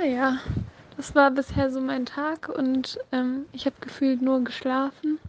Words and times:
Naja, 0.00 0.40
das 0.96 1.14
war 1.14 1.30
bisher 1.30 1.70
so 1.70 1.80
mein 1.80 2.04
Tag 2.04 2.48
und 2.48 2.98
ähm, 3.12 3.46
ich 3.52 3.64
habe 3.64 3.76
gefühlt 3.80 4.22
nur 4.22 4.42
geschlafen 4.42 5.20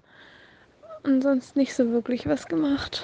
und 1.03 1.21
sonst 1.21 1.55
nicht 1.55 1.75
so 1.75 1.91
wirklich 1.91 2.25
was 2.27 2.47
gemacht. 2.47 3.03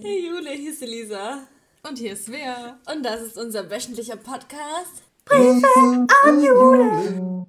Hey 0.00 0.26
Jule, 0.26 0.50
hier 0.50 0.72
ist 0.72 0.82
Elisa. 0.82 1.46
Und 1.88 1.98
hier 1.98 2.14
ist 2.14 2.26
Svea. 2.26 2.78
Und 2.92 3.04
das 3.04 3.22
ist 3.22 3.38
unser 3.38 3.70
wöchentlicher 3.70 4.16
Podcast. 4.16 5.04
Briefe 5.24 6.06
an 6.24 6.42
Jule. 6.42 7.46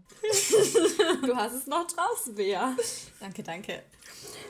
Du 1.26 1.36
hast 1.36 1.56
es 1.56 1.66
noch 1.66 1.88
draus, 1.88 2.26
Svea. 2.26 2.76
Danke, 3.20 3.42
danke. 3.42 3.82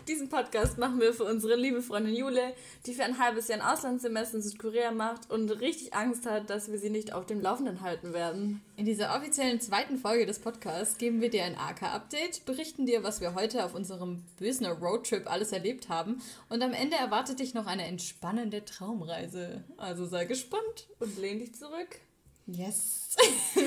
Diesen 0.08 0.30
Podcast 0.30 0.78
machen 0.78 1.00
wir 1.00 1.14
für 1.14 1.24
unsere 1.24 1.56
liebe 1.56 1.82
Freundin 1.82 2.16
Jule, 2.16 2.54
die 2.86 2.94
für 2.94 3.04
ein 3.04 3.20
halbes 3.20 3.48
Jahr 3.48 3.60
ein 3.60 3.66
Auslandssemester 3.66 4.38
in 4.38 4.44
Südkorea 4.44 4.92
macht 4.92 5.30
und 5.30 5.50
richtig 5.50 5.94
Angst 5.94 6.26
hat, 6.26 6.50
dass 6.50 6.72
wir 6.72 6.80
sie 6.80 6.90
nicht 6.90 7.14
auf 7.14 7.26
dem 7.26 7.42
Laufenden 7.42 7.82
halten 7.82 8.14
werden. 8.14 8.62
In 8.76 8.86
dieser 8.86 9.16
offiziellen 9.16 9.60
zweiten 9.60 9.98
Folge 9.98 10.26
des 10.26 10.40
Podcasts 10.40 10.98
geben 10.98 11.22
wir 11.22 11.30
dir 11.30 11.44
ein 11.44 11.58
AK-Update, 11.58 12.46
berichten 12.46 12.86
dir, 12.86 13.04
was 13.04 13.22
wir 13.22 13.36
heute 13.36 13.64
auf 13.64 13.76
unserem 13.76 14.24
Bösner 14.40 14.72
Roadtrip 14.72 15.30
alles 15.30 15.52
erlebt 15.52 15.90
haben 15.90 16.22
und 16.50 16.62
am 16.62 16.74
Ende 16.74 16.96
erwartet 16.96 17.40
dich 17.40 17.54
noch 17.54 17.68
eine 17.68 17.86
entspannende 17.86 18.66
Traumreise. 18.66 19.64
Also 19.78 20.06
sei 20.06 20.26
gespannt. 20.26 20.88
Und 21.00 21.18
lehn 21.20 21.40
dich 21.40 21.54
zurück. 21.56 22.00
Yes. 22.48 23.16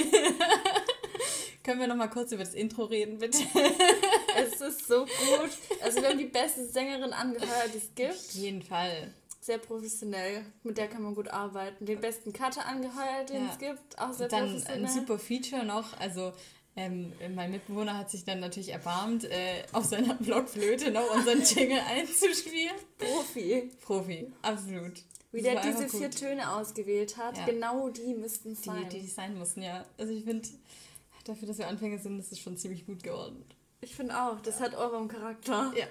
Können 1.65 1.81
wir 1.81 1.87
noch 1.87 1.97
mal 1.97 2.09
kurz 2.09 2.33
über 2.33 2.43
das 2.45 2.55
Intro 2.55 2.85
reden, 2.85 3.19
bitte? 3.19 3.39
Es 4.35 4.61
ist 4.63 4.89
so 4.89 5.01
gut. 5.05 5.51
Also 5.83 6.01
wir 6.01 6.09
haben 6.09 6.19
die 6.19 6.25
beste 6.25 6.67
Sängerin 6.67 7.13
angehört, 7.13 7.71
die 7.75 7.79
es 7.79 7.95
gibt. 7.95 8.15
Auf 8.15 8.31
jeden 8.33 8.63
Fall. 8.63 9.13
Sehr 9.41 9.59
professionell. 9.59 10.45
Mit 10.63 10.79
der 10.79 10.89
kann 10.89 11.03
man 11.03 11.15
gut 11.15 11.29
arbeiten. 11.29 11.85
Den 11.85 12.01
besten 12.01 12.33
Cutter 12.33 12.65
angeheuert, 12.67 13.29
den 13.29 13.45
Ja. 13.45 13.51
es 13.53 13.59
gibt. 13.59 13.99
Auch 13.99 14.13
sehr 14.13 14.29
Dann 14.29 14.47
professionell. 14.53 14.85
ein 14.87 14.91
super 14.91 15.19
Feature 15.19 15.65
noch. 15.65 15.99
Also 16.01 16.33
ähm, 16.77 17.13
mein 17.35 17.51
Mitbewohner 17.51 17.99
hat 17.99 18.11
sich 18.11 18.25
dann 18.25 18.41
natürlich 18.41 18.71
erbarmt, 18.71 19.25
äh, 19.25 19.63
auf 19.73 19.85
seiner 19.85 20.15
Blockflöte 20.15 20.91
noch 20.91 21.15
unseren 21.15 21.43
Jingle 21.43 21.81
einzuspielen. 21.87 22.75
Profi. 22.99 23.71
Profi, 23.83 24.33
absolut. 24.41 24.95
Wie 25.31 25.43
Das 25.43 25.53
der 25.63 25.73
diese 25.73 25.89
vier 25.91 26.09
gut. 26.09 26.19
Töne 26.19 26.51
ausgewählt 26.53 27.17
hat, 27.19 27.37
Ja. 27.37 27.45
genau 27.45 27.91
die 27.91 28.15
müssten 28.15 28.53
es 28.53 28.63
sein. 28.63 28.89
Die, 28.91 29.01
die 29.01 29.07
sein 29.07 29.37
mussten, 29.37 29.63
ja. 29.63 29.85
Also 29.99 30.13
ich 30.15 30.25
finde, 30.25 30.49
dafür, 31.25 31.49
dass 31.49 31.59
wir 31.59 31.69
Anfänger 31.69 31.99
sind, 31.99 32.19
ist 32.19 32.33
es 32.33 32.39
schon 32.39 32.57
ziemlich 32.57 32.87
gut 32.87 33.03
geworden. 33.03 33.45
Ich 33.81 33.95
finde 33.95 34.21
auch, 34.21 34.41
das 34.41 34.61
hat 34.61 34.75
eurem 34.75 35.09
Charakter. 35.09 35.73
Ja. 35.77 35.87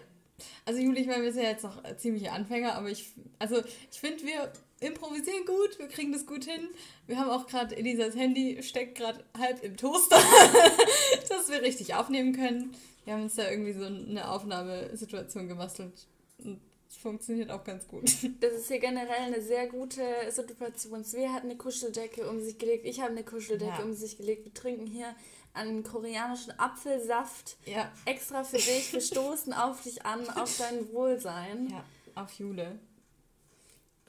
Also 0.66 0.80
Juli, 0.80 1.02
ich 1.02 1.08
meine, 1.08 1.24
wir 1.24 1.34
sind 1.34 1.44
ja 1.44 1.50
jetzt 1.50 1.64
noch 1.64 1.84
äh, 1.84 1.98
ziemliche 1.98 2.32
Anfänger, 2.32 2.76
aber 2.76 2.90
ich, 2.90 3.14
also 3.38 3.62
ich 3.92 4.00
finde, 4.00 4.24
wir 4.24 4.52
improvisieren 4.80 5.46
gut, 5.46 5.78
wir 5.78 5.88
kriegen 5.88 6.12
das 6.12 6.26
gut 6.26 6.46
hin. 6.46 6.70
Wir 7.06 7.20
haben 7.20 7.30
auch 7.30 7.48
gerade, 7.48 7.76
Elisas 7.76 8.16
Handy 8.16 8.62
steckt 8.64 8.98
gerade 8.98 9.24
halb 9.38 9.64
im 9.64 9.78
Toaster, 9.78 10.18
dass 11.30 11.50
wir 11.50 11.62
richtig 11.62 11.94
aufnehmen 11.96 12.34
können. 12.34 12.74
Wir 13.06 13.14
haben 13.14 13.24
uns 13.24 13.36
da 13.36 13.50
irgendwie 13.50 13.74
so 13.74 13.86
eine 13.86 14.30
Aufnahmesituation 14.30 15.48
gebastelt. 15.48 16.08
Und 16.44 16.60
es 16.92 16.98
funktioniert 16.98 17.50
auch 17.52 17.64
ganz 17.64 17.88
gut. 17.88 18.04
Das 18.42 18.52
ist 18.54 18.68
hier 18.68 18.80
generell 18.80 19.22
eine 19.22 19.42
sehr 19.42 19.68
gute 19.68 20.04
Situation. 20.30 21.06
Svea 21.06 21.32
hat 21.32 21.44
eine 21.44 21.56
Kuscheldecke 21.56 22.30
um 22.30 22.42
sich 22.44 22.58
gelegt, 22.60 22.86
ich 22.86 23.00
habe 23.00 23.12
eine 23.12 23.24
Kuscheldecke 23.24 23.78
Ja. 23.80 23.84
um 23.84 23.94
sich 23.94 24.18
gelegt. 24.18 24.44
Wir 24.46 24.54
trinken 24.54 24.86
hier 24.88 25.16
einen 25.54 25.84
koreanischen 25.84 26.52
Apfelsaft 26.60 27.58
Ja. 27.66 27.92
extra 28.06 28.44
für 28.44 28.58
dich. 28.58 28.92
Wir 28.92 29.02
stoßen 29.02 29.54
auf 29.54 29.82
dich 29.84 30.06
an, 30.06 30.30
auf 30.32 30.58
dein 30.58 30.92
Wohlsein. 30.92 31.70
Ja, 31.70 31.84
auf 32.22 32.32
Jule. 32.34 32.78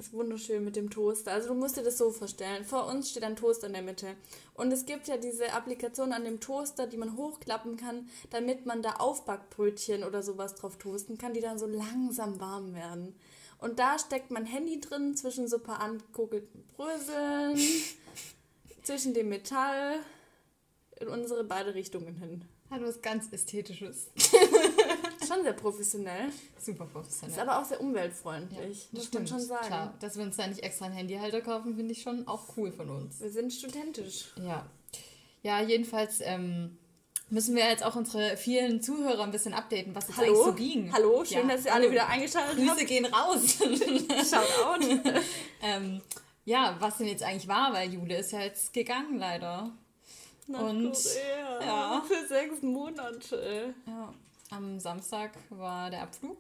Ist 0.03 0.12
wunderschön 0.12 0.64
mit 0.64 0.75
dem 0.75 0.91
Toaster. 0.91 1.31
Also 1.33 1.48
du 1.48 1.55
musst 1.55 1.77
dir 1.77 1.84
das 1.84 1.97
so 1.97 2.11
vorstellen. 2.11 2.64
Vor 2.64 2.89
uns 2.89 3.11
steht 3.11 3.22
ein 3.22 3.36
Toaster 3.36 3.69
in 3.69 3.72
der 3.72 3.83
Mitte. 3.83 4.17
Und 4.55 4.72
es 4.72 4.84
gibt 4.84 5.06
ja 5.06 5.17
diese 5.17 5.53
Applikation 5.53 6.12
an 6.12 6.25
dem 6.25 6.41
Toaster, 6.41 6.89
die 6.89 6.97
man 6.97 7.17
hochklappen 7.17 7.77
kann, 7.77 8.08
damit 8.30 8.67
man 8.67 8.83
da 8.83 8.95
Aufbackbrötchen 8.95 10.02
oder 10.02 10.24
sowas 10.24 10.57
drauf 10.57 10.77
toasten 10.77 11.18
kann, 11.18 11.35
die 11.35 11.40
dann 11.40 11.58
so 11.58 11.67
langsam 11.67 12.40
warm 12.40 12.74
werden. 12.74 13.14
Und 13.58 13.79
da 13.79 13.96
steckt 13.96 14.33
mein 14.33 14.45
Handy 14.45 14.80
drin, 14.80 15.17
zwischen 15.17 15.46
so 15.46 15.58
ein 15.58 15.63
paar 15.63 15.79
angeguckelten 15.79 16.64
Bröseln, 16.77 17.57
zwischen 18.83 19.14
dem 19.14 19.29
Metall, 19.29 20.01
in 20.98 21.07
unsere 21.07 21.45
beide 21.45 21.74
Richtungen 21.74 22.17
hin. 22.17 22.45
Hat 22.70 22.83
was 22.83 23.02
ganz 23.02 23.33
Ästhetisches. 23.33 24.11
Schon 25.27 25.42
sehr 25.42 25.52
professionell. 25.52 26.30
Super 26.58 26.84
Ist 26.84 26.92
professionell. 26.92 27.40
aber 27.40 27.60
auch 27.60 27.64
sehr 27.64 27.80
umweltfreundlich, 27.80 28.88
das 28.92 29.05
muss 29.05 29.12
man 29.12 29.27
schon 29.27 29.40
sagen. 29.40 29.66
Klar, 29.66 29.94
dass 30.00 30.16
wir 30.16 30.24
uns 30.24 30.36
da 30.36 30.46
nicht 30.46 30.62
extra 30.62 30.86
einen 30.86 30.94
Handyhalter 30.94 31.40
kaufen, 31.40 31.77
finde 31.77 31.92
ich 31.92 32.02
schon 32.02 32.27
auch 32.28 32.56
cool 32.56 32.72
von 32.72 32.90
uns. 32.90 33.20
Wir 33.20 33.30
sind 33.30 33.52
studentisch. 33.52 34.33
Ja. 34.36 34.66
Ja, 35.42 35.60
jedenfalls 35.60 36.20
ähm, 36.20 36.78
müssen 37.30 37.56
wir 37.56 37.64
jetzt 37.68 37.84
auch 37.84 37.96
unsere 37.96 38.36
vielen 38.36 38.80
Zuhörer 38.80 39.24
ein 39.24 39.30
bisschen 39.33 39.55
updaten, 39.55 39.94
was 39.94 40.08
jetzt 40.08 40.18
eigentlich 40.20 40.36
so 40.36 40.52
ging. 40.52 40.92
Hallo, 40.92 41.24
schön, 41.24 41.48
Ja, 41.48 41.56
dass 41.56 41.64
ihr 41.64 41.74
alle 41.74 41.90
wieder 41.90 42.08
eingeschaltet 42.08 42.58
habt. 42.58 42.68
Grüße 42.77 42.84
gehen 42.86 43.06
raus. 43.06 43.58
Shoutout. 44.30 45.10
ähm, 45.62 46.00
ja, 46.44 46.77
was 46.80 46.98
denn 46.98 47.06
jetzt 47.08 47.22
eigentlich 47.22 47.48
war, 47.48 47.72
weil 47.72 47.92
Jule 47.92 48.18
ist 48.18 48.33
ja 48.33 48.40
jetzt 48.40 48.72
gegangen 48.72 49.18
leider. 49.18 49.70
Nach 50.48 50.60
Und, 50.60 50.92
Korea. 50.92 51.60
ja. 51.64 52.04
Für 52.06 52.27
sechs 52.27 52.62
Monate. 52.62 53.74
Ja, 53.86 54.12
am 54.52 54.79
Samstag 54.79 55.33
war 55.51 55.90
der 55.90 56.02
Abflug. 56.02 56.39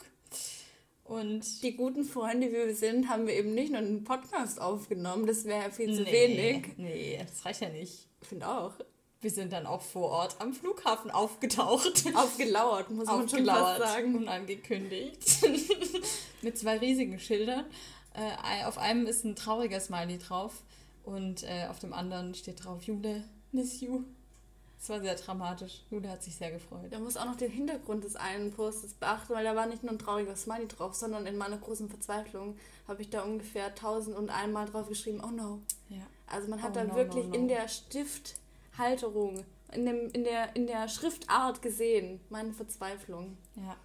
Und 1.04 1.62
Die 1.62 1.76
guten 1.76 2.04
Freunde, 2.04 2.48
wie 2.48 2.52
wir 2.52 2.74
sind, 2.74 3.08
haben 3.08 3.26
wir 3.26 3.34
eben 3.34 3.54
nicht 3.54 3.70
nur 3.72 3.80
einen 3.80 4.04
Podcast 4.04 4.60
aufgenommen. 4.60 5.26
Das 5.26 5.44
wäre 5.44 5.64
ja 5.64 5.70
viel 5.70 5.94
zu 5.94 6.02
nee, 6.02 6.12
wenig. 6.12 6.78
Nee, 6.78 7.18
das 7.26 7.44
reicht 7.44 7.60
ja 7.60 7.68
nicht. 7.68 8.06
Ich 8.20 8.28
finde 8.28 8.48
auch. 8.48 8.72
Wir 9.20 9.30
sind 9.30 9.52
dann 9.52 9.66
auch 9.66 9.82
vor 9.82 10.10
Ort 10.10 10.36
am 10.40 10.52
Flughafen 10.52 11.10
aufgetaucht. 11.10 12.04
Aufgelauert, 12.14 12.90
muss 12.90 13.06
man 13.06 13.28
schon 13.28 13.48
aufgelauert, 13.48 13.78
fast 13.78 13.92
sagen. 13.92 14.16
unangekündigt. 14.16 15.42
Mit 16.42 16.58
zwei 16.58 16.78
riesigen 16.78 17.20
Schildern. 17.20 17.64
Äh, 18.14 18.64
auf 18.64 18.78
einem 18.78 19.06
ist 19.06 19.24
ein 19.24 19.36
trauriger 19.36 19.78
Smiley 19.78 20.18
drauf 20.18 20.64
und 21.04 21.44
äh, 21.44 21.66
auf 21.68 21.78
dem 21.78 21.92
anderen 21.92 22.34
steht 22.34 22.64
drauf 22.64 22.82
Jule, 22.82 23.22
miss 23.52 23.80
you. 23.80 24.02
Das 24.82 24.88
war 24.88 25.00
sehr 25.00 25.14
dramatisch. 25.14 25.82
Jule 25.90 26.08
hat 26.10 26.24
sich 26.24 26.34
sehr 26.34 26.50
gefreut. 26.50 26.88
Da 26.90 26.98
muss 26.98 27.16
auch 27.16 27.26
noch 27.26 27.36
den 27.36 27.52
Hintergrund 27.52 28.02
des 28.02 28.16
einen 28.16 28.50
Postes 28.50 28.94
beachten, 28.94 29.32
weil 29.32 29.44
da 29.44 29.54
war 29.54 29.66
nicht 29.66 29.84
nur 29.84 29.92
ein 29.92 29.98
trauriger 30.00 30.34
Smiley 30.34 30.66
drauf, 30.66 30.94
sondern 30.96 31.24
in 31.26 31.36
meiner 31.36 31.56
großen 31.58 31.88
Verzweiflung 31.88 32.56
habe 32.88 33.00
ich 33.00 33.08
da 33.08 33.22
ungefähr 33.22 33.72
tausend 33.76 34.16
und 34.16 34.28
einmal 34.30 34.66
drauf 34.66 34.88
geschrieben, 34.88 35.22
oh 35.24 35.30
no. 35.30 35.60
Ja. 35.88 36.04
Also 36.26 36.48
man 36.48 36.60
hat 36.62 36.72
Oh 36.72 36.74
da 36.74 36.84
no, 36.84 36.96
wirklich 36.96 37.26
no, 37.26 37.30
no. 37.30 37.36
in 37.36 37.46
der 37.46 37.68
Stifthalterung, 37.68 39.44
in, 39.72 39.86
dem, 39.86 40.10
in, 40.10 40.24
der, 40.24 40.56
in 40.56 40.66
der 40.66 40.88
Schriftart 40.88 41.62
gesehen, 41.62 42.20
meine 42.28 42.52
Verzweiflung. 42.52 43.36
ja. 43.56 43.76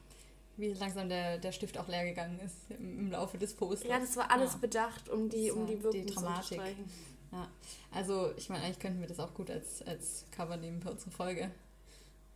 Wie 0.59 0.73
langsam 0.73 1.07
der, 1.07 1.37
der 1.37 1.51
Stift 1.51 1.77
auch 1.77 1.87
leer 1.87 2.03
gegangen 2.05 2.39
ist 2.39 2.55
im, 2.71 2.97
im 3.01 3.11
Laufe 3.11 3.37
des 3.37 3.53
Posters. 3.53 3.87
Ja, 3.87 3.99
das 3.99 4.17
war 4.17 4.31
alles 4.31 4.53
Ja. 4.53 4.57
bedacht, 4.57 5.07
um 5.07 5.29
die, 5.29 5.51
um 5.51 5.67
die 5.67 5.83
Wirkung 5.83 6.01
die 6.07 6.11
Dramatik. 6.11 6.47
zu 6.47 6.53
unterstreichen. 6.55 6.89
Ja. 7.37 7.47
Also, 7.91 8.31
ich 8.35 8.49
meine, 8.49 8.63
eigentlich 8.63 8.79
könnten 8.79 8.99
wir 8.99 9.07
das 9.07 9.19
auch 9.19 9.33
gut 9.33 9.51
als, 9.51 9.81
als 9.85 10.25
Cover 10.35 10.57
nehmen 10.57 10.81
für 10.81 10.91
unsere 10.91 11.11
Folge. 11.11 11.51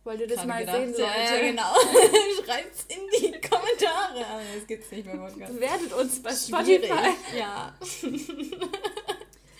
Wollt 0.04 0.20
ihr 0.20 0.26
das 0.26 0.36
Gerade 0.38 0.48
mal 0.48 0.60
gedacht. 0.60 0.76
sehen, 0.78 0.90
Leute? 0.92 1.02
Ja, 1.02 1.36
ja, 1.36 1.40
genau. 1.40 1.74
Schreibt's 2.44 2.86
in 2.88 2.98
die 3.20 3.40
Kommentare. 3.48 4.26
Aber 4.26 4.42
das 4.56 4.66
gibt's 4.66 4.90
nicht 4.90 5.06
beim 5.06 5.18
Podcast. 5.20 5.54
Bewertet 5.54 5.92
uns 5.92 6.22
bei 6.22 6.30
Schwierig. 6.34 6.86
Spotify. 6.86 7.38
Ja. 7.38 7.74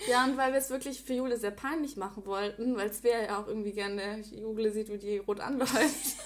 Ja, 0.09 0.25
und 0.25 0.37
weil 0.37 0.51
wir 0.51 0.59
es 0.59 0.69
wirklich 0.69 1.01
für 1.01 1.13
Jule 1.15 1.37
sehr 1.37 1.53
peinlich 1.53 1.97
machen 1.97 2.27
wollten, 2.27 2.77
weil 2.77 2.89
es 2.91 3.05
wäre 3.05 3.25
ja 3.27 3.41
auch 3.41 3.47
irgendwie 3.47 3.71
gerne, 3.71 4.19
Jule 4.33 4.73
sieht, 4.73 4.89
wie 4.93 4.99
die 4.99 5.19
rot 5.19 5.39
anläuft. 5.39 6.17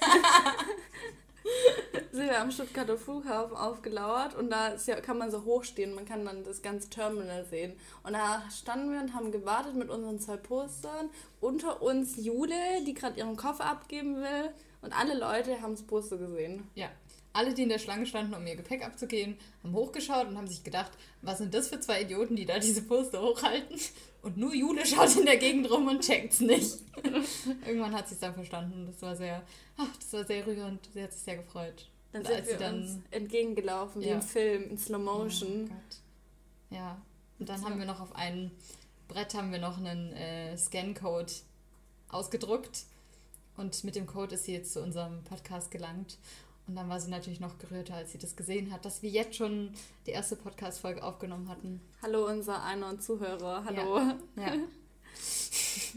sind 2.13 2.27
wir 2.27 2.41
am 2.41 2.51
Stuttgarter 2.51 2.97
Flughafen 2.97 3.57
aufgelauert 3.57 4.35
und 4.35 4.51
da 4.51 4.75
ja, 4.75 5.01
kann 5.01 5.19
man 5.19 5.31
so 5.31 5.45
hochstehen, 5.45 5.95
man 5.95 6.05
kann 6.05 6.25
dann 6.25 6.45
das 6.45 6.63
ganze 6.63 6.91
Terminal 6.91 7.45
sehen. 7.45 7.75
Und 8.03 8.15
da 8.15 8.43
standen 8.51 8.93
wir 8.93 9.01
und 9.01 9.15
haben 9.15 9.33
gewartet 9.33 9.75
mit 9.75 9.91
unseren 9.91 10.19
zwei 10.19 10.37
Postern. 10.37 11.11
Unter 11.41 11.83
uns 11.83 12.17
Jule, 12.17 12.85
die 12.87 12.95
gerade 12.95 13.19
ihren 13.19 13.37
Koffer 13.37 13.65
abgeben 13.65 14.17
will. 14.17 14.51
Und 14.83 14.93
alle 14.93 15.19
Leute 15.19 15.61
haben 15.61 15.73
das 15.73 15.83
Poster 15.83 16.17
gesehen. 16.17 16.69
Ja. 16.75 16.89
Alle, 17.33 17.53
die 17.53 17.65
in 17.65 17.69
der 17.69 17.79
Schlange 17.79 18.07
standen, 18.07 18.35
um 18.35 18.47
ihr 18.47 18.57
Gepäck 18.57 18.83
abzugeben, 18.83 19.37
haben 19.63 19.75
hochgeschaut 19.75 20.27
und 20.27 20.39
haben 20.39 20.47
sich 20.47 20.65
gedacht, 20.65 20.93
was 21.21 21.37
sind 21.39 21.53
das 21.53 21.69
für 21.69 21.79
zwei 21.81 22.01
Idioten, 22.01 22.35
die 22.35 22.47
da 22.47 22.59
diese 22.59 22.81
Poster 22.81 23.21
hochhalten? 23.21 23.79
Und 24.27 24.37
nur 24.37 24.53
Jule 24.55 24.85
schaut 24.87 25.15
in 25.17 25.25
der 25.25 25.37
Gegend 25.37 25.71
rum 25.71 25.87
und 25.87 26.01
checkt's 26.03 26.41
nicht. 26.41 26.79
Irgendwann 27.67 27.95
hat 27.95 28.09
sie 28.09 28.15
es 28.15 28.21
dann 28.21 28.35
verstanden. 28.35 28.87
Das 28.87 29.01
war 29.01 29.15
sehr, 29.15 29.43
ach, 29.77 29.97
das 29.99 30.13
war 30.13 30.25
sehr 30.25 30.45
rührend. 30.47 30.89
Sie 30.93 31.03
hat 31.03 31.13
sich 31.13 31.23
sehr 31.23 31.37
gefreut. 31.37 31.89
Dann 32.13 32.25
sind 32.25 32.35
als 32.35 32.47
wir 32.49 32.55
sie 32.55 32.59
dann- 32.61 32.83
uns 32.83 32.99
entgegengelaufen, 33.13 34.03
wie 34.03 34.09
Ja. 34.09 34.15
im 34.17 34.23
Film, 34.23 34.71
in 34.71 34.79
Slow 34.79 34.99
Motion. 35.03 35.71
Oh. 35.71 36.75
Ja. 36.75 37.01
Und 37.39 37.49
dann 37.49 37.65
haben 37.65 37.79
wir 37.79 37.87
noch 37.87 38.01
auf 38.01 38.17
einem 38.17 38.51
Brett 39.09 39.35
haben 39.35 39.53
wir 39.53 39.61
noch 39.61 39.79
einen 39.79 40.13
äh, 40.15 40.57
Scan-Code 40.59 41.33
ausgedruckt. 42.09 42.85
Und 43.57 43.85
mit 43.85 43.95
dem 43.95 44.07
Code 44.07 44.35
ist 44.35 44.45
sie 44.45 44.53
jetzt 44.55 44.73
zu 44.73 44.83
unserem 44.83 45.23
Podcast 45.25 45.71
gelangt. 45.71 46.19
Und 46.67 46.75
dann 46.75 46.89
war 46.89 47.01
sie 47.01 47.11
natürlich 47.11 47.39
noch 47.39 47.59
gerührter, 47.59 47.95
als 47.95 48.13
sie 48.13 48.19
das 48.19 48.35
gesehen 48.35 48.73
hat, 48.73 48.85
dass 48.85 49.03
wir 49.03 49.11
jetzt 49.11 49.37
schon 49.37 49.71
die 50.07 50.11
erste 50.11 50.35
Podcast-Folge 50.35 51.03
aufgenommen 51.03 51.49
hatten. 51.49 51.81
Hallo, 52.03 52.27
unser 52.27 52.63
einer 52.65 52.89
und 52.89 53.03
Zuhörer. 53.03 53.65
Hallo. 53.65 53.99
Ja. 54.37 54.55
ja. 54.55 54.55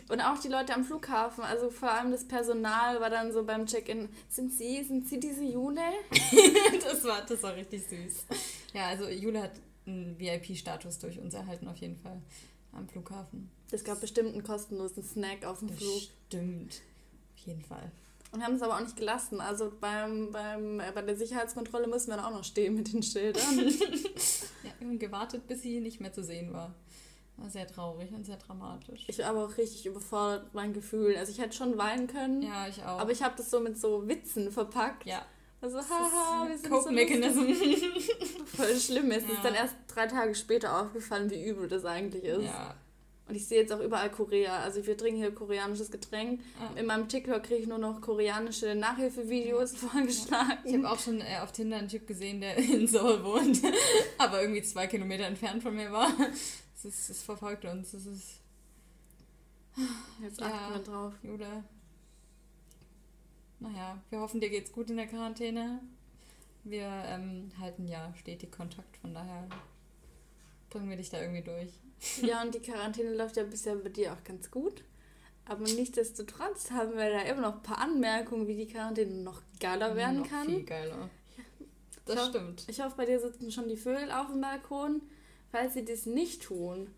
Und 0.07 0.21
auch 0.21 0.39
die 0.39 0.48
Leute 0.48 0.74
am 0.74 0.83
Flughafen, 0.83 1.44
also 1.44 1.69
vor 1.69 1.92
allem 1.92 2.12
das 2.12 2.27
Personal 2.27 3.00
war 3.01 3.10
dann 3.10 3.31
so 3.31 3.44
beim 3.44 3.66
Check-in, 3.66 4.10
sind 4.27 4.51
Sie, 4.51 4.83
sind 4.83 5.07
Sie 5.07 5.19
diese 5.19 5.44
Jule? 5.44 5.81
das, 6.83 7.04
war, 7.04 7.24
das 7.25 7.44
war 7.44 7.56
richtig 7.56 7.83
süß. 7.86 8.25
Ja, 8.74 8.88
also 8.88 9.07
Jule 9.10 9.44
hat 9.44 9.51
einen 9.86 10.18
VIP-Status 10.18 11.00
durch 11.00 11.19
uns 11.19 11.33
erhalten 11.33 11.68
auf 11.68 11.77
jeden 11.77 11.98
Fall 11.98 12.21
am 12.71 12.88
Flughafen. 12.88 13.51
Es 13.71 13.83
gab 13.83 14.01
bestimmt 14.01 14.33
einen 14.33 14.44
kostenlosen 14.44 15.04
Snack 15.04 15.45
auf 15.45 15.60
dem 15.60 15.69
Flug. 15.69 16.01
Stimmt, 16.27 16.81
auf 17.36 17.45
jeden 17.45 17.62
Fall. 17.62 17.92
Und 18.31 18.43
haben 18.43 18.53
es 18.55 18.61
aber 18.61 18.75
auch 18.75 18.81
nicht 18.81 18.95
gelassen. 18.95 19.41
Also 19.41 19.71
beim, 19.81 20.31
beim, 20.31 20.79
äh, 20.79 20.91
bei 20.93 21.01
der 21.01 21.15
Sicherheitskontrolle 21.15 21.87
mussten 21.87 22.11
wir 22.11 22.17
dann 22.17 22.25
auch 22.25 22.31
noch 22.37 22.43
stehen 22.43 22.75
mit 22.75 22.93
den 22.93 23.01
Schildern. 23.01 23.41
ja, 24.63 24.71
haben 24.81 24.99
gewartet, 24.99 25.47
bis 25.47 25.61
sie 25.63 25.79
nicht 25.79 25.99
mehr 25.99 26.13
zu 26.13 26.23
sehen 26.23 26.53
war. 26.53 26.73
War 27.37 27.49
sehr 27.49 27.65
traurig 27.67 28.11
und 28.11 28.25
sehr 28.25 28.37
dramatisch. 28.37 29.05
Ich 29.07 29.19
war 29.19 29.27
aber 29.27 29.45
auch 29.45 29.57
richtig 29.57 29.85
überfordert, 29.85 30.53
mein 30.53 30.73
Gefühl. 30.73 31.15
Also 31.17 31.31
ich 31.31 31.39
hätte 31.39 31.55
schon 31.55 31.77
weinen 31.77 32.07
können. 32.07 32.41
Ja, 32.43 32.67
ich 32.67 32.83
auch. 32.83 32.99
Aber 32.99 33.11
ich 33.11 33.23
habe 33.23 33.33
das 33.37 33.49
so 33.49 33.61
mit 33.61 33.79
so 33.79 34.07
Witzen 34.07 34.51
verpackt. 34.51 35.05
Ja. 35.05 35.25
Also, 35.61 35.77
haha, 35.79 36.47
wir 36.47 36.57
sind 36.57 36.69
Cope 36.69 36.83
so 36.83 36.91
Mechanism. 36.91 37.41
Voll 38.45 38.75
schlimm. 38.79 39.11
Es 39.11 39.23
Ja. 39.23 39.29
ist 39.33 39.43
dann 39.43 39.55
erst 39.55 39.75
drei 39.87 40.07
Tage 40.07 40.33
später 40.35 40.81
aufgefallen, 40.81 41.29
wie 41.31 41.43
übel 41.43 41.67
das 41.67 41.83
eigentlich 41.83 42.23
ist. 42.23 42.43
Ja. 42.45 42.75
Und 43.29 43.35
ich 43.35 43.45
sehe 43.45 43.61
jetzt 43.61 43.71
auch 43.71 43.79
überall 43.79 44.09
Korea. 44.09 44.59
Also 44.59 44.85
wir 44.87 44.97
trinken 44.97 45.19
hier 45.21 45.31
koreanisches 45.31 45.91
Getränk. 45.91 46.41
Ah. 46.59 46.77
In 46.77 46.87
meinem 46.87 47.07
TikTok 47.07 47.43
kriege 47.43 47.61
ich 47.61 47.67
nur 47.67 47.77
noch 47.77 48.01
koreanische 48.01 48.73
Nachhilfevideos 48.73 49.75
vorgeschlagen. 49.77 50.57
Ich 50.65 50.73
habe 50.73 50.89
auch 50.89 50.99
schon 50.99 51.21
äh, 51.21 51.37
auf 51.41 51.51
Tinder 51.51 51.77
einen 51.77 51.87
Typ 51.89 52.07
gesehen, 52.07 52.41
der 52.41 52.57
in 52.57 52.87
Seoul 52.87 53.23
wohnt, 53.23 53.61
aber 54.17 54.41
irgendwie 54.41 54.63
zwei 54.63 54.87
Kilometer 54.87 55.25
entfernt 55.25 55.61
von 55.61 55.75
mir 55.75 55.91
war. 55.91 56.11
Es, 56.75 56.85
ist, 56.85 57.09
es 57.09 57.21
verfolgt 57.23 57.65
uns. 57.65 57.93
Es 57.93 58.05
ist 58.07 58.39
Jetzt 60.21 60.41
Ja. 60.41 60.47
achten 60.47 60.73
wir 60.73 60.83
drauf. 60.83 61.13
Jule. 61.21 61.63
Naja, 63.59 64.01
wir 64.09 64.19
hoffen, 64.21 64.39
dir 64.41 64.49
geht's 64.49 64.71
gut 64.71 64.89
in 64.89 64.97
der 64.97 65.07
Quarantäne. 65.07 65.81
Wir 66.63 66.87
ähm, 67.07 67.51
halten 67.59 67.87
ja 67.87 68.13
stetig 68.19 68.51
Kontakt, 68.51 68.97
von 68.97 69.13
daher 69.13 69.47
bringen 70.69 70.89
wir 70.89 70.97
dich 70.97 71.09
da 71.09 71.21
irgendwie 71.21 71.43
durch. 71.43 71.69
Ja, 72.21 72.41
und 72.41 72.53
die 72.55 72.59
Quarantäne 72.59 73.13
läuft 73.15 73.37
ja 73.37 73.43
bisher 73.43 73.75
bei 73.75 73.89
dir 73.89 74.13
auch 74.13 74.23
ganz 74.23 74.49
gut. 74.49 74.83
Aber 75.45 75.63
nichtsdestotrotz 75.63 76.71
haben 76.71 76.95
wir 76.95 77.09
da 77.09 77.21
immer 77.21 77.41
noch 77.41 77.55
ein 77.55 77.63
paar 77.63 77.79
Anmerkungen, 77.79 78.47
wie 78.47 78.55
die 78.55 78.67
Quarantäne 78.67 79.15
noch 79.23 79.41
geiler 79.59 79.95
werden 79.95 80.19
Noch 80.19 80.29
kann. 80.29 80.45
Viel 80.45 80.63
geiler. 80.63 81.09
Das 82.05 82.15
Ich 82.15 82.21
hoffe- 82.21 82.29
stimmt. 82.29 82.63
Ich 82.67 82.81
hoffe, 82.81 82.93
bei 82.97 83.05
dir 83.05 83.19
sitzen 83.19 83.51
schon 83.51 83.67
die 83.67 83.77
Vögel 83.77 84.11
auf 84.11 84.27
dem 84.27 84.41
Balkon. 84.41 85.01
Falls 85.51 85.73
sie 85.73 85.83
das 85.83 86.05
nicht 86.05 86.43
tun, 86.43 86.93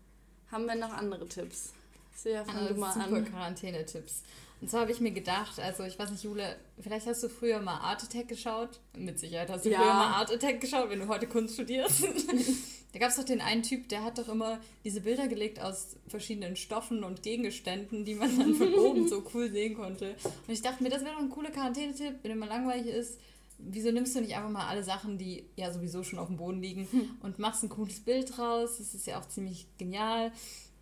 haben 0.50 0.66
wir 0.66 0.74
noch 0.74 0.92
andere 0.92 1.26
Tipps. 1.26 1.72
Svea, 2.14 2.44
fang 2.44 2.56
du 2.56 2.60
Also 2.68 2.74
mal 2.80 2.92
super 2.92 3.06
an. 3.16 3.24
Quarantänetipps. 3.24 4.22
Und 4.60 4.70
zwar 4.70 4.82
habe 4.82 4.92
ich 4.92 5.00
mir 5.00 5.10
gedacht, 5.10 5.58
also 5.58 5.82
ich 5.84 5.98
weiß 5.98 6.10
nicht, 6.10 6.22
Jule, 6.22 6.56
vielleicht 6.78 7.06
hast 7.06 7.22
du 7.22 7.28
früher 7.30 7.58
mal 7.60 7.78
Art 7.78 8.02
Attack 8.04 8.28
geschaut. 8.28 8.78
Mit 8.94 9.18
Sicherheit 9.18 9.48
hast 9.50 9.64
du 9.64 9.70
Ja. 9.70 9.78
früher 9.78 9.94
mal 9.94 10.12
Art 10.12 10.30
Attack 10.30 10.60
geschaut, 10.60 10.90
wenn 10.90 11.00
du 11.00 11.08
heute 11.08 11.26
Kunst 11.26 11.54
studierst. 11.54 12.04
da 12.92 12.98
gab 12.98 13.08
es 13.08 13.16
doch 13.16 13.24
den 13.24 13.40
einen 13.40 13.62
Typ, 13.62 13.88
der 13.88 14.04
hat 14.04 14.18
doch 14.18 14.28
immer 14.28 14.60
diese 14.84 15.00
Bilder 15.00 15.26
gelegt 15.26 15.60
aus 15.60 15.96
verschiedenen 16.08 16.56
Stoffen 16.56 17.04
und 17.04 17.22
Gegenständen, 17.22 18.04
die 18.04 18.14
man 18.14 18.38
dann 18.38 18.54
von 18.54 18.74
oben 18.78 19.08
so 19.08 19.24
cool 19.34 19.50
sehen 19.50 19.74
konnte. 19.74 20.14
Und 20.46 20.52
ich 20.52 20.60
dachte 20.60 20.82
mir, 20.82 20.90
das 20.90 21.02
wäre 21.02 21.14
doch 21.14 21.22
ein 21.22 21.30
cooler 21.30 21.50
Quarantänetipp, 21.50 22.16
wenn 22.22 22.32
immer 22.32 22.46
langweilig 22.46 22.86
ist. 22.86 23.18
Wieso 23.58 23.92
nimmst 23.92 24.14
du 24.14 24.20
nicht 24.20 24.36
einfach 24.36 24.50
mal 24.50 24.66
alle 24.66 24.82
Sachen, 24.82 25.16
die 25.16 25.44
ja 25.56 25.72
sowieso 25.72 26.02
schon 26.02 26.18
auf 26.18 26.26
dem 26.26 26.36
Boden 26.36 26.60
liegen 26.60 26.86
und 27.22 27.38
machst 27.38 27.62
ein 27.62 27.68
cooles 27.68 28.00
Bild 28.00 28.36
draus? 28.36 28.76
Das 28.78 28.94
ist 28.94 29.06
ja 29.06 29.18
auch 29.18 29.28
ziemlich 29.28 29.66
genial. 29.78 30.32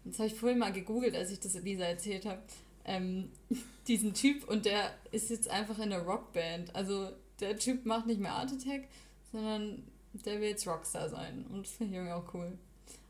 Das 0.05 0.19
habe 0.19 0.29
ich 0.29 0.35
vorhin 0.35 0.59
mal 0.59 0.73
gegoogelt, 0.73 1.15
als 1.15 1.31
ich 1.31 1.41
das 1.41 1.55
Lisa 1.63 1.85
erzählt 1.85 2.27
habe. 2.27 2.43
Ähm, 2.85 3.31
diesen 3.87 4.15
Typ 4.15 4.49
und 4.49 4.65
der 4.65 4.95
ist 5.13 5.31
jetzt 5.31 5.49
einfach 5.49 5.79
in 5.79 5.93
einer 5.93 6.03
Rockband. 6.03 6.75
Also 6.75 7.11
der 7.39 7.57
Typ 7.57 7.87
macht 7.87 8.07
nicht 8.07 8.21
mehr 8.21 8.33
Art 8.33 8.51
Attack, 8.51 8.89
sondern 9.31 9.85
der 10.13 10.41
will 10.41 10.49
jetzt 10.49 10.67
Rockstar 10.67 11.09
sein. 11.09 11.45
Und 11.51 11.67
das 11.67 11.73
finde 11.77 11.93
ich 11.93 11.97
irgendwie 11.99 12.13
auch 12.15 12.35
cool. 12.35 12.53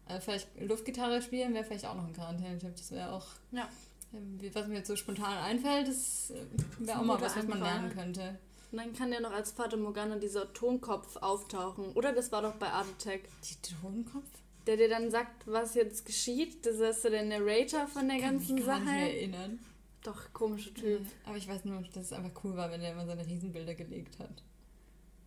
Also 0.06 0.22
vielleicht 0.24 0.48
Luftgitarre 0.60 1.22
spielen 1.22 1.54
wäre 1.54 1.64
vielleicht 1.64 1.86
auch 1.86 1.94
noch 1.94 2.06
ein 2.06 2.12
Quarantänetipp. 2.12 2.74
Das 2.76 2.90
wäre 2.90 3.12
auch, 3.12 3.26
Ja. 3.52 3.68
ähm, 4.12 4.38
was 4.52 4.66
mir 4.66 4.76
jetzt 4.78 4.88
so 4.88 4.96
spontan 4.96 5.38
einfällt, 5.38 5.86
das 5.88 6.30
äh, 6.30 6.44
wäre 6.80 6.98
auch 6.98 7.04
mal 7.04 7.20
was, 7.20 7.36
was 7.36 7.46
man 7.46 7.60
lernen 7.60 7.90
könnte. 7.94 8.38
Und 8.72 8.78
dann 8.78 8.92
kann 8.92 9.12
ja 9.12 9.20
noch 9.20 9.32
als 9.32 9.50
Vater 9.52 9.76
Morgana 9.76 10.16
dieser 10.16 10.52
Tonkopf 10.52 11.16
auftauchen. 11.16 11.92
Oder 11.92 12.12
das 12.12 12.30
war 12.32 12.42
doch 12.42 12.54
bei 12.54 12.68
Art 12.68 12.86
Attack. 12.98 13.22
Die 13.44 13.74
Tonkopf? 13.82 14.24
Der 14.66 14.76
dir 14.76 14.88
dann 14.88 15.10
sagt, 15.10 15.46
was 15.46 15.74
jetzt 15.74 16.06
geschieht. 16.06 16.64
Das 16.66 16.76
ist 16.76 17.02
so 17.02 17.08
der 17.10 17.24
Narrator 17.24 17.86
von 17.88 18.08
der 18.08 18.18
Kann 18.20 18.36
mich 18.36 18.48
ganzen 18.48 18.64
gar 18.66 18.78
nicht 18.78 18.86
mehr 18.92 19.00
Sache. 19.06 19.12
erinnern. 19.16 19.58
Doch, 20.04 20.32
komischer 20.32 20.72
Typ. 20.74 21.00
Aber 21.26 21.36
ich 21.36 21.48
weiß 21.48 21.64
nur, 21.64 21.82
dass 21.82 22.04
es 22.06 22.12
einfach 22.12 22.30
cool 22.44 22.56
war, 22.56 22.70
wenn 22.70 22.80
er 22.80 22.92
immer 22.92 23.06
seine 23.06 23.26
Riesenbilder 23.26 23.74
gelegt 23.74 24.18
hat. 24.18 24.42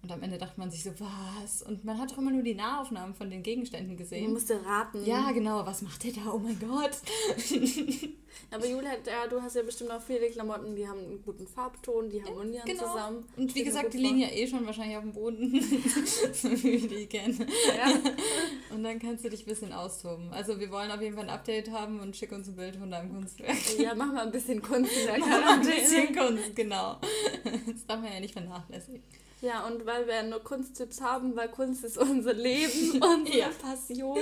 Und 0.04 0.12
am 0.12 0.22
Ende 0.22 0.38
dachte 0.38 0.60
man 0.60 0.70
sich 0.70 0.84
so, 0.84 0.92
was? 1.00 1.62
Und 1.64 1.86
man 1.86 1.98
hat 1.98 2.12
doch 2.12 2.18
immer 2.18 2.30
nur 2.32 2.44
die 2.44 2.56
Nahaufnahmen 2.56 3.16
von 3.16 3.30
den 3.30 3.42
Gegenständen 3.42 3.88
Man 3.88 3.98
gesehen. 3.98 4.34
musste 4.34 4.60
raten. 4.66 5.06
Ja, 5.06 5.32
genau. 5.32 5.66
Was 5.66 5.82
macht 5.82 6.04
der 6.04 6.12
da? 6.12 6.34
Oh 6.34 6.40
mein 6.40 6.60
Gott. 6.60 6.92
Aber 8.52 8.68
Julia, 8.68 8.92
ja, 9.06 9.28
du 9.30 9.42
hast 9.42 9.56
ja 9.56 9.64
bestimmt 9.64 9.92
auch 9.92 10.02
viele 10.02 10.30
Klamotten, 10.30 10.76
die 10.76 10.86
haben 10.86 11.00
einen 11.00 11.24
guten 11.24 11.48
Farbton, 11.48 12.10
die 12.10 12.22
harmonieren 12.22 12.66
genau. 12.66 12.82
zusammen. 12.82 13.24
Und 13.38 13.56
wie 13.56 13.64
gesagt, 13.64 13.94
die 13.94 13.98
liegen 13.98 14.20
ja 14.20 14.28
eh 14.28 14.46
schon 14.46 14.66
wahrscheinlich 14.66 14.98
auf 14.98 15.04
dem 15.04 15.14
Boden, 15.14 15.62
so 16.34 16.52
wie 16.52 16.82
wir 16.82 16.90
die 16.90 17.06
kennen. 17.08 17.48
Ja. 17.76 17.94
Und 18.76 18.84
dann 18.84 19.00
kannst 19.00 19.24
du 19.24 19.30
dich 19.30 19.44
ein 19.44 19.46
bisschen 19.46 19.72
austoben. 19.72 20.34
Also 20.34 20.60
wir 20.60 20.70
wollen 20.70 20.92
auf 20.92 21.02
jeden 21.02 21.16
Fall 21.16 21.26
ein 21.26 21.30
Update 21.30 21.72
haben 21.72 22.00
und 22.00 22.16
schick 22.16 22.32
uns 22.32 22.48
ein 22.48 22.56
Bild 22.56 22.76
von 22.76 22.92
deinem 22.92 23.14
Kunstwerk. 23.14 23.56
ja, 23.78 23.94
mach 23.96 24.12
mal 24.12 24.26
ein 24.26 24.32
bisschen 24.32 24.62
Kunst 24.62 24.92
in 24.92 25.06
der 25.06 25.20
mal 25.20 25.32
ein 25.32 25.42
Quarantäne. 25.42 25.76
bisschen 25.76 26.16
Kunst, 26.16 26.56
genau. 26.56 26.98
Das 27.44 27.86
darf 27.88 28.02
man 28.02 28.12
ja 28.12 28.20
nicht 28.20 28.34
vernachlässigen. 28.34 29.02
Ja, 29.44 29.68
und 29.68 29.86
weil 29.86 30.08
wir 30.08 30.24
nur 30.24 30.42
Kunsttipps 30.42 31.02
haben, 31.02 31.36
weil 31.36 31.50
Kunst 31.50 31.84
ist 31.84 31.98
unser 31.98 32.34
Leben, 32.34 33.02
unsere 33.04 33.38
Ja. 33.38 33.50
Passion, 33.62 34.18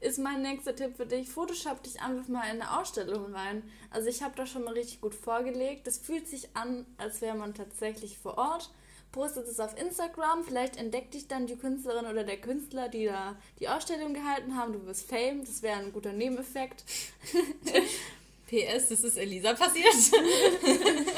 ist 0.00 0.18
mein 0.18 0.42
nächster 0.42 0.76
Tipp 0.76 0.94
für 0.98 1.06
dich. 1.06 1.26
Photoshop 1.30 1.82
dich 1.82 2.02
einfach 2.02 2.28
mal 2.28 2.44
in 2.54 2.60
eine 2.60 2.78
Ausstellung 2.78 3.34
rein. 3.34 3.62
Also 3.90 4.08
ich 4.08 4.22
habe 4.22 4.34
da 4.36 4.46
schon 4.46 4.64
mal 4.64 4.74
richtig 4.74 5.00
gut 5.00 5.14
vorgelegt. 5.14 5.86
Das 5.86 5.96
fühlt 5.96 6.28
sich 6.28 6.54
an, 6.54 6.84
als 6.98 7.22
wäre 7.22 7.34
man 7.34 7.54
tatsächlich 7.54 8.18
vor 8.18 8.36
Ort. 8.36 8.70
Postet 9.10 9.48
es 9.48 9.58
auf 9.58 9.74
Instagram, 9.80 10.44
vielleicht 10.44 10.76
entdeckt 10.76 11.14
dich 11.14 11.28
dann 11.28 11.46
die 11.46 11.56
Künstlerin 11.56 12.04
oder 12.04 12.24
der 12.24 12.36
Künstler, 12.36 12.90
die 12.90 13.06
da 13.06 13.36
die 13.58 13.70
Ausstellung 13.70 14.12
gehalten 14.12 14.54
haben. 14.54 14.74
Du 14.74 14.84
wirst 14.84 15.08
Fame, 15.08 15.46
das 15.46 15.62
wäre 15.62 15.78
ein 15.78 15.94
guter 15.94 16.12
Nebeneffekt. 16.12 16.84
PS, 18.48 18.88
das 18.90 19.02
ist 19.04 19.16
Elisa 19.16 19.54
passiert. 19.54 19.94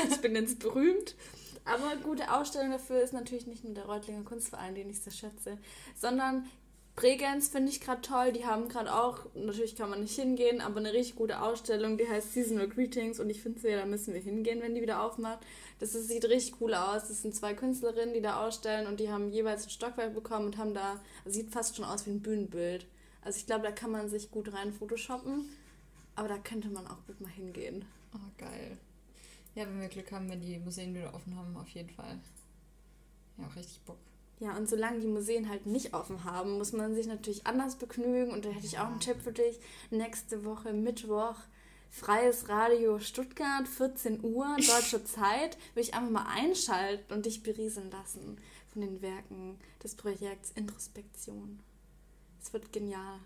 ich 0.09 0.21
bin 0.21 0.37
jetzt 0.37 0.61
berühmt. 0.61 1.17
Aber 1.65 1.97
gute 2.03 2.33
Ausstellung 2.33 2.71
dafür 2.71 3.01
ist 3.01 3.13
natürlich 3.13 3.47
nicht 3.47 3.65
nur 3.65 3.75
der 3.75 3.87
Reutlinger 3.87 4.25
Kunstverein, 4.25 4.75
den 4.75 4.91
ich 4.91 5.01
sehr 5.01 5.13
schätze, 5.13 5.59
sondern 5.95 6.47
Bregenz 6.97 7.49
finde 7.49 7.71
ich 7.71 7.81
gerade 7.81 8.03
toll. 8.03 8.33
Die 8.33 8.45
haben 8.45 8.69
gerade 8.69 8.95
auch, 8.95 9.21
natürlich 9.35 9.77
kann 9.77 9.91
man 9.91 10.01
nicht 10.01 10.17
hingehen, 10.17 10.61
aber 10.61 10.81
eine 10.81 10.93
richtig 10.93 11.17
gute 11.17 11.41
Ausstellung, 11.41 11.97
die 11.97 12.09
heißt 12.09 12.33
Seasonal 12.35 12.69
Greetings 12.69 13.21
und 13.21 13.31
ich 13.31 13.41
finde, 13.41 13.71
ja, 13.71 13.79
da 13.79 13.87
müssen 13.87 14.13
wir 14.13 14.21
hingehen, 14.21 14.61
wenn 14.61 14.75
die 14.75 14.83
wieder 14.83 15.03
aufmacht. 15.03 15.39
Das 15.79 15.95
ist, 15.95 16.09
sieht 16.09 16.25
richtig 16.27 16.61
cool 16.61 16.75
aus. 16.75 17.09
Das 17.09 17.23
sind 17.23 17.35
zwei 17.35 17.55
Künstlerinnen, 17.55 18.13
die 18.13 18.21
da 18.21 18.47
ausstellen 18.47 18.87
und 18.87 19.01
die 19.01 19.11
haben 19.11 19.33
jeweils 19.33 19.65
ein 19.65 19.71
Stockwerk 19.71 20.15
bekommen 20.15 20.47
und 20.47 20.59
haben 20.59 20.75
da, 20.75 21.01
also 21.25 21.39
sieht 21.39 21.51
fast 21.51 21.77
schon 21.77 21.85
aus 21.85 22.07
wie 22.07 22.11
ein 22.11 22.23
Bühnenbild. 22.23 22.87
Also 23.23 23.39
ich 23.39 23.47
glaube, 23.47 23.65
da 23.65 23.73
kann 23.73 23.91
man 23.91 24.09
sich 24.09 24.31
gut 24.31 24.53
rein 24.53 24.73
photoshoppen, 24.73 25.49
aber 26.17 26.29
da 26.29 26.39
könnte 26.39 26.69
man 26.69 26.87
auch 26.87 27.07
gut 27.07 27.21
mal 27.21 27.31
hingehen. 27.31 27.85
Oh, 28.15 28.31
geil. 28.37 28.77
Ja, 29.55 29.67
wenn 29.67 29.81
wir 29.81 29.89
Glück 29.89 30.13
haben, 30.13 30.31
wenn 30.31 30.41
die 30.41 30.59
Museen 30.59 30.95
wieder 30.95 31.15
offen 31.15 31.37
haben, 31.37 31.57
auf 31.57 31.69
jeden 31.71 31.91
Fall. 31.91 32.19
Ja, 33.37 33.47
auch 33.47 33.57
richtig 33.57 33.81
Bock. 33.81 33.99
Ja, 34.39 34.57
und 34.57 34.69
solange 34.69 35.01
die 35.01 35.07
Museen 35.07 35.51
halt 35.51 35.67
nicht 35.67 35.93
offen 35.93 36.25
haben, 36.25 36.57
muss 36.57 36.73
man 36.73 36.95
sich 36.95 37.07
natürlich 37.07 37.47
anders 37.47 37.77
begnügen. 37.77 38.33
Und 38.33 38.45
da 38.45 38.49
hätte 38.49 38.67
ich 38.67 38.79
auch 38.79 38.87
einen 38.87 39.01
Tipp 39.01 39.21
für 39.23 39.33
dich. 39.33 39.61
Nächste 39.91 40.45
Woche 40.45 40.73
Mittwoch, 40.73 41.37
freies 41.91 42.49
Radio 42.49 42.99
Stuttgart, 42.99 43.69
14 43.69 44.25
Uhr, 44.25 44.57
deutsche 44.57 45.05
Zeit. 45.05 45.59
Will 45.75 45.83
ich 45.83 45.95
einfach 45.95 46.11
mal 46.11 46.27
einschalten 46.27 47.13
und 47.13 47.27
dich 47.27 47.43
berieseln 47.43 47.91
lassen 47.91 48.39
von 48.73 48.81
den 48.81 49.03
Werken 49.03 49.59
des 49.83 49.95
Projekts 49.95 50.53
Introspektion. 50.53 51.61
Es 52.43 52.53
wird 52.55 52.73
genial. 52.73 53.19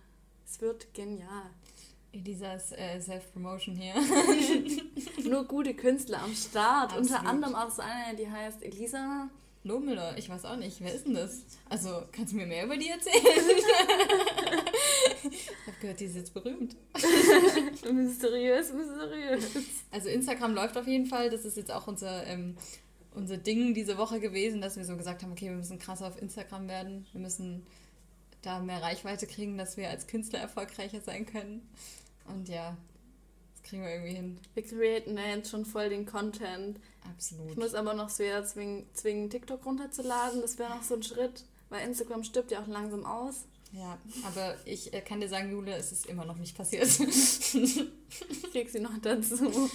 Es 0.47 0.61
wird 0.61 0.93
genial. 0.95 1.51
Elisas 2.15 2.73
äh, 2.73 3.01
Self-Promotion 3.01 3.77
hier. 3.77 3.95
Nur 5.29 5.45
gute 5.45 5.75
Künstler 5.75 6.23
am 6.23 6.35
Start. 6.35 6.93
Absolut. 6.93 7.11
Unter 7.11 7.27
anderem 7.27 7.55
auch 7.55 7.71
so 7.71 7.83
eine, 7.83 8.17
die 8.17 8.31
heißt 8.31 8.63
Elisa. 8.63 9.29
Lohmüller, 9.67 10.17
ich 10.19 10.29
weiß 10.29 10.45
auch 10.45 10.57
nicht, 10.57 10.79
wer 10.83 10.93
ist 10.95 11.07
denn 11.07 11.15
das? 11.15 11.43
Also, 11.71 12.03
kannst 12.13 12.35
du 12.35 12.37
mir 12.37 12.47
mehr 12.47 12.67
über 12.67 12.77
die 12.77 12.91
erzählen? 12.91 13.17
ich 15.31 15.49
habe 15.67 15.77
gehört, 15.81 16.01
die 16.01 16.05
ist 16.05 16.17
jetzt 16.17 16.35
berühmt. 16.35 16.77
Mysteriös, 17.91 18.75
mysteriös. 18.75 19.47
Also 19.91 20.11
Instagram 20.11 20.55
läuft 20.55 20.77
auf 20.77 20.87
jeden 20.87 21.07
Fall. 21.07 21.31
Das 21.31 21.47
ist 21.47 21.57
jetzt 21.57 21.73
auch 21.73 21.87
unser, 21.87 22.27
ähm, 22.27 22.59
unser 23.15 23.39
Ding 23.39 23.73
diese 23.73 23.97
Woche 23.97 24.21
gewesen, 24.21 24.61
dass 24.61 24.77
wir 24.77 24.85
so 24.85 24.99
gesagt 24.99 25.23
haben, 25.23 25.33
okay, 25.33 25.49
wir 25.49 25.57
müssen 25.57 25.79
krasser 25.79 26.09
auf 26.09 26.21
Instagram 26.21 26.69
werden, 26.69 27.07
wir 27.13 27.23
müssen 27.23 27.67
da 28.43 28.59
mehr 28.59 28.83
Reichweite 28.83 29.27
kriegen, 29.27 29.57
dass 29.57 29.79
wir 29.79 29.89
als 29.89 30.07
Künstler 30.07 30.41
erfolgreicher 30.41 31.01
sein 31.01 31.25
können. 31.25 31.67
Und 32.27 32.49
ja, 32.49 32.77
das 33.53 33.63
kriegen 33.63 33.83
wir 33.83 33.91
irgendwie 33.91 34.15
hin. 34.15 34.41
Wir 34.55 34.63
createn 34.63 35.17
ja 35.17 35.37
jetzt 35.37 35.51
schon 35.51 35.65
voll 35.65 35.89
den 35.89 36.07
Content. 36.07 36.81
Absolut. 37.11 37.51
Ich 37.51 37.57
muss 37.57 37.75
aber 37.75 37.95
noch 37.95 38.09
Svea 38.09 38.45
zwingen, 38.45 38.87
zwingen, 38.95 39.31
TikTok 39.31 39.65
runterzuladen. 39.65 40.41
Das 40.41 40.59
wäre 40.59 40.71
noch 40.71 40.83
so 40.83 40.95
ein 40.95 41.03
Schritt, 41.03 41.45
weil 41.69 41.87
Instagram 41.87 42.25
stirbt 42.25 42.51
ja 42.51 42.63
auch 42.63 42.67
langsam 42.67 43.05
aus. 43.05 43.45
Ja, 43.73 43.99
aber 44.25 44.55
ich 44.67 44.95
äh, 44.95 45.01
kann 45.01 45.21
dir 45.21 45.29
sagen, 45.29 45.51
Jule, 45.51 45.75
es 45.75 45.91
ist 45.91 46.07
immer 46.07 46.25
noch 46.25 46.37
nicht 46.37 46.57
passiert. 46.57 46.87
Ich 46.87 48.51
krieg 48.53 48.71
sie 48.71 48.79
noch 48.79 48.97
dazu. 49.03 49.69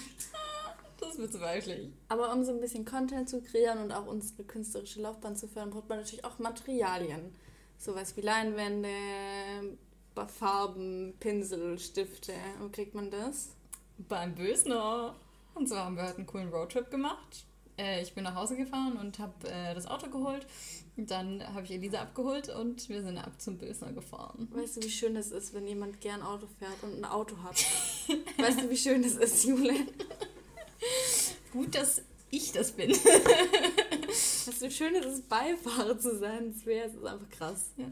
Das 1.00 1.18
wird 1.18 1.32
bezweifle 1.32 1.90
Aber 2.08 2.34
um 2.34 2.44
so 2.46 2.52
ein 2.52 2.62
bisschen 2.62 2.86
Content 2.86 3.30
zu 3.30 3.42
kreieren 3.42 3.80
und 3.80 3.92
auch 3.92 4.06
unsere 4.06 4.44
künstlerische 4.44 5.02
Laufbahn 5.02 5.36
zu 5.36 5.48
fördern, 5.48 5.72
braucht 5.72 5.90
man 5.90 5.98
natürlich 5.98 6.24
auch 6.24 6.40
Materialien. 6.40 7.34
Sowas 7.78 8.16
wie 8.16 8.22
Leinwände, 8.22 8.90
Farben, 10.28 11.14
Pinsel, 11.20 11.80
Stifte. 11.80 12.34
Wo 12.60 12.70
kriegt 12.70 12.96
man 12.96 13.10
das? 13.10 13.50
Beim 13.98 14.36
Bösner. 14.36 15.16
Und 15.56 15.68
so 15.68 15.78
haben 15.78 15.96
wir 15.96 16.04
heute 16.04 16.18
einen 16.18 16.26
coolen 16.26 16.50
Roadtrip 16.50 16.90
gemacht. 16.90 17.46
Äh, 17.78 18.02
ich 18.02 18.14
bin 18.14 18.24
nach 18.24 18.36
Hause 18.36 18.56
gefahren 18.56 18.98
und 18.98 19.20
habe 19.20 19.48
äh, 19.48 19.74
das 19.74 19.88
Auto 19.88 20.10
geholt. 20.10 20.46
Und 20.98 21.10
dann 21.12 21.42
habe 21.54 21.64
ich 21.64 21.72
Elisa 21.72 22.02
abgeholt 22.02 22.50
und 22.50 22.90
wir 22.90 23.02
sind 23.02 23.18
ab 23.18 23.40
zum 23.40 23.58
Bösner 23.58 23.94
gefahren. 23.94 24.50
Weißt 24.52 24.78
du, 24.78 24.84
wie 24.84 24.90
schön 24.90 25.16
es 25.16 25.32
ist, 25.32 25.54
wenn 25.54 25.66
jemand 25.66 26.02
gern 26.02 26.22
Auto 26.22 26.48
fährt 26.60 26.84
und 26.84 26.98
ein 26.98 27.06
Auto 27.06 27.38
hat? 27.42 27.56
weißt 28.38 28.62
du, 28.62 28.70
wie 28.70 28.78
schön 28.78 29.04
es 29.04 29.16
ist, 29.16 29.46
Jule? 29.46 29.74
Gut, 31.54 31.74
dass 31.74 32.02
ich 32.32 32.52
das 32.52 32.72
bin. 32.74 32.92
weißt 32.92 34.62
du, 34.62 34.66
wie 34.66 34.72
schön 34.72 34.96
es 34.96 35.06
ist, 35.06 35.30
Beifahrer 35.30 35.98
zu 35.98 36.18
sein? 36.18 36.54
Das 36.54 36.66
wäre 36.66 36.88
ist 36.88 37.06
einfach 37.06 37.30
krass. 37.30 37.72
Ja. 37.78 37.86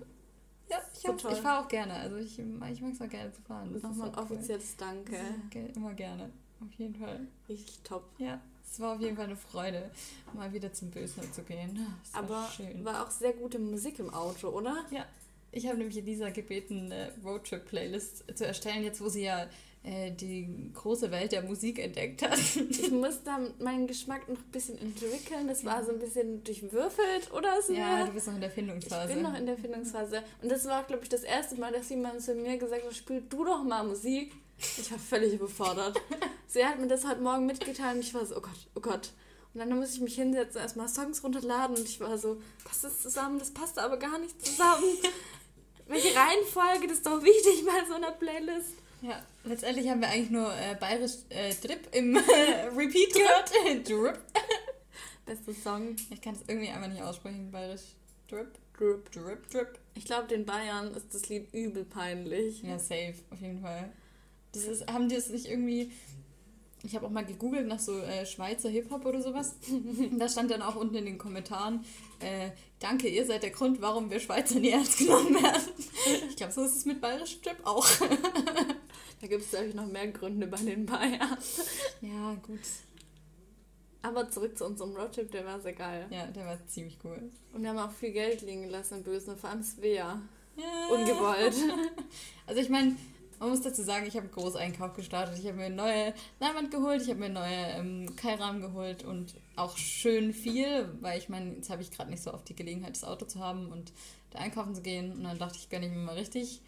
Ja, 0.69 0.77
ich, 0.93 0.99
so 1.01 1.29
ich 1.29 1.37
fahre 1.37 1.63
auch 1.63 1.67
gerne. 1.67 1.93
Also 1.93 2.17
ich, 2.17 2.37
ich 2.39 2.45
mag 2.45 2.71
es 2.71 3.01
auch 3.01 3.09
gerne 3.09 3.31
zu 3.31 3.41
fahren. 3.41 3.71
Das 3.73 3.83
Nochmal 3.83 4.09
ein 4.09 4.15
offizielles 4.15 4.75
cool. 4.79 4.87
Danke. 5.11 5.71
Immer 5.75 5.93
gerne. 5.93 6.31
Auf 6.59 6.73
jeden 6.77 6.95
Fall. 6.95 7.27
Richtig 7.47 7.79
top. 7.83 8.03
Ja, 8.17 8.41
es 8.69 8.79
war 8.79 8.95
auf 8.95 9.01
jeden 9.01 9.15
Fall 9.15 9.25
eine 9.25 9.35
Freude, 9.35 9.89
mal 10.33 10.51
wieder 10.51 10.73
zum 10.73 10.91
Bösner 10.91 11.31
zu 11.31 11.43
gehen. 11.43 11.87
Das 12.03 12.13
Aber 12.13 12.29
war, 12.29 12.51
schön. 12.51 12.83
war 12.83 13.05
auch 13.05 13.11
sehr 13.11 13.33
gute 13.33 13.59
Musik 13.59 13.99
im 13.99 14.13
Auto, 14.13 14.49
oder? 14.49 14.85
Ja. 14.91 15.05
Ich 15.51 15.65
habe 15.67 15.77
nämlich 15.77 15.97
Elisa 15.97 16.29
gebeten, 16.29 16.91
eine 16.91 17.13
Roadtrip-Playlist 17.23 18.37
zu 18.37 18.45
erstellen, 18.45 18.83
jetzt 18.83 18.99
wo 19.01 19.09
sie 19.09 19.23
ja 19.23 19.47
äh, 19.83 20.11
die 20.11 20.71
große 20.73 21.11
Welt 21.11 21.31
der 21.31 21.43
Musik 21.43 21.79
entdeckt 21.79 22.21
hat. 22.21 22.37
ich 22.69 22.91
muss 22.91 23.23
da 23.23 23.39
meinen 23.59 23.87
Geschmack 23.87 24.27
noch 24.27 24.37
ein 24.37 24.51
bisschen 24.51 24.77
entwickeln. 24.79 25.47
Das 25.47 25.63
war 25.63 25.83
so 25.83 25.91
ein 25.91 25.99
bisschen 25.99 26.43
durchwürfelt 26.43 27.31
oder 27.31 27.61
so. 27.61 27.73
Ja, 27.73 28.05
du 28.05 28.11
bist 28.11 28.27
noch 28.27 28.35
in 28.35 28.41
der 28.41 28.51
Findungsphase. 28.51 29.09
Ich 29.09 29.15
bin 29.15 29.23
noch 29.23 29.37
in 29.37 29.45
der 29.45 29.57
Findungsphase. 29.57 30.23
Und 30.41 30.51
das 30.51 30.65
war 30.65 30.81
auch, 30.81 30.87
glaube 30.87 31.03
ich, 31.03 31.09
das 31.09 31.23
erste 31.23 31.55
Mal, 31.55 31.71
dass 31.71 31.89
jemand 31.89 32.21
zu 32.21 32.33
mir 32.35 32.57
gesagt 32.57 32.85
hat, 32.85 32.93
spiel 32.93 33.23
du 33.29 33.45
doch 33.45 33.63
mal 33.63 33.83
Musik. 33.83 34.33
Ich 34.57 34.91
war 34.91 34.99
völlig 34.99 35.33
überfordert. 35.33 36.01
Sie 36.47 36.65
hat 36.65 36.79
mir 36.79 36.87
das 36.87 37.05
heute 37.07 37.21
Morgen 37.21 37.45
mitgeteilt 37.45 37.95
und 37.95 38.01
ich 38.01 38.13
war 38.13 38.25
so, 38.25 38.37
oh 38.37 38.41
Gott, 38.41 38.67
oh 38.75 38.79
Gott. 38.79 39.11
Und 39.53 39.59
dann 39.59 39.79
musste 39.79 39.95
ich 39.95 40.01
mich 40.01 40.15
hinsetzen, 40.15 40.61
erstmal 40.61 40.87
Songs 40.87 41.23
runterladen 41.23 41.77
und 41.77 41.87
ich 41.87 41.99
war 41.99 42.17
so, 42.17 42.41
passt 42.63 42.83
das 42.83 43.01
zusammen? 43.01 43.39
Das 43.39 43.51
passt 43.51 43.79
aber 43.79 43.97
gar 43.97 44.19
nicht 44.19 44.43
zusammen. 44.45 44.83
Welche 45.87 46.15
Reihenfolge, 46.15 46.87
das 46.87 46.97
ist 46.97 47.05
doch 47.05 47.23
wichtig 47.23 47.65
bei 47.65 47.85
so 47.87 47.93
einer 47.93 48.11
Playlist. 48.11 48.73
Ja, 49.01 49.21
letztendlich 49.43 49.87
haben 49.89 50.01
wir 50.01 50.09
eigentlich 50.09 50.31
nur 50.31 50.51
äh, 50.53 50.75
bayerisch 50.79 51.13
äh, 51.29 51.53
Drip 51.53 51.87
im 51.93 52.17
Repeat 52.75 53.13
gehört. 53.13 53.87
Drip. 53.87 54.19
Bester 55.25 55.53
Song. 55.53 55.95
Ich 56.09 56.21
kann 56.21 56.35
es 56.35 56.41
irgendwie 56.47 56.69
einfach 56.69 56.87
nicht 56.87 57.03
aussprechen, 57.03 57.51
bayerisch 57.51 57.81
Drip. 58.27 58.57
Drip. 58.77 59.11
Drip, 59.11 59.49
Drip. 59.49 59.79
Ich 59.95 60.05
glaube, 60.05 60.27
den 60.27 60.45
Bayern 60.45 60.93
ist 60.93 61.13
das 61.13 61.29
Lied 61.29 61.53
übel 61.53 61.83
peinlich. 61.83 62.63
Ja, 62.63 62.79
safe, 62.79 63.15
auf 63.31 63.41
jeden 63.41 63.61
Fall. 63.61 63.91
Das 64.51 64.63
ist, 64.65 64.91
haben 64.91 65.09
die 65.09 65.15
es 65.15 65.29
nicht 65.29 65.47
irgendwie. 65.47 65.91
Ich 66.83 66.95
habe 66.95 67.05
auch 67.05 67.11
mal 67.11 67.25
gegoogelt 67.25 67.67
nach 67.67 67.79
so 67.79 67.99
äh, 67.99 68.25
Schweizer 68.25 68.69
Hip-Hop 68.69 69.05
oder 69.05 69.21
sowas. 69.21 69.55
da 70.17 70.29
stand 70.29 70.51
dann 70.51 70.61
auch 70.61 70.75
unten 70.75 70.95
in 70.95 71.05
den 71.05 71.17
Kommentaren, 71.17 71.83
äh, 72.19 72.51
danke, 72.79 73.07
ihr 73.07 73.25
seid 73.25 73.43
der 73.43 73.51
Grund, 73.51 73.81
warum 73.81 74.09
wir 74.09 74.19
Schweizer 74.19 74.59
nie 74.59 74.71
ernst 74.71 74.97
genommen 74.97 75.35
werden. 75.35 75.61
ich 76.29 76.35
glaube, 76.35 76.53
so 76.53 76.63
ist 76.63 76.75
es 76.75 76.85
mit 76.85 77.01
bayerischem 77.01 77.41
Trip 77.41 77.57
auch. 77.63 77.87
da 79.21 79.27
gibt 79.27 79.43
es, 79.43 79.49
glaube 79.51 79.67
ich, 79.67 79.75
noch 79.75 79.87
mehr 79.87 80.07
Gründe 80.07 80.47
bei 80.47 80.57
den 80.57 80.85
Bayern. 80.85 81.37
Ja, 82.01 82.35
gut. 82.45 82.59
Aber 84.01 84.29
zurück 84.29 84.57
zu 84.57 84.65
unserem 84.65 84.95
Roadtrip, 84.95 85.31
der 85.31 85.45
war 85.45 85.59
sehr 85.59 85.73
geil. 85.73 86.07
Ja, 86.09 86.27
der 86.27 86.45
war 86.45 86.65
ziemlich 86.67 86.97
cool. 87.03 87.29
Und 87.53 87.61
wir 87.61 87.69
haben 87.69 87.79
auch 87.79 87.91
viel 87.91 88.11
Geld 88.11 88.41
liegen 88.41 88.63
gelassen 88.63 88.99
im 88.99 89.03
Bösen, 89.03 89.35
vor 89.37 89.49
allem 89.49 89.63
Svea. 89.63 90.21
Ja. 90.55 90.87
Ungewollt. 90.89 91.55
Also 92.47 92.61
ich 92.61 92.69
meine, 92.69 92.95
man 93.39 93.49
muss 93.49 93.61
dazu 93.61 93.83
sagen, 93.83 94.05
ich 94.07 94.15
habe 94.15 94.25
einen 94.25 94.33
Großeinkauf 94.33 94.93
gestartet. 94.93 95.37
Ich 95.39 95.45
habe 95.45 95.57
mir 95.57 95.65
eine 95.65 95.75
neue 95.75 96.13
Leinwand 96.39 96.71
geholt, 96.71 97.01
ich 97.01 97.09
habe 97.09 97.19
mir 97.19 97.29
neuen 97.29 98.07
ähm, 98.07 98.15
Keilrahmen 98.15 98.61
geholt 98.61 99.03
und 99.03 99.35
auch 99.55 99.77
schön 99.77 100.33
viel, 100.33 100.89
weil 101.01 101.19
ich 101.19 101.29
meine, 101.29 101.55
jetzt 101.55 101.69
habe 101.69 101.81
ich 101.81 101.91
gerade 101.91 102.09
nicht 102.09 102.23
so 102.23 102.33
oft 102.33 102.47
die 102.49 102.55
Gelegenheit, 102.55 102.95
das 102.95 103.03
Auto 103.03 103.25
zu 103.25 103.39
haben 103.39 103.71
und 103.71 103.91
da 104.31 104.39
einkaufen 104.39 104.73
zu 104.73 104.81
gehen. 104.81 105.11
Und 105.11 105.23
dann 105.23 105.37
dachte 105.37 105.57
ich, 105.57 105.69
gönne 105.69 105.85
ich 105.85 105.91
mir 105.91 105.99
mal 105.99 106.15
richtig. 106.15 106.61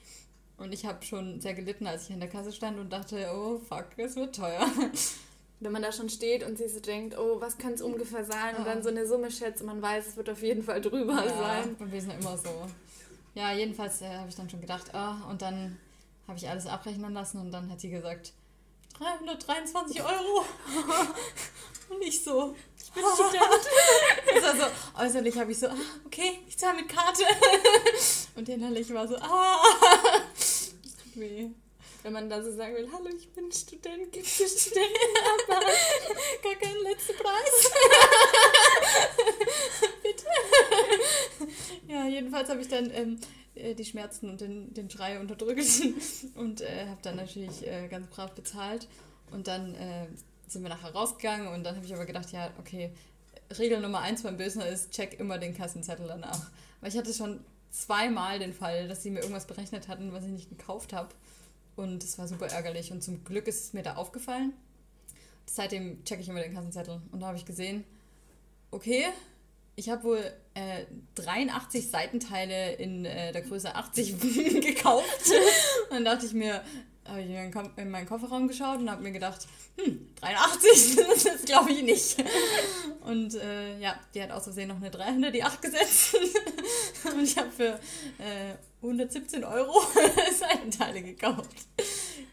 Und 0.57 0.73
ich 0.73 0.85
habe 0.85 1.03
schon 1.05 1.39
sehr 1.39 1.53
gelitten, 1.53 1.87
als 1.87 2.03
ich 2.05 2.11
in 2.11 2.19
der 2.19 2.29
Kasse 2.29 2.51
stand 2.51 2.79
und 2.79 2.91
dachte, 2.91 3.31
oh 3.33 3.59
fuck, 3.59 3.87
es 3.97 4.15
wird 4.15 4.35
teuer. 4.35 4.65
Wenn 5.61 5.71
man 5.71 5.81
da 5.81 5.91
schon 5.91 6.09
steht 6.09 6.45
und 6.45 6.57
sich 6.57 6.73
so 6.73 6.79
denkt, 6.79 7.17
oh, 7.17 7.41
was 7.41 7.57
könnte 7.57 7.75
es 7.75 7.81
ungefähr 7.81 8.23
sein? 8.23 8.55
Und 8.55 8.65
dann 8.65 8.81
so 8.81 8.89
eine 8.89 9.05
Summe 9.05 9.29
schätzt 9.29 9.61
und 9.61 9.67
man 9.67 9.81
weiß, 9.81 10.07
es 10.07 10.17
wird 10.17 10.29
auf 10.29 10.41
jeden 10.41 10.63
Fall 10.63 10.79
drüber 10.79 11.25
ja, 11.25 11.37
sein. 11.37 11.75
Und 11.77 11.91
wir 11.91 12.01
sind 12.01 12.13
immer 12.13 12.37
so. 12.37 12.49
Ja, 13.35 13.53
jedenfalls 13.53 14.01
äh, 14.01 14.09
habe 14.09 14.29
ich 14.29 14.35
dann 14.35 14.49
schon 14.49 14.61
gedacht, 14.61 14.91
oh, 14.93 15.29
und 15.29 15.41
dann 15.41 15.77
habe 16.29 16.37
ich 16.37 16.47
alles 16.47 16.67
abrechnen 16.67 17.11
lassen 17.13 17.39
und 17.39 17.51
dann 17.51 17.69
hat 17.71 17.81
sie 17.81 17.89
gesagt, 17.89 18.33
323 18.99 20.01
Euro. 20.03 20.45
und 21.89 22.01
ich 22.03 22.23
so, 22.23 22.55
ich 22.77 22.91
bin 22.91 23.03
Student. 23.03 24.45
also 24.45 24.63
äußerlich 24.99 25.37
habe 25.39 25.51
ich 25.51 25.57
so, 25.57 25.67
ah, 25.67 25.75
okay, 26.05 26.39
ich 26.47 26.55
zahle 26.55 26.81
mit 26.81 26.89
Karte. 26.89 27.23
und 28.35 28.47
innerlich 28.47 28.93
war 28.93 29.07
so, 29.07 29.17
ah, 29.17 29.57
weh. 31.15 31.49
Wenn 32.03 32.13
man 32.13 32.29
da 32.29 32.41
so 32.43 32.55
sagen 32.55 32.75
will, 32.75 32.89
hallo, 32.93 33.09
ich 33.09 33.27
bin 33.33 33.51
Student, 33.51 34.11
gibt 34.11 34.25
es 34.25 34.67
Studenten, 34.67 35.17
aber 35.33 35.59
gar 36.43 36.55
keinen 36.55 36.83
letzten 36.83 37.15
Preis. 37.17 37.71
Bitte. 40.01 40.25
ja, 41.87 42.05
jedenfalls 42.05 42.49
habe 42.49 42.61
ich 42.61 42.67
dann 42.69 42.89
ähm, 42.91 43.19
äh, 43.59 43.75
die 43.75 43.85
Schmerzen 43.85 44.29
und 44.29 44.41
den, 44.41 44.73
den 44.73 44.89
Schrei 44.89 45.19
unterdrückt 45.19 45.65
und 46.35 46.61
äh, 46.61 46.87
habe 46.87 46.99
dann 47.01 47.15
natürlich 47.15 47.67
äh, 47.67 47.87
ganz 47.87 48.07
brav 48.07 48.31
bezahlt. 48.33 48.87
Und 49.31 49.47
dann 49.47 49.75
äh, 49.75 50.07
sind 50.47 50.63
wir 50.63 50.69
nachher 50.69 50.93
rausgegangen 50.93 51.47
und 51.47 51.63
dann 51.63 51.75
habe 51.75 51.85
ich 51.85 51.93
aber 51.93 52.05
gedacht, 52.05 52.31
ja, 52.31 52.49
okay, 52.59 52.91
Regel 53.57 53.79
Nummer 53.79 53.99
eins 53.99 54.23
beim 54.23 54.37
Bösner 54.37 54.67
ist, 54.67 54.91
check 54.91 55.19
immer 55.19 55.37
den 55.37 55.55
Kassenzettel 55.55 56.07
danach. 56.07 56.51
Weil 56.81 56.89
ich 56.89 56.97
hatte 56.97 57.13
schon 57.13 57.39
zweimal 57.71 58.39
den 58.39 58.53
Fall, 58.53 58.87
dass 58.87 59.03
sie 59.03 59.11
mir 59.11 59.19
irgendwas 59.19 59.47
berechnet 59.47 59.87
hatten, 59.87 60.13
was 60.13 60.23
ich 60.23 60.31
nicht 60.31 60.49
gekauft 60.49 60.93
habe. 60.93 61.09
Und 61.75 62.03
es 62.03 62.17
war 62.17 62.27
super 62.27 62.47
ärgerlich. 62.47 62.91
Und 62.91 63.03
zum 63.03 63.23
Glück 63.23 63.47
ist 63.47 63.63
es 63.63 63.73
mir 63.73 63.83
da 63.83 63.95
aufgefallen. 63.95 64.53
Seitdem 65.45 66.03
checke 66.03 66.21
ich 66.21 66.29
immer 66.29 66.41
den 66.41 66.53
Kassenzettel. 66.53 67.01
Und 67.11 67.21
da 67.21 67.27
habe 67.27 67.37
ich 67.37 67.45
gesehen, 67.45 67.83
okay, 68.71 69.05
ich 69.79 69.89
habe 69.89 70.03
wohl 70.03 70.33
äh, 70.55 70.85
83 71.15 71.89
Seitenteile 71.89 72.73
in 72.73 73.05
äh, 73.05 73.31
der 73.31 73.41
Größe 73.41 73.73
80 73.73 74.19
gekauft. 74.61 75.31
dann 75.89 76.03
dachte 76.03 76.25
ich 76.25 76.33
mir, 76.33 76.61
habe 77.05 77.21
ich 77.21 77.29
in 77.77 77.89
meinen 77.89 78.05
Kofferraum 78.05 78.49
geschaut 78.49 78.79
und 78.79 78.91
habe 78.91 79.01
mir 79.01 79.13
gedacht, 79.13 79.47
hm, 79.77 80.09
83, 80.19 80.97
das 81.23 81.45
glaube 81.45 81.71
ich 81.71 81.81
nicht. 81.81 82.17
Und 83.05 83.35
äh, 83.35 83.79
ja, 83.79 83.97
die 84.13 84.21
hat 84.21 84.31
aus 84.31 84.43
Versehen 84.43 84.67
noch 84.67 84.75
eine 84.75 84.91
300 84.91 85.33
die 85.33 85.43
8 85.43 85.61
gesetzt. 85.61 86.13
und 87.05 87.23
ich 87.23 87.37
habe 87.37 87.49
für 87.49 87.79
äh, 88.19 88.55
117 88.81 89.45
Euro 89.45 89.81
Seitenteile 90.37 91.01
gekauft, 91.01 91.55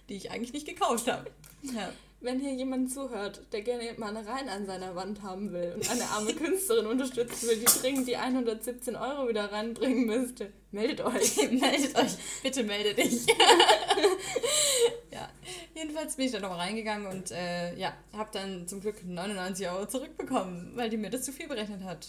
die 0.08 0.16
ich 0.16 0.32
eigentlich 0.32 0.52
nicht 0.52 0.66
gekauft 0.66 1.10
habe. 1.10 1.30
Ja 1.62 1.92
wenn 2.26 2.40
hier 2.40 2.52
jemand 2.52 2.92
zuhört, 2.92 3.40
der 3.52 3.62
gerne 3.62 3.84
mal 3.96 4.14
eine 4.14 4.26
Reihen 4.26 4.48
an 4.48 4.66
seiner 4.66 4.94
Wand 4.96 5.22
haben 5.22 5.52
will 5.52 5.72
und 5.74 5.88
eine 5.88 6.04
arme 6.04 6.34
Künstlerin 6.34 6.86
unterstützen 6.86 7.48
will, 7.48 7.56
die 7.56 7.80
dringend 7.80 8.08
die 8.08 8.16
117 8.16 8.96
Euro 8.96 9.28
wieder 9.28 9.50
reinbringen 9.50 10.06
müsste, 10.06 10.52
meldet 10.72 11.00
euch. 11.00 11.36
meldet 11.50 11.96
euch. 11.96 12.16
Bitte 12.42 12.64
melde 12.64 12.94
dich. 12.94 13.26
ja, 15.12 15.28
jedenfalls 15.74 16.16
bin 16.16 16.26
ich 16.26 16.32
da 16.32 16.40
nochmal 16.40 16.58
reingegangen 16.58 17.06
und 17.06 17.30
äh, 17.30 17.74
ja, 17.76 17.94
habe 18.12 18.30
dann 18.32 18.66
zum 18.66 18.80
Glück 18.80 19.04
99 19.04 19.68
Euro 19.70 19.86
zurückbekommen, 19.86 20.72
weil 20.74 20.90
die 20.90 20.96
mir 20.96 21.10
das 21.10 21.22
zu 21.22 21.32
viel 21.32 21.46
berechnet 21.46 21.84
hat. 21.84 22.08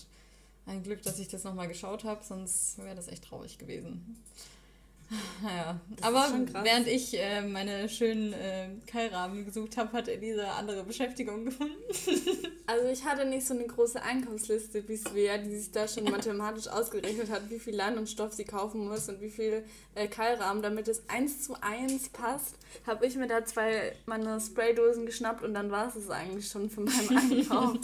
Ein 0.66 0.84
Glück, 0.84 1.04
dass 1.04 1.20
ich 1.20 1.30
das 1.30 1.44
nochmal 1.46 1.68
geschaut 1.68 2.04
habe, 2.04 2.26
sonst 2.26 2.78
wäre 2.80 2.96
das 2.96 3.08
echt 3.08 3.24
traurig 3.24 3.58
gewesen. 3.58 4.22
Naja, 5.42 5.80
aber 6.02 6.34
während 6.64 6.88
ich 6.88 7.18
äh, 7.18 7.42
meine 7.42 7.88
schönen 7.88 8.34
äh, 8.34 8.70
Keilrahmen 8.88 9.46
gesucht 9.46 9.78
habe, 9.78 9.94
hat 9.94 10.08
Elisa 10.08 10.58
andere 10.58 10.84
Beschäftigung 10.84 11.46
gefunden. 11.46 11.76
Also 12.70 12.86
ich 12.90 13.06
hatte 13.06 13.26
nicht 13.26 13.48
so 13.48 13.54
eine 13.54 13.66
große 13.66 14.02
Einkommensliste 14.02 14.86
wie 14.90 14.98
Svea, 14.98 15.38
die 15.38 15.58
sich 15.58 15.72
da 15.72 15.88
schon 15.88 16.04
mathematisch 16.04 16.68
ausgerechnet 16.68 17.30
hat, 17.32 17.50
wie 17.50 17.60
viel 17.60 17.74
Land 17.74 17.98
und 17.98 18.10
Stoff 18.10 18.34
sie 18.34 18.44
kaufen 18.44 18.90
muss 18.90 19.08
und 19.08 19.22
wie 19.22 19.30
viel 19.30 19.64
äh, 19.96 20.10
Keilrahmen, 20.10 20.62
damit 20.62 20.90
es 20.90 21.08
eins 21.08 21.44
zu 21.44 21.56
eins 21.62 22.10
passt. 22.10 22.58
Habe 22.86 23.06
ich 23.06 23.16
mir 23.16 23.28
da 23.28 23.46
zwei 23.46 23.94
meine 24.06 24.42
Spraydosen 24.42 25.06
geschnappt 25.06 25.44
und 25.44 25.54
dann 25.54 25.72
war 25.72 25.88
es 25.88 25.96
es 25.96 26.10
eigentlich 26.10 26.50
schon 26.50 26.70
für 26.70 26.82
meinen 26.82 27.18
Einkauf. 27.32 27.78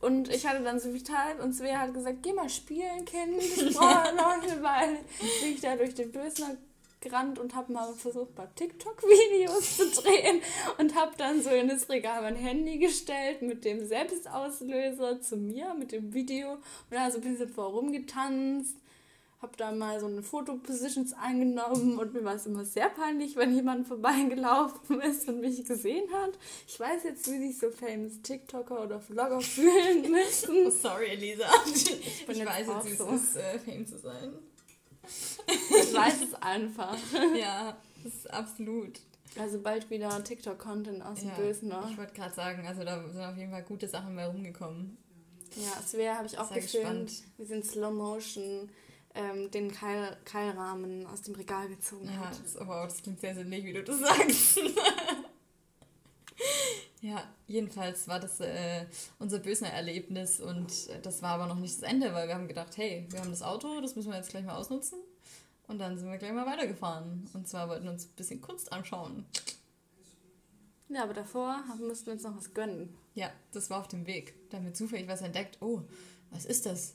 Und 0.00 0.32
ich 0.32 0.46
hatte 0.46 0.62
dann 0.62 0.78
so 0.78 0.90
viel 0.90 1.02
Zeit 1.02 1.40
und 1.40 1.52
Svea 1.52 1.80
hat 1.80 1.94
gesagt, 1.94 2.22
geh 2.22 2.32
mal 2.32 2.48
spielen, 2.48 3.04
Kind, 3.04 3.38
das 3.38 3.74
braucht 3.74 4.14
noch 4.16 4.42
eine 4.42 4.62
Weile. 4.62 4.98
Bin 5.40 5.52
ich 5.54 5.60
da 5.60 5.74
durch 5.76 5.94
den 5.94 6.12
Bösner 6.12 6.56
gerannt 7.00 7.38
und 7.38 7.54
habe 7.54 7.72
mal 7.72 7.92
versucht, 7.94 8.36
mal 8.36 8.48
TikTok-Videos 8.54 9.76
zu 9.76 10.02
drehen 10.02 10.40
und 10.78 10.94
habe 10.94 11.12
dann 11.16 11.42
so 11.42 11.50
in 11.50 11.68
das 11.68 11.88
Regal 11.88 12.22
mein 12.22 12.36
Handy 12.36 12.78
gestellt 12.78 13.42
mit 13.42 13.64
dem 13.64 13.86
Selbstauslöser 13.86 15.20
zu 15.20 15.36
mir, 15.36 15.74
mit 15.74 15.92
dem 15.92 16.12
Video 16.12 16.52
und 16.52 16.60
da 16.90 17.10
so 17.10 17.18
ein 17.18 17.22
bisschen 17.22 17.48
vor 17.48 17.66
rumgetanzt. 17.66 18.76
Habe 19.40 19.56
dann 19.56 19.78
mal 19.78 20.00
so 20.00 20.06
eine 20.06 20.24
Fotopositions 20.24 21.12
eingenommen 21.12 21.96
und 21.96 22.12
mir 22.12 22.24
war 22.24 22.34
es 22.34 22.46
immer 22.46 22.64
sehr 22.64 22.88
peinlich, 22.88 23.36
wenn 23.36 23.54
jemand 23.54 23.86
vorbeigelaufen 23.86 25.00
ist 25.02 25.28
und 25.28 25.40
mich 25.40 25.64
gesehen 25.64 26.10
hat. 26.12 26.36
Ich 26.66 26.78
weiß 26.80 27.04
jetzt, 27.04 27.30
wie 27.30 27.38
sich 27.38 27.58
so 27.58 27.70
famous 27.70 28.20
TikToker 28.22 28.82
oder 28.82 29.00
Vlogger 29.00 29.40
fühlen 29.40 30.10
müssen. 30.10 30.66
Oh, 30.66 30.70
sorry, 30.70 31.10
Elisa. 31.10 31.46
Ich, 31.66 32.26
ich 32.26 32.26
weiß 32.26 32.66
jetzt, 32.66 32.86
wie 32.86 32.94
so. 32.94 33.08
es 33.10 33.22
ist, 33.22 33.36
äh, 33.36 33.58
fame 33.60 33.86
zu 33.86 33.98
sein. 33.98 34.32
Ich 35.06 35.94
weiß 35.94 36.22
es 36.22 36.34
einfach. 36.34 36.98
Ja, 37.38 37.76
das 38.02 38.14
ist 38.14 38.30
absolut. 38.30 39.00
Also 39.38 39.60
bald 39.60 39.88
wieder 39.88 40.22
TikTok-Content 40.22 41.02
aus 41.02 41.20
dem 41.20 41.28
ja, 41.28 41.34
Bösen. 41.36 41.68
Ne? 41.68 41.80
Ich 41.90 41.96
wollte 41.96 42.14
gerade 42.14 42.34
sagen, 42.34 42.66
also 42.66 42.82
da 42.82 43.06
sind 43.08 43.22
auf 43.22 43.36
jeden 43.36 43.52
Fall 43.52 43.62
gute 43.62 43.86
Sachen 43.86 44.14
mehr 44.14 44.28
rumgekommen. 44.28 44.96
Ja, 45.56 45.80
Svea 45.86 46.16
habe 46.16 46.26
ich 46.26 46.38
auch 46.38 46.52
gefilmt. 46.52 47.22
Wir 47.36 47.46
sind 47.46 47.64
Slow 47.64 47.92
Motion 47.92 48.68
ähm, 49.18 49.50
den 49.50 49.72
Keil, 49.72 50.16
Keilrahmen 50.24 51.04
aus 51.06 51.22
dem 51.22 51.34
Regal 51.34 51.68
gezogen 51.68 52.06
ja, 52.06 52.18
hat. 52.18 52.40
Das, 52.42 52.56
wow, 52.60 52.84
das 52.84 53.02
klingt 53.02 53.20
sehr 53.20 53.34
sinnlich, 53.34 53.64
wie 53.64 53.72
du 53.72 53.82
das 53.82 53.98
sagst. 53.98 54.60
ja, 57.00 57.24
jedenfalls 57.48 58.06
war 58.06 58.20
das 58.20 58.38
äh, 58.38 58.86
unser 59.18 59.40
Bösner 59.40 59.70
Erlebnis 59.70 60.38
und 60.38 60.72
das 61.02 61.20
war 61.20 61.30
aber 61.30 61.46
noch 61.46 61.58
nicht 61.58 61.74
das 61.74 61.82
Ende, 61.82 62.14
weil 62.14 62.28
wir 62.28 62.36
haben 62.36 62.46
gedacht, 62.46 62.76
hey, 62.76 63.06
wir 63.10 63.20
haben 63.20 63.30
das 63.30 63.42
Auto, 63.42 63.80
das 63.80 63.96
müssen 63.96 64.10
wir 64.10 64.18
jetzt 64.18 64.30
gleich 64.30 64.44
mal 64.44 64.56
ausnutzen. 64.56 65.00
Und 65.66 65.78
dann 65.78 65.98
sind 65.98 66.08
wir 66.08 66.16
gleich 66.16 66.32
mal 66.32 66.46
weitergefahren. 66.46 67.28
Und 67.34 67.48
zwar 67.48 67.68
wollten 67.68 67.84
wir 67.84 67.90
uns 67.90 68.06
ein 68.06 68.14
bisschen 68.16 68.40
Kunst 68.40 68.72
anschauen. 68.72 69.26
Ja, 70.88 71.02
aber 71.02 71.12
davor 71.12 71.62
mussten 71.78 72.06
wir 72.06 72.12
uns 72.14 72.22
noch 72.22 72.36
was 72.36 72.54
gönnen. 72.54 72.96
Ja, 73.14 73.30
das 73.52 73.68
war 73.68 73.80
auf 73.80 73.88
dem 73.88 74.06
Weg. 74.06 74.34
Da 74.48 74.56
haben 74.56 74.64
wir 74.64 74.72
zufällig 74.72 75.08
was 75.08 75.20
entdeckt. 75.20 75.58
Oh, 75.60 75.82
was 76.30 76.46
ist 76.46 76.64
das? 76.64 76.94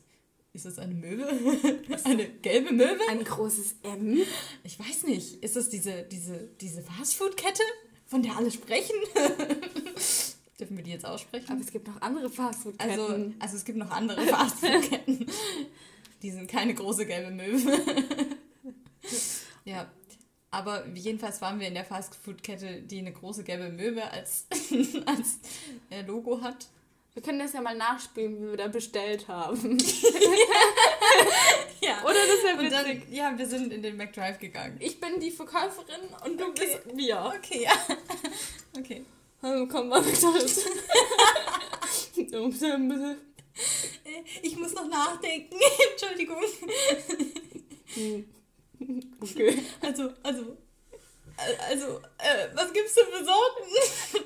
Ist 0.54 0.66
das 0.66 0.78
eine 0.78 0.94
Möwe? 0.94 1.28
eine 2.04 2.30
gelbe 2.30 2.74
Möwe? 2.74 3.00
Ein 3.10 3.24
großes 3.24 3.78
M? 3.82 4.20
Ich 4.64 4.80
weiß 4.80 5.04
nicht. 5.04 5.44
Ist 5.44 5.56
das 5.56 5.70
diese, 5.70 6.04
diese, 6.04 6.48
diese 6.62 6.84
Fastfood-Kette, 6.84 7.64
von 8.06 8.22
der 8.22 8.38
alle 8.38 8.52
sprechen? 8.52 8.96
Dürfen 10.60 10.78
wir 10.78 10.84
die 10.84 10.92
jetzt 10.92 11.08
aussprechen? 11.08 11.52
Aber 11.52 11.60
es 11.60 11.72
gibt 11.72 11.88
noch 11.88 12.00
andere 12.02 12.30
Fastfood-Ketten. 12.30 13.02
Also, 13.02 13.34
also 13.40 13.58
es 13.58 13.66
gibt 13.66 13.80
noch 13.80 13.90
andere 13.90 14.22
Fastfood-Ketten. 14.28 15.26
die 16.22 16.32
sind 16.32 16.48
keine 16.48 16.76
große 16.76 17.08
gelbe 17.08 17.32
Möwe. 17.32 17.80
ja. 19.66 19.92
Aber 20.52 20.86
jedenfalls 20.94 21.42
waren 21.42 21.60
wir 21.60 21.68
in 21.68 21.74
der 21.74 21.84
Fastfood-Kette, 21.84 22.84
die 22.84 23.00
eine 23.00 23.12
große 23.12 23.44
gelbe 23.44 23.70
Möwe 23.70 24.04
als, 24.04 24.46
als 25.08 25.40
äh, 25.90 26.04
Logo 26.04 26.42
hat. 26.42 26.68
Wir 27.14 27.22
können 27.22 27.40
das 27.40 27.54
ja 27.54 27.62
mal 27.62 27.78
nachspielen, 27.78 28.42
wie 28.42 28.50
wir 28.50 28.58
da 28.58 28.68
bestellt 28.68 29.28
haben. 29.28 29.78
ja. 31.82 32.04
Oder 32.04 32.26
das 32.26 32.44
wäre 32.44 32.60
witzig. 32.60 33.04
Dann, 33.06 33.14
ja, 33.14 33.38
wir 33.38 33.46
sind 33.46 33.72
in 33.72 33.84
den 33.84 33.98
McDrive 33.98 34.40
gegangen. 34.40 34.78
Ich 34.80 35.00
bin 35.00 35.20
die 35.20 35.30
Verkäuferin 35.30 36.02
und 36.26 36.40
du 36.40 36.46
okay. 36.46 36.80
bist 36.84 36.98
wir. 36.98 37.32
Okay, 37.38 37.64
ja. 37.64 37.74
Okay. 38.76 39.06
Also, 39.40 39.68
komm 39.68 39.90
mal 39.90 40.02
McDonalds. 40.02 40.66
ich 44.42 44.58
muss 44.58 44.74
noch 44.74 44.88
nachdenken. 44.88 45.56
Entschuldigung. 45.92 46.42
Okay. 49.22 49.64
Also, 49.82 50.10
also, 50.24 50.58
also, 51.38 52.00
äh, 52.18 52.48
was 52.54 52.72
gibt's 52.74 52.94
denn 52.96 53.06
für 53.08 53.26
Sorten? 53.26 53.64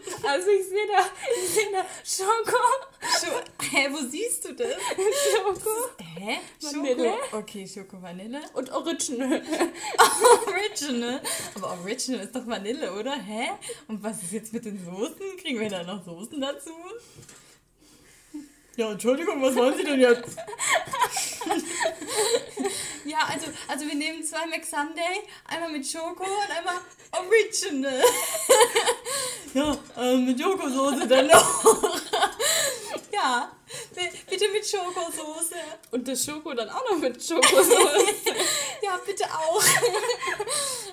Also 0.27 0.49
ich 0.49 0.67
sehe 0.67 0.87
da, 0.87 1.05
ich 1.41 1.49
sehe 1.49 1.71
da 1.71 1.85
Schoko. 2.03 2.57
Schoko. 3.01 3.43
Hä, 3.71 3.87
wo 3.91 3.97
siehst 4.09 4.45
du 4.45 4.53
das? 4.55 4.73
Schoko. 4.73 5.69
Hä? 6.01 6.39
Vanille. 6.59 7.13
Schoko. 7.13 7.37
Okay, 7.37 7.67
Schoko 7.67 8.01
Vanille. 8.01 8.41
Und 8.53 8.71
Original. 8.71 9.41
Original? 10.47 11.21
Aber 11.55 11.79
Original 11.81 12.21
ist 12.21 12.35
doch 12.35 12.47
Vanille, 12.47 12.91
oder? 12.93 13.13
Hä? 13.13 13.51
Und 13.87 14.03
was 14.03 14.23
ist 14.23 14.33
jetzt 14.33 14.53
mit 14.53 14.65
den 14.65 14.83
Soßen? 14.83 15.37
Kriegen 15.39 15.59
wir 15.59 15.69
da 15.69 15.83
noch 15.83 16.03
Soßen 16.03 16.41
dazu? 16.41 16.71
Ja, 18.75 18.91
Entschuldigung, 18.91 19.41
was 19.41 19.55
wollen 19.55 19.77
Sie 19.77 19.83
denn 19.83 19.99
jetzt? 19.99 20.35
ja, 23.05 23.17
also, 23.31 23.47
also 23.67 23.85
wir 23.85 23.95
nehmen 23.95 24.23
zwei 24.23 24.45
McSunday, 24.47 25.23
einmal 25.45 25.71
mit 25.71 25.87
Schoko 25.87 26.23
und 26.23 26.57
einmal 26.57 26.75
Original. 27.11 28.01
ja, 29.53 29.77
äh, 29.97 30.17
mit 30.17 30.39
Schokosoße 30.39 31.07
dann 31.07 31.27
noch. 31.31 31.63
ja, 33.11 33.51
bitte 34.29 34.45
mit 34.51 34.65
Schokosoße. 34.65 35.55
Und 35.91 36.07
das 36.07 36.23
Schoko 36.23 36.53
dann 36.53 36.69
auch 36.69 36.83
noch 36.89 36.99
mit 36.99 37.23
Schokosoße. 37.23 37.73
ja, 38.83 38.99
bitte 39.05 39.25
auch. 39.25 39.63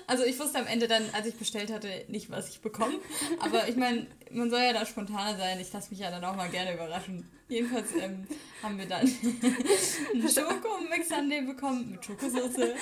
also 0.07 0.23
ich 0.23 0.39
wusste 0.39 0.59
am 0.59 0.67
Ende 0.67 0.87
dann, 0.87 1.03
als 1.13 1.27
ich 1.27 1.35
bestellt 1.35 1.71
hatte, 1.71 1.89
nicht, 2.07 2.29
was 2.29 2.49
ich 2.49 2.59
bekomme. 2.61 2.99
Aber 3.39 3.67
ich 3.67 3.75
meine, 3.75 4.07
man 4.31 4.49
soll 4.49 4.61
ja 4.61 4.73
da 4.73 4.85
spontaner 4.85 5.37
sein. 5.37 5.59
Ich 5.59 5.71
lasse 5.71 5.89
mich 5.91 5.99
ja 5.99 6.11
dann 6.11 6.23
auch 6.23 6.35
mal 6.35 6.49
gerne 6.49 6.73
überraschen. 6.73 7.29
Jedenfalls 7.47 7.93
ähm, 8.01 8.27
haben 8.63 8.77
wir 8.79 8.87
dann 8.87 9.01
einen 9.01 10.29
Schoko 10.29 10.79
McSunday 10.89 11.41
bekommen 11.41 11.91
mit 11.91 12.03
Schokosauce 12.03 12.73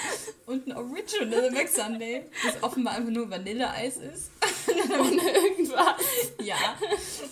und 0.45 0.67
ein 0.67 0.77
Original 0.77 1.51
McSunday, 1.51 2.23
das 2.45 2.63
offenbar 2.63 2.95
einfach 2.95 3.11
nur 3.11 3.29
Vanilleeis 3.29 3.97
ist. 3.97 4.31
Ohne 4.89 5.29
irgendwas. 5.31 5.95
Ja, 6.41 6.77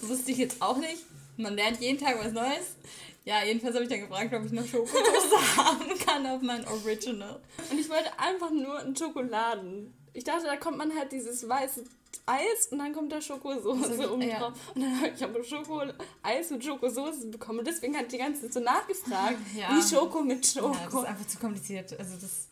wusste 0.01 0.31
ich 0.31 0.39
jetzt 0.39 0.61
auch 0.61 0.77
nicht. 0.77 1.03
Man 1.37 1.55
lernt 1.55 1.79
jeden 1.79 1.99
Tag 1.99 2.17
was 2.23 2.33
Neues. 2.33 2.75
Ja, 3.23 3.43
jedenfalls 3.43 3.75
habe 3.75 3.83
ich 3.83 3.89
dann 3.89 4.01
gefragt, 4.01 4.33
ob 4.33 4.45
ich 4.45 4.51
noch 4.51 4.65
Schokolade 4.65 5.07
haben 5.57 5.99
kann 5.99 6.25
auf 6.25 6.41
mein 6.41 6.67
Original. 6.67 7.39
Und 7.69 7.79
ich 7.79 7.89
wollte 7.89 8.17
einfach 8.17 8.49
nur 8.49 8.79
einen 8.79 8.95
Schokoladen. 8.95 9.93
Ich 10.13 10.23
dachte, 10.23 10.45
da 10.45 10.57
kommt 10.57 10.77
man 10.77 10.95
halt 10.95 11.11
dieses 11.11 11.47
weiße 11.47 11.83
Eis 12.25 12.67
und 12.71 12.79
dann 12.79 12.93
kommt 12.93 13.11
da 13.11 13.21
Schokosoße 13.21 13.91
also, 13.91 14.13
oben 14.13 14.21
ja. 14.23 14.39
drauf. 14.39 14.53
Und 14.73 14.81
dann 14.81 14.97
habe 14.97 15.11
ich 15.15 15.23
aber 15.23 15.43
Schoko 15.43 15.83
Eis 16.23 16.49
mit 16.49 16.63
Schokosoße 16.63 17.27
bekommen. 17.27 17.59
Und 17.59 17.67
deswegen 17.67 17.95
hat 17.95 18.11
die 18.11 18.17
ganze 18.17 18.41
Zeit 18.41 18.53
so 18.53 18.59
nachgefragt, 18.59 19.37
ja. 19.55 19.69
wie 19.75 19.81
Schoko 19.81 20.21
mit 20.21 20.45
Schoko. 20.45 20.73
Ja, 20.73 20.85
das 20.85 20.93
ist 20.93 21.05
einfach 21.05 21.27
zu 21.27 21.39
kompliziert. 21.39 21.99
Also 21.99 22.15
das 22.19 22.47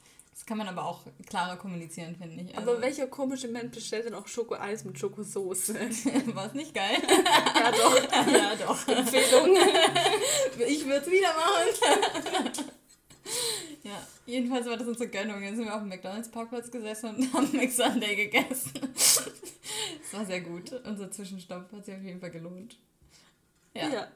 kann 0.49 0.57
man 0.57 0.67
aber 0.67 0.83
auch 0.83 1.01
klarer 1.27 1.57
kommunizieren, 1.57 2.15
finde 2.15 2.41
ich. 2.41 2.57
Also 2.57 2.71
aber 2.71 2.81
welcher 2.81 3.05
komische 3.05 3.47
Mensch 3.47 3.75
bestellt 3.75 4.07
denn 4.07 4.15
auch 4.15 4.27
Schoko-Eis 4.27 4.83
mit 4.83 4.97
Schokosoße? 4.97 5.75
War 6.33 6.47
es 6.47 6.55
nicht 6.55 6.73
geil? 6.73 6.97
ja, 7.07 7.71
doch. 7.71 8.11
ja, 8.33 8.55
doch. 8.55 8.87
Empfehlung. 8.87 9.55
ich 10.67 10.87
würde 10.87 11.05
es 11.05 11.11
wieder 11.11 11.27
machen. 11.27 12.65
Ja, 13.83 14.07
jedenfalls 14.25 14.65
war 14.65 14.75
das 14.75 14.87
unsere 14.87 15.07
Gönnung. 15.07 15.39
Dann 15.39 15.55
sind 15.55 15.65
wir 15.65 15.75
auf 15.75 15.81
dem 15.81 15.89
McDonalds-Parkplatz 15.89 16.71
gesessen 16.71 17.15
und 17.15 17.31
haben 17.31 17.55
McSunday 17.55 18.15
gegessen. 18.15 18.71
das 18.81 19.23
war 20.13 20.25
sehr 20.25 20.41
gut. 20.41 20.71
Unser 20.83 21.11
Zwischenstopp 21.11 21.71
hat 21.71 21.85
sich 21.85 21.93
auf 21.93 22.01
jeden 22.01 22.19
Fall 22.19 22.31
gelohnt. 22.31 22.79
Ja. 23.75 23.87
ja. 23.87 24.07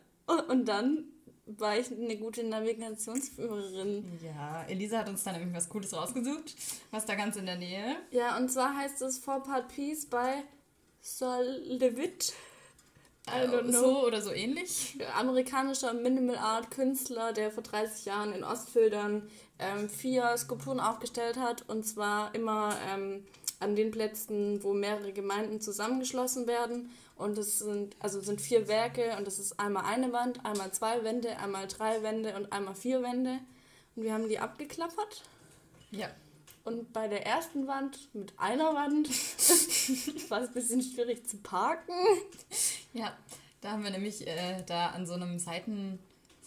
Und 0.50 0.68
dann 0.68 1.13
war 1.46 1.78
ich 1.78 1.92
eine 1.92 2.18
gute 2.18 2.44
Navigationsführerin. 2.44 4.20
Ja, 4.24 4.64
Elisa 4.64 5.00
hat 5.00 5.10
uns 5.10 5.24
dann 5.24 5.36
nämlich 5.36 5.56
was 5.56 5.70
Cooles 5.70 5.94
rausgesucht. 5.94 6.56
Was 6.92 7.06
da 7.06 7.16
ganz 7.16 7.36
in 7.36 7.46
der 7.46 7.58
Nähe. 7.58 7.98
Ja, 8.12 8.38
und 8.38 8.50
zwar 8.50 8.78
heißt 8.78 9.02
es 9.02 9.18
Four 9.18 9.44
Part 9.44 9.68
Piece 9.68 10.06
bei 10.06 10.44
Solevit. 11.02 12.34
Äh, 13.26 13.72
so 13.72 14.06
oder 14.06 14.22
so 14.22 14.32
ähnlich. 14.32 14.98
Amerikanischer 15.18 15.94
Minimal 15.94 16.38
Art 16.38 16.72
Künstler, 16.72 17.34
der 17.34 17.52
vor 17.52 17.64
30 17.64 18.06
Jahren 18.06 18.34
in 18.34 18.44
Ostfildern 18.44 19.30
ähm, 19.60 19.90
vier 19.90 20.36
Skulpturen 20.38 20.80
aufgestellt 20.80 21.38
hat 21.38 21.68
und 21.70 21.86
zwar 21.86 22.36
immer 22.36 22.76
ähm, 22.94 23.26
an 23.60 23.76
den 23.76 23.92
Plätzen, 23.92 24.62
wo 24.64 24.74
mehrere 24.74 25.14
Gemeinden 25.14 25.62
zusammengeschlossen 25.62 26.48
werden. 26.48 26.90
Und 27.24 27.38
es 27.38 27.60
sind, 27.60 27.96
also 28.00 28.20
sind 28.20 28.42
vier 28.42 28.68
Werke 28.68 29.16
und 29.18 29.26
das 29.26 29.40
ist 29.40 29.58
einmal 29.58 29.86
eine 29.86 30.12
Wand, 30.12 30.46
einmal 30.46 30.74
zwei 30.74 31.06
Wände, 31.06 31.38
einmal 31.38 31.70
drei 31.70 32.04
Wände 32.04 32.36
und 32.36 32.52
einmal 32.52 32.76
vier 32.76 33.02
Wände. 33.02 33.40
Und 33.96 34.04
wir 34.04 34.14
haben 34.14 34.28
die 34.28 34.40
abgeklappert. 34.40 35.24
Ja. 35.92 36.10
Und 36.66 36.92
bei 36.92 37.08
der 37.08 37.26
ersten 37.26 37.66
Wand 37.66 38.14
mit 38.14 38.34
einer 38.38 38.74
Wand 38.74 39.08
war 40.30 40.42
es 40.42 40.50
ein 40.50 40.54
bisschen 40.54 40.82
schwierig 40.82 41.26
zu 41.26 41.38
parken. 41.38 41.94
Ja, 42.92 43.18
da 43.62 43.72
haben 43.72 43.86
wir 43.86 43.92
nämlich 43.92 44.28
äh, 44.28 44.62
da 44.66 44.88
an 44.88 45.08
so 45.08 45.14
einem 45.14 45.40
Seiten, 45.40 46.00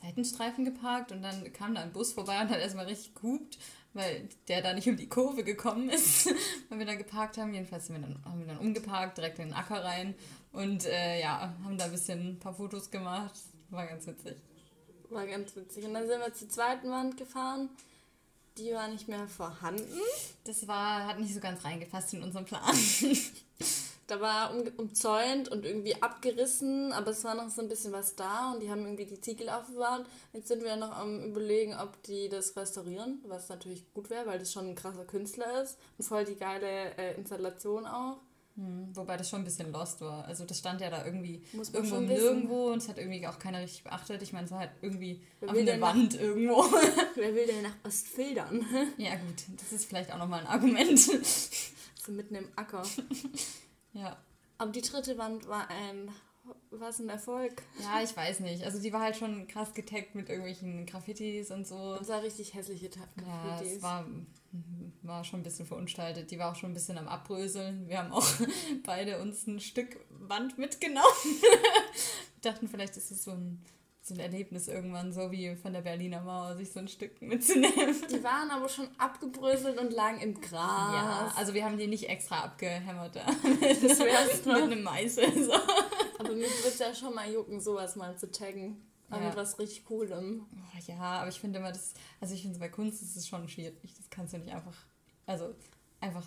Seitenstreifen 0.03 0.67
geparkt 0.67 1.11
und 1.11 1.23
dann 1.23 1.51
kam 1.55 1.75
da 1.75 1.81
ein 1.81 1.93
Bus 1.93 2.13
vorbei 2.13 2.39
und 2.43 2.51
hat 2.51 2.61
erstmal 2.61 2.85
richtig 2.85 3.15
gehupt, 3.15 3.57
weil 3.95 4.29
der 4.49 4.61
da 4.61 4.75
nicht 4.75 4.89
um 4.91 4.99
die 4.99 5.09
Kurve 5.09 5.43
gekommen 5.43 5.89
ist, 5.89 6.27
weil 6.69 6.81
wir 6.81 6.87
da 6.87 6.97
geparkt 6.97 7.39
haben. 7.39 7.55
Jedenfalls 7.55 7.89
haben 7.89 7.95
wir 7.95 8.03
dann, 8.03 8.25
haben 8.27 8.41
wir 8.41 8.47
dann 8.47 8.59
umgeparkt, 8.59 9.17
direkt 9.17 9.39
in 9.39 9.47
den 9.47 9.55
Acker 9.55 9.83
rein 9.83 10.15
und 10.57 10.87
äh, 10.87 11.21
ja, 11.21 11.55
haben 11.63 11.77
da 11.77 11.85
ein 11.85 11.91
bisschen 11.91 12.31
ein 12.31 12.39
paar 12.39 12.55
Fotos 12.55 12.91
gemacht. 12.91 13.35
War 13.69 13.87
ganz 13.87 14.07
witzig. 14.07 14.37
War 15.11 15.27
ganz 15.27 15.55
witzig. 15.55 15.85
Und 15.85 15.95
dann 15.95 16.07
sind 16.07 16.19
wir 16.19 16.33
zur 16.33 16.49
zweiten 16.49 16.91
Wand 16.91 17.17
gefahren. 17.19 17.69
Die 18.57 18.73
war 18.73 18.89
nicht 18.89 19.07
mehr 19.07 19.29
vorhanden. 19.29 20.01
Das 20.45 20.67
war, 20.67 21.07
hat 21.07 21.21
nicht 21.21 21.35
so 21.35 21.41
ganz 21.41 21.63
reingepasst 21.63 22.15
in 22.15 22.23
unseren 22.23 22.45
Plan. 22.45 22.75
Da 24.09 24.21
war 24.21 24.55
um, 24.55 24.63
umzäunt 24.77 25.49
und 25.49 25.65
irgendwie 25.65 26.01
abgerissen, 26.01 26.93
aber 26.93 27.11
es 27.11 27.25
war 27.25 27.35
noch 27.35 27.51
so 27.51 27.61
ein 27.61 27.69
bisschen 27.69 27.93
was 27.93 28.15
da 28.15 28.53
und 28.53 28.61
die 28.61 28.71
haben 28.71 28.83
irgendwie 28.83 29.05
die 29.05 29.21
Ziegel 29.21 29.49
aufbewahrt. 29.49 30.07
Jetzt 30.33 30.47
sind 30.47 30.63
wir 30.63 30.77
noch 30.77 30.93
am 30.93 31.25
überlegen, 31.25 31.75
ob 31.75 32.01
die 32.05 32.29
das 32.29 32.57
restaurieren, 32.57 33.21
was 33.27 33.49
natürlich 33.49 33.93
gut 33.95 34.09
wäre, 34.09 34.27
weil 34.27 34.39
das 34.39 34.53
schon 34.53 34.69
ein 34.69 34.77
krasser 34.77 35.05
Künstler 35.07 35.61
ist 35.61 35.77
und 35.99 36.05
voll 36.05 36.25
die 36.25 36.37
geile 36.37 36.97
äh, 36.97 37.17
Installation 37.17 37.85
auch. 37.85 38.19
Hm, 38.57 38.89
wobei 38.97 39.17
das 39.19 39.29
schon 39.29 39.43
ein 39.43 39.45
bisschen 39.45 39.71
lost 39.71 40.01
war. 40.01 40.25
Also 40.25 40.45
das 40.47 40.59
stand 40.59 40.81
ja 40.81 40.89
da 40.89 41.05
irgendwie 41.05 41.43
irgendwo 41.73 42.01
nirgendwo 42.01 42.73
und 42.73 42.79
es 42.79 42.89
hat 42.89 42.97
irgendwie 42.99 43.27
auch 43.27 43.39
keiner 43.39 43.61
richtig 43.61 43.85
beachtet. 43.85 44.23
Ich 44.23 44.33
meine, 44.33 44.47
es 44.47 44.51
war 44.51 44.61
halt 44.61 44.71
irgendwie 44.81 45.23
Wer 45.41 45.51
auf 45.51 45.55
einer 45.57 45.65
denn 45.67 45.81
nach- 45.81 45.89
Wand 45.95 46.15
irgendwo. 46.19 46.65
Wer 47.15 47.35
will 47.35 47.47
denn 47.47 47.63
nach 47.63 47.75
Ostfildern? 47.85 48.65
ja 48.97 49.15
gut, 49.17 49.43
das 49.61 49.73
ist 49.73 49.85
vielleicht 49.87 50.11
auch 50.13 50.19
nochmal 50.19 50.41
ein 50.41 50.47
Argument. 50.47 50.99
so 52.07 52.13
mitten 52.13 52.35
im 52.35 52.49
Acker. 52.57 52.83
ja. 53.93 54.17
Aber 54.59 54.73
die 54.73 54.81
dritte 54.81 55.19
Wand 55.19 55.47
war 55.49 55.69
ein, 55.69 56.11
was 56.71 56.99
ein 56.99 57.11
Erfolg. 57.11 57.61
Ja, 57.83 58.03
ich 58.03 58.17
weiß 58.17 58.41
nicht. 58.41 58.65
Also 58.65 58.81
die 58.81 58.91
war 58.93 59.03
halt 59.03 59.17
schon 59.17 59.47
krass 59.49 59.75
getaggt 59.75 60.15
mit 60.15 60.31
irgendwelchen 60.31 60.87
Graffitis 60.87 61.51
und 61.51 61.67
so. 61.67 61.77
Und 61.99 62.07
sah 62.07 62.19
richtig 62.19 62.55
hässliche 62.55 62.89
Ta- 62.89 63.01
Ja, 63.19 63.49
Graffitis. 63.49 63.77
es 63.77 63.83
war, 63.83 64.07
war 65.03 65.25
schon 65.25 65.41
ein 65.41 65.43
bisschen 65.43 65.67
verunstaltet. 65.67 66.31
Die 66.31 66.39
war 66.39 66.53
auch 66.53 66.57
schon 66.57 66.71
ein 66.71 66.75
bisschen 66.75 66.99
am 66.99 67.09
Abbröseln. 67.09 67.89
Wir 67.89 67.99
haben 67.99 68.13
auch 68.13 68.27
beide 68.85 69.21
uns 69.21 69.47
ein 69.47 69.61
Stück 69.61 69.99
Wand 70.11 70.59
mitgenommen. 70.59 71.07
Wir 71.41 71.61
dachten, 72.53 72.69
vielleicht 72.69 72.97
ist 72.97 73.11
es 73.11 73.25
so 73.25 73.33
ein, 73.33 73.63
so 74.03 74.15
ein 74.15 74.21
Erlebnis 74.21 74.69
irgendwann, 74.69 75.13
so 75.13 75.31
wie 75.31 75.55
von 75.57 75.73
der 75.73 75.83
Berliner 75.83 76.23
Mauer, 76.23 76.57
sich 76.57 76.73
so 76.73 76.81
ein 76.81 76.89
Stück 76.89 77.21
mitzunehmen. 77.23 77.95
Die 78.11 78.23
waren 78.23 78.51
aber 78.51 78.69
schon 78.69 78.89
abgebröselt 78.99 79.79
und 79.79 79.93
lagen 79.93 80.21
im 80.21 80.41
Gras. 80.41 80.51
Ja, 80.95 81.33
also 81.37 81.55
wir 81.55 81.65
haben 81.65 81.79
die 81.79 81.87
nicht 81.87 82.09
extra 82.09 82.45
abgehämmert. 82.45 83.17
da. 83.17 83.27
das 83.27 83.99
wär's 83.99 84.45
mit 84.45 84.55
einem 84.55 84.83
Meißel. 84.83 85.45
So. 85.45 85.53
Aber 86.19 86.33
mich 86.33 86.51
würde 86.59 86.69
es 86.69 86.79
ja 86.79 86.95
schon 86.95 87.15
mal 87.15 87.31
jucken, 87.31 87.61
sowas 87.61 87.97
mal 87.97 88.17
zu 88.17 88.31
taggen. 88.31 88.83
Aber 89.09 89.23
Ja. 89.23 89.29
mit 89.29 89.37
was 89.37 89.59
richtig 89.59 89.85
Coolem. 89.85 90.47
Oh, 90.53 90.79
ja, 90.87 90.99
aber 91.21 91.29
ich 91.29 91.39
finde 91.41 91.59
immer, 91.61 91.71
das, 91.73 91.95
also 92.21 92.35
ich 92.35 92.43
finde 92.43 92.59
bei 92.59 92.69
Kunst 92.69 93.03
ist 93.03 93.17
es 93.17 93.29
schon 93.29 93.49
schwierig. 93.49 93.95
Das 93.97 94.11
kannst 94.11 94.33
du 94.35 94.39
nicht 94.39 94.53
einfach, 94.53 94.75
also 95.27 95.55
einfach 96.01 96.27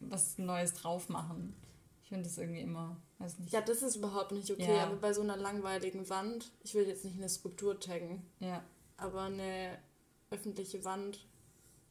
was 0.00 0.38
Neues 0.38 0.74
drauf 0.74 1.08
machen. 1.08 1.54
Ich 2.02 2.08
finde 2.10 2.24
das 2.24 2.38
irgendwie 2.38 2.60
immer, 2.60 2.96
weiß 3.18 3.38
nicht. 3.38 3.52
Ja, 3.52 3.60
das 3.60 3.82
ist 3.82 3.96
überhaupt 3.96 4.32
nicht 4.32 4.50
okay, 4.50 4.76
Ja. 4.76 4.84
aber 4.84 4.96
bei 4.96 5.12
so 5.12 5.20
einer 5.22 5.36
langweiligen 5.36 6.08
Wand, 6.08 6.52
ich 6.62 6.74
will 6.74 6.86
jetzt 6.86 7.04
nicht 7.04 7.16
eine 7.16 7.28
Skulptur 7.28 7.78
taggen, 7.80 8.22
Ja, 8.40 8.62
aber 8.96 9.22
eine 9.22 9.78
öffentliche 10.30 10.84
Wand, 10.84 11.26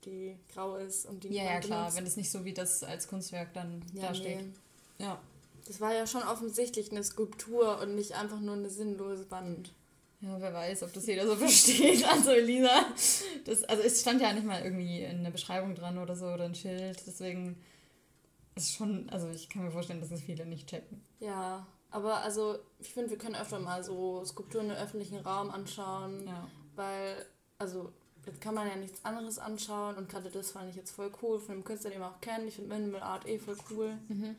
die 0.05 0.37
grau 0.53 0.75
ist 0.75 1.05
und 1.07 1.23
die 1.23 1.29
ja, 1.29 1.43
ja 1.43 1.59
klar, 1.59 1.79
benutzt. 1.81 1.97
wenn 1.97 2.05
es 2.05 2.15
nicht 2.17 2.31
so 2.31 2.45
wie 2.45 2.53
das 2.53 2.83
als 2.83 3.07
Kunstwerk 3.07 3.53
dann 3.53 3.83
ja, 3.93 4.07
da 4.09 4.13
steht. 4.15 4.37
nee. 4.41 4.53
Ja. 5.05 5.21
Das 5.67 5.81
war 5.81 5.93
ja 5.93 6.07
schon 6.07 6.23
offensichtlich 6.23 6.91
eine 6.91 7.03
Skulptur 7.03 7.79
und 7.81 7.95
nicht 7.95 8.13
einfach 8.13 8.39
nur 8.39 8.55
eine 8.55 8.69
sinnlose 8.69 9.29
Wand. 9.31 9.73
Ja, 10.19 10.41
wer 10.41 10.53
weiß, 10.53 10.83
ob 10.83 10.93
das 10.93 11.05
jeder 11.05 11.25
so 11.27 11.35
versteht. 11.37 12.03
Also 12.07 12.31
Elisa, 12.31 12.85
das, 13.45 13.63
also 13.65 13.83
es 13.83 14.01
stand 14.01 14.21
ja 14.21 14.33
nicht 14.33 14.45
mal 14.45 14.61
irgendwie 14.63 15.05
eine 15.05 15.29
Beschreibung 15.31 15.75
dran 15.75 15.97
oder 15.97 16.15
so 16.15 16.25
oder 16.25 16.45
ein 16.45 16.55
Schild. 16.55 17.01
Deswegen 17.05 17.55
ist 18.55 18.73
schon, 18.73 19.07
also 19.09 19.29
ich 19.29 19.47
kann 19.49 19.63
mir 19.63 19.71
vorstellen, 19.71 20.01
dass 20.01 20.11
es 20.11 20.21
viele 20.21 20.45
nicht 20.45 20.67
checken. 20.69 21.01
Ja, 21.19 21.67
aber 21.91 22.21
also 22.23 22.57
ich 22.79 22.91
finde, 22.93 23.11
wir 23.11 23.17
können 23.17 23.35
öfter 23.35 23.59
mal 23.59 23.83
so 23.83 24.25
Skulpturen 24.25 24.71
im 24.71 24.75
öffentlichen 24.75 25.19
Raum 25.19 25.51
anschauen, 25.51 26.25
Ja. 26.27 26.47
weil, 26.75 27.23
also 27.59 27.93
jetzt 28.25 28.41
kann 28.41 28.55
man 28.55 28.67
ja 28.67 28.75
nichts 28.75 29.05
anderes 29.05 29.37
anschauen 29.39 29.95
und 29.95 30.09
gerade 30.09 30.29
das 30.29 30.51
fand 30.51 30.69
ich 30.71 30.75
jetzt 30.75 30.91
voll 30.91 31.11
cool 31.21 31.39
von 31.39 31.51
einem 31.55 31.63
Künstler, 31.63 31.91
den 31.91 31.99
wir 32.01 32.07
auch 32.09 32.19
kennen. 32.19 32.47
Ich 32.47 32.55
finde 32.55 32.75
Minimal 32.75 33.03
Art 33.03 33.25
eh 33.27 33.37
voll 33.39 33.55
cool. 33.69 33.97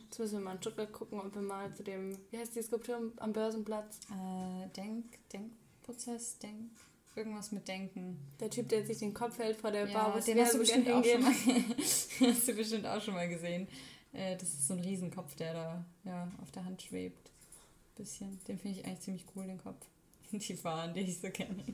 Jetzt 0.09 0.19
müssen 0.19 0.33
wir 0.35 0.41
mal 0.45 0.57
in 0.57 0.61
Stuttgart 0.61 0.93
gucken, 0.93 1.21
ob 1.21 1.33
wir 1.35 1.41
mal 1.41 1.73
zu 1.73 1.85
dem, 1.85 2.19
wie 2.31 2.39
heißt 2.39 2.55
die 2.57 2.63
Skulptur 2.63 3.01
am 3.17 3.33
Börsenplatz? 3.33 4.01
Äh, 4.11 4.69
Denk, 4.77 5.07
Denkprozess, 5.89 6.39
Denk, 6.39 6.71
irgendwas 7.17 7.51
mit 7.53 7.67
Denken. 7.67 8.19
Der 8.41 8.51
Typ, 8.51 8.69
der 8.69 8.85
sich 8.85 8.99
den 8.99 9.15
Kopf 9.15 9.39
hält 9.39 9.57
vor 9.57 9.71
der 9.71 9.89
Ja, 9.89 9.93
Bar, 9.93 10.15
wo 10.15 10.21
den 10.21 10.39
hast 10.39 10.55
du 10.55 10.59
bestimmt 10.59 10.89
auch 10.91 11.05
schon 11.05 11.23
mal, 11.23 11.33
hast 12.21 12.49
du 12.49 12.55
bestimmt 12.55 12.87
auch 12.87 13.03
schon 13.03 13.15
mal 13.15 13.29
gesehen. 13.29 13.67
Äh, 14.13 14.37
das 14.37 14.51
ist 14.51 14.69
so 14.69 14.75
ein 14.75 14.81
Riesenkopf, 14.81 15.35
der 15.37 15.55
da 15.55 15.85
ja, 16.05 16.31
auf 16.43 16.51
der 16.51 16.65
Hand 16.65 16.83
schwebt. 16.83 17.31
Bisschen. 17.97 18.39
Den 18.47 18.59
finde 18.59 18.79
ich 18.79 18.87
eigentlich 18.87 19.01
ziemlich 19.01 19.25
cool, 19.35 19.47
den 19.47 19.59
Kopf. 19.59 19.85
Die 20.33 20.55
Fahnen, 20.55 20.95
die 20.95 21.01
ich 21.01 21.19
so 21.19 21.31
kenne. 21.31 21.65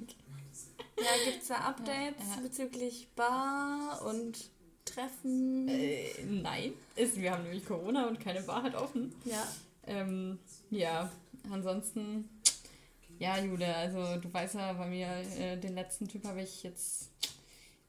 Ja, 0.97 1.25
gibt 1.25 1.43
es 1.43 1.49
da 1.49 1.57
Updates 1.57 2.25
Ja, 2.29 2.37
ja. 2.37 2.41
bezüglich 2.43 3.09
Bar 3.17 4.01
und 4.07 4.51
Treffen? 4.85 5.69
Äh, 5.69 6.25
nein, 6.25 6.73
ist, 6.95 7.21
wir 7.21 7.33
haben 7.33 7.43
nämlich 7.43 7.67
Corona 7.67 8.07
und 8.07 8.21
keine 8.21 8.43
Bar 8.43 8.63
hat 8.63 8.75
offen. 8.77 9.13
Ja. 9.25 9.47
Ähm, 9.87 10.39
ja, 10.71 11.11
ansonsten, 11.51 12.29
ja, 13.19 13.39
Jule, 13.39 13.75
also 13.75 14.21
du 14.21 14.33
weißt 14.33 14.55
ja, 14.57 14.73
bei 14.73 14.87
mir, 14.87 15.09
äh, 15.39 15.57
den 15.57 15.75
letzten 15.75 16.09
Typ 16.09 16.25
habe 16.25 16.43
ich 16.43 16.63
jetzt 16.63 17.11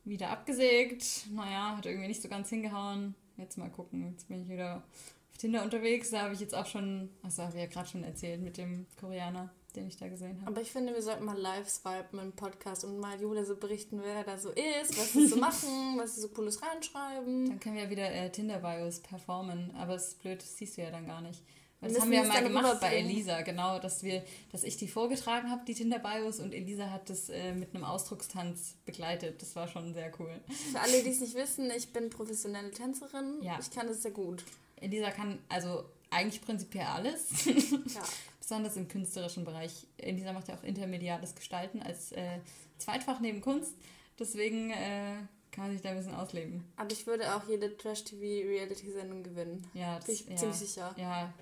wieder 0.03 0.29
abgesägt. 0.29 1.27
Naja, 1.31 1.75
hat 1.77 1.85
irgendwie 1.85 2.07
nicht 2.07 2.21
so 2.21 2.29
ganz 2.29 2.49
hingehauen. 2.49 3.15
Jetzt 3.37 3.57
mal 3.57 3.69
gucken, 3.69 4.11
jetzt 4.11 4.27
bin 4.27 4.43
ich 4.43 4.49
wieder 4.49 4.77
auf 4.77 5.37
Tinder 5.37 5.63
unterwegs. 5.63 6.11
Da 6.11 6.21
habe 6.21 6.33
ich 6.33 6.39
jetzt 6.39 6.55
auch 6.55 6.65
schon, 6.65 7.09
also 7.23 7.43
habe 7.43 7.55
ich 7.55 7.61
ja 7.61 7.67
gerade 7.67 7.89
schon 7.89 8.03
erzählt, 8.03 8.41
mit 8.41 8.57
dem 8.57 8.85
Koreaner, 8.99 9.49
den 9.75 9.87
ich 9.87 9.97
da 9.97 10.07
gesehen 10.07 10.39
habe. 10.41 10.51
Aber 10.51 10.61
ich 10.61 10.71
finde, 10.71 10.93
wir 10.93 11.01
sollten 11.01 11.25
mal 11.25 11.37
live 11.37 11.67
swipen 11.67 12.19
im 12.19 12.31
Podcast 12.33 12.85
und 12.85 12.99
mal 12.99 13.19
Jule 13.19 13.43
so 13.45 13.57
berichten, 13.57 13.99
wer 14.03 14.23
da 14.23 14.37
so 14.37 14.51
ist, 14.51 14.97
was 14.97 15.13
sie 15.13 15.27
so 15.27 15.35
machen, 15.37 15.97
was 15.97 16.15
sie 16.15 16.21
so 16.21 16.29
Cooles 16.29 16.61
reinschreiben. 16.61 17.49
Dann 17.49 17.59
können 17.59 17.75
wir 17.75 17.89
wieder 17.89 18.09
äh, 18.11 18.31
Tinder-Bios 18.31 19.01
performen, 19.01 19.71
aber 19.75 19.95
es 19.95 20.09
ist 20.09 20.21
blöd, 20.21 20.39
das 20.39 20.57
siehst 20.57 20.77
du 20.77 20.83
ja 20.83 20.91
dann 20.91 21.07
gar 21.07 21.21
nicht. 21.21 21.43
Das 21.87 22.01
haben 22.01 22.11
wir 22.11 22.23
ja 22.23 22.27
mal 22.27 22.43
gemacht 22.43 22.79
bei. 22.81 22.97
Elisa, 22.97 23.41
genau, 23.41 23.79
dass 23.79 24.03
wir, 24.03 24.23
dass 24.51 24.63
ich 24.63 24.77
die 24.77 24.87
vorgetragen 24.87 25.49
habe, 25.49 25.63
die 25.65 25.73
Tinder-Bios, 25.73 26.39
und 26.39 26.53
Elisa 26.53 26.89
hat 26.89 27.09
das 27.09 27.29
äh, 27.29 27.53
mit 27.53 27.73
einem 27.73 27.83
Ausdruckstanz 27.83 28.75
begleitet. 28.85 29.41
Das 29.41 29.55
war 29.55 29.67
schon 29.67 29.93
sehr 29.93 30.11
cool. 30.19 30.39
Für 30.71 30.79
alle, 30.79 31.03
die 31.03 31.09
es 31.09 31.19
nicht 31.19 31.35
wissen, 31.35 31.71
ich 31.75 31.91
bin 31.93 32.09
professionelle 32.09 32.71
Tänzerin. 32.71 33.41
Ja. 33.41 33.57
Ich 33.59 33.71
kann 33.71 33.87
das 33.87 34.01
sehr 34.01 34.11
gut. 34.11 34.43
Elisa 34.77 35.11
kann 35.11 35.39
also 35.49 35.85
eigentlich 36.09 36.41
prinzipiell 36.41 36.85
alles, 36.85 37.45
Ja. 37.45 37.53
besonders 38.39 38.77
im 38.77 38.87
künstlerischen 38.87 39.43
Bereich. 39.43 39.87
Elisa 39.97 40.31
macht 40.31 40.47
ja 40.47 40.55
auch 40.55 40.63
intermediales 40.63 41.33
Gestalten 41.35 41.81
als 41.81 42.11
äh, 42.11 42.39
Zweitfach 42.77 43.19
neben 43.19 43.41
Kunst. 43.41 43.73
Deswegen 44.19 44.69
äh, 44.71 45.15
kann 45.51 45.65
man 45.65 45.71
sich 45.71 45.81
da 45.81 45.89
ein 45.89 45.97
bisschen 45.97 46.15
ausleben. 46.15 46.63
Aber 46.77 46.91
ich 46.91 47.07
würde 47.07 47.33
auch 47.35 47.47
jede 47.47 47.75
Trash-TV-Reality-Sendung 47.75 49.23
gewinnen. 49.23 49.65
Ja, 49.73 49.95
das, 49.95 50.05
Bin 50.05 50.15
ich 50.15 50.29
ja, 50.29 50.35
ziemlich 50.35 50.57
sicher. 50.57 50.95
Ja, 50.97 51.33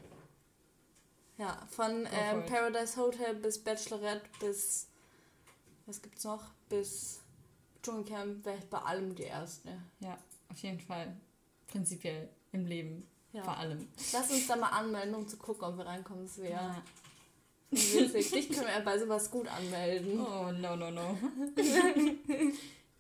Ja, 1.37 1.57
von 1.69 2.05
it. 2.05 2.45
Paradise 2.47 2.95
Hotel 2.97 3.33
bis 3.35 3.57
Bachelorette 3.63 4.23
bis. 4.39 4.87
Was 5.85 6.01
gibt's 6.01 6.23
noch? 6.23 6.43
Bis 6.69 7.21
Dschungelcamp 7.81 8.45
wäre 8.45 8.57
ich 8.57 8.65
bei 8.69 8.77
allem 8.79 9.15
die 9.15 9.23
Erste. 9.23 9.69
ja, 9.99 10.17
auf 10.49 10.57
jeden 10.59 10.79
Fall. 10.79 11.15
Prinzipiell 11.67 12.29
im 12.51 12.65
Leben. 12.67 13.07
Vor 13.31 13.41
Ja. 13.41 13.53
allem. 13.55 13.87
Lass 14.13 14.29
uns 14.29 14.45
da 14.47 14.55
mal 14.55 14.69
anmelden, 14.69 15.15
um 15.15 15.27
zu 15.27 15.37
gucken, 15.37 15.63
ob 15.63 15.77
wir 15.77 15.85
reinkommen. 15.87 16.23
Das 16.25 16.37
wäre 16.37 16.51
Ja. 16.53 16.83
witzig. 17.71 18.29
Dich 18.31 18.49
können 18.51 18.67
wir 18.67 18.79
bei 18.85 18.99
sowas 18.99 19.31
gut 19.31 19.47
anmelden. 19.47 20.19
Oh, 20.21 20.51
no, 20.51 20.75
no, 20.75 20.91
no. 20.91 21.17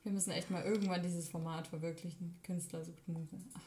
Wir 0.05 0.11
müssen 0.11 0.31
echt 0.31 0.49
mal 0.51 0.63
irgendwann 0.65 1.01
dieses 1.01 1.29
Format 1.29 1.65
verwirklichen. 1.67 2.37
Künstler 2.43 2.83
sucht 2.83 3.07
Muse. 3.07 3.37
Ach, 3.53 3.61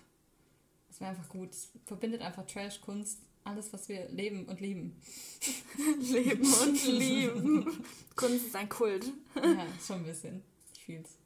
das 0.89 1.01
wäre 1.01 1.11
einfach 1.11 1.29
gut. 1.31 1.51
Es 1.51 1.71
verbindet 1.87 2.21
einfach 2.21 2.45
Trash, 2.47 2.81
Kunst, 2.83 3.21
alles, 3.47 3.73
was 3.73 3.89
wir 3.89 4.09
leben 4.09 4.47
und 4.47 4.61
lieben. 4.61 5.01
Leben 6.01 6.53
und 6.53 6.87
lieben. 6.87 7.85
Kunst 8.15 8.47
ist 8.47 8.57
ein 8.57 8.69
Kult. 8.69 9.07
Ja, 9.37 9.67
schon 9.85 9.97
ein 9.97 10.05
bisschen. 10.05 10.43
Ich 10.75 10.85
fühl's. 10.85 11.19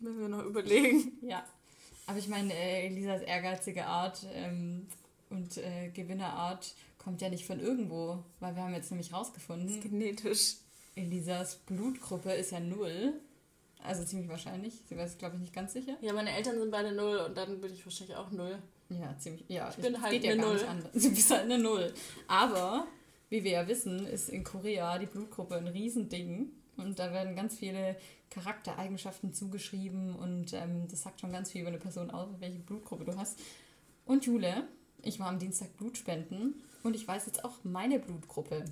Müssen 0.00 0.20
wir 0.20 0.28
noch 0.28 0.44
überlegen. 0.44 1.18
Ja. 1.22 1.44
Aber 2.06 2.18
ich 2.18 2.28
meine, 2.28 2.52
äh, 2.52 2.86
Elisas 2.86 3.22
ehrgeizige 3.22 3.86
Art 3.86 4.26
ähm, 4.34 4.88
und 5.30 5.56
äh, 5.58 5.90
Gewinnerart 5.90 6.74
kommt 6.98 7.20
ja 7.20 7.28
nicht 7.28 7.46
von 7.46 7.60
irgendwo, 7.60 8.24
weil 8.40 8.54
wir 8.54 8.62
haben 8.62 8.74
jetzt 8.74 8.90
nämlich 8.90 9.12
rausgefunden, 9.12 9.80
Genetisch. 9.80 10.56
Elisas 10.94 11.56
Blutgruppe 11.66 12.32
ist 12.32 12.52
ja 12.52 12.60
null. 12.60 13.14
Also 13.82 14.04
ziemlich 14.04 14.28
wahrscheinlich. 14.28 14.74
Sie 14.88 14.96
weiß, 14.96 15.18
glaube 15.18 15.36
ich, 15.36 15.40
nicht 15.40 15.54
ganz 15.54 15.72
sicher. 15.72 15.96
Ja, 16.00 16.12
meine 16.12 16.30
Eltern 16.30 16.58
sind 16.58 16.70
beide 16.70 16.92
null 16.92 17.18
und 17.18 17.36
dann 17.36 17.60
bin 17.60 17.72
ich 17.72 17.84
wahrscheinlich 17.84 18.16
auch 18.16 18.30
null. 18.30 18.58
Ja, 19.00 19.16
ziemlich. 19.18 19.44
Ja, 19.48 19.70
Ich 19.70 19.76
bin 19.76 20.00
halt 20.00 20.12
geht 20.12 20.24
ja 20.24 20.32
eine 20.32 20.42
gar 20.42 20.74
Null. 20.74 20.90
Du 20.92 21.10
bist 21.10 21.30
halt 21.30 21.42
eine 21.42 21.58
Null. 21.58 21.92
Aber, 22.26 22.86
wie 23.28 23.44
wir 23.44 23.52
ja 23.52 23.68
wissen, 23.68 24.06
ist 24.06 24.28
in 24.28 24.44
Korea 24.44 24.98
die 24.98 25.06
Blutgruppe 25.06 25.56
ein 25.56 25.66
Riesending. 25.66 26.50
Und 26.76 26.98
da 26.98 27.12
werden 27.12 27.36
ganz 27.36 27.56
viele 27.56 27.96
Charaktereigenschaften 28.30 29.34
zugeschrieben 29.34 30.16
und 30.16 30.54
ähm, 30.54 30.88
das 30.88 31.02
sagt 31.02 31.20
schon 31.20 31.32
ganz 31.32 31.50
viel 31.50 31.60
über 31.60 31.68
eine 31.68 31.78
Person 31.78 32.10
aus, 32.10 32.28
welche 32.38 32.60
Blutgruppe 32.60 33.04
du 33.04 33.16
hast. 33.16 33.38
Und 34.06 34.24
Jule, 34.24 34.66
ich 35.02 35.20
war 35.20 35.28
am 35.28 35.38
Dienstag 35.38 35.76
Blutspenden 35.76 36.54
und 36.82 36.96
ich 36.96 37.06
weiß 37.06 37.26
jetzt 37.26 37.44
auch 37.44 37.62
meine 37.62 37.98
Blutgruppe. 37.98 38.64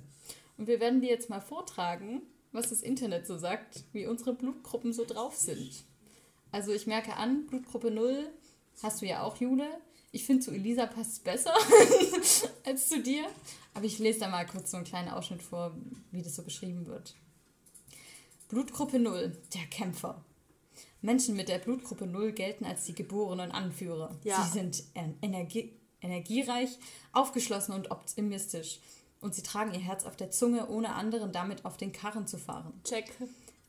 Und 0.57 0.67
wir 0.67 0.79
werden 0.79 1.01
dir 1.01 1.09
jetzt 1.09 1.29
mal 1.29 1.41
vortragen, 1.41 2.23
was 2.51 2.69
das 2.69 2.81
Internet 2.81 3.27
so 3.27 3.37
sagt, 3.37 3.83
wie 3.93 4.07
unsere 4.07 4.33
Blutgruppen 4.33 4.93
so 4.93 5.05
drauf 5.05 5.35
sind. 5.35 5.83
Also 6.51 6.73
ich 6.73 6.87
merke 6.87 7.15
an, 7.15 7.45
Blutgruppe 7.47 7.91
0 7.91 8.27
hast 8.81 9.01
du 9.01 9.05
ja 9.05 9.21
auch, 9.23 9.37
Jule. 9.37 9.67
Ich 10.11 10.25
finde, 10.25 10.43
zu 10.43 10.51
Elisa 10.51 10.85
passt 10.87 11.11
es 11.13 11.19
besser 11.19 11.53
als 12.65 12.89
zu 12.89 13.01
dir. 13.01 13.25
Aber 13.73 13.85
ich 13.85 13.99
lese 13.99 14.19
da 14.19 14.27
mal 14.29 14.45
kurz 14.45 14.71
so 14.71 14.77
einen 14.77 14.85
kleinen 14.85 15.09
Ausschnitt 15.09 15.41
vor, 15.41 15.75
wie 16.11 16.21
das 16.21 16.35
so 16.35 16.43
beschrieben 16.43 16.85
wird. 16.85 17.15
Blutgruppe 18.49 18.99
0, 18.99 19.37
der 19.53 19.65
Kämpfer. 19.67 20.23
Menschen 21.01 21.35
mit 21.35 21.47
der 21.49 21.57
Blutgruppe 21.59 22.05
0 22.05 22.33
gelten 22.33 22.65
als 22.65 22.83
die 22.85 22.93
geborenen 22.93 23.51
Anführer. 23.51 24.19
Ja. 24.23 24.43
Sie 24.43 24.51
sind 24.51 24.83
en- 24.93 25.17
energie 25.21 25.73
energiereich, 26.03 26.69
aufgeschlossen 27.13 27.75
und 27.75 27.91
optimistisch. 27.91 28.79
Und 29.21 29.35
sie 29.35 29.43
tragen 29.43 29.71
ihr 29.73 29.79
Herz 29.79 30.03
auf 30.05 30.15
der 30.17 30.31
Zunge, 30.31 30.67
ohne 30.67 30.95
anderen 30.95 31.31
damit 31.31 31.63
auf 31.63 31.77
den 31.77 31.91
Karren 31.93 32.25
zu 32.25 32.39
fahren. 32.39 32.73
Check. 32.83 33.11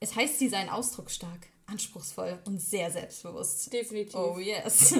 Es 0.00 0.16
heißt, 0.16 0.38
sie 0.38 0.48
seien 0.48 0.70
ausdrucksstark, 0.70 1.46
anspruchsvoll 1.66 2.38
und 2.46 2.58
sehr 2.60 2.90
selbstbewusst. 2.90 3.70
Definitiv. 3.70 4.14
Oh 4.14 4.38
yes. 4.38 4.94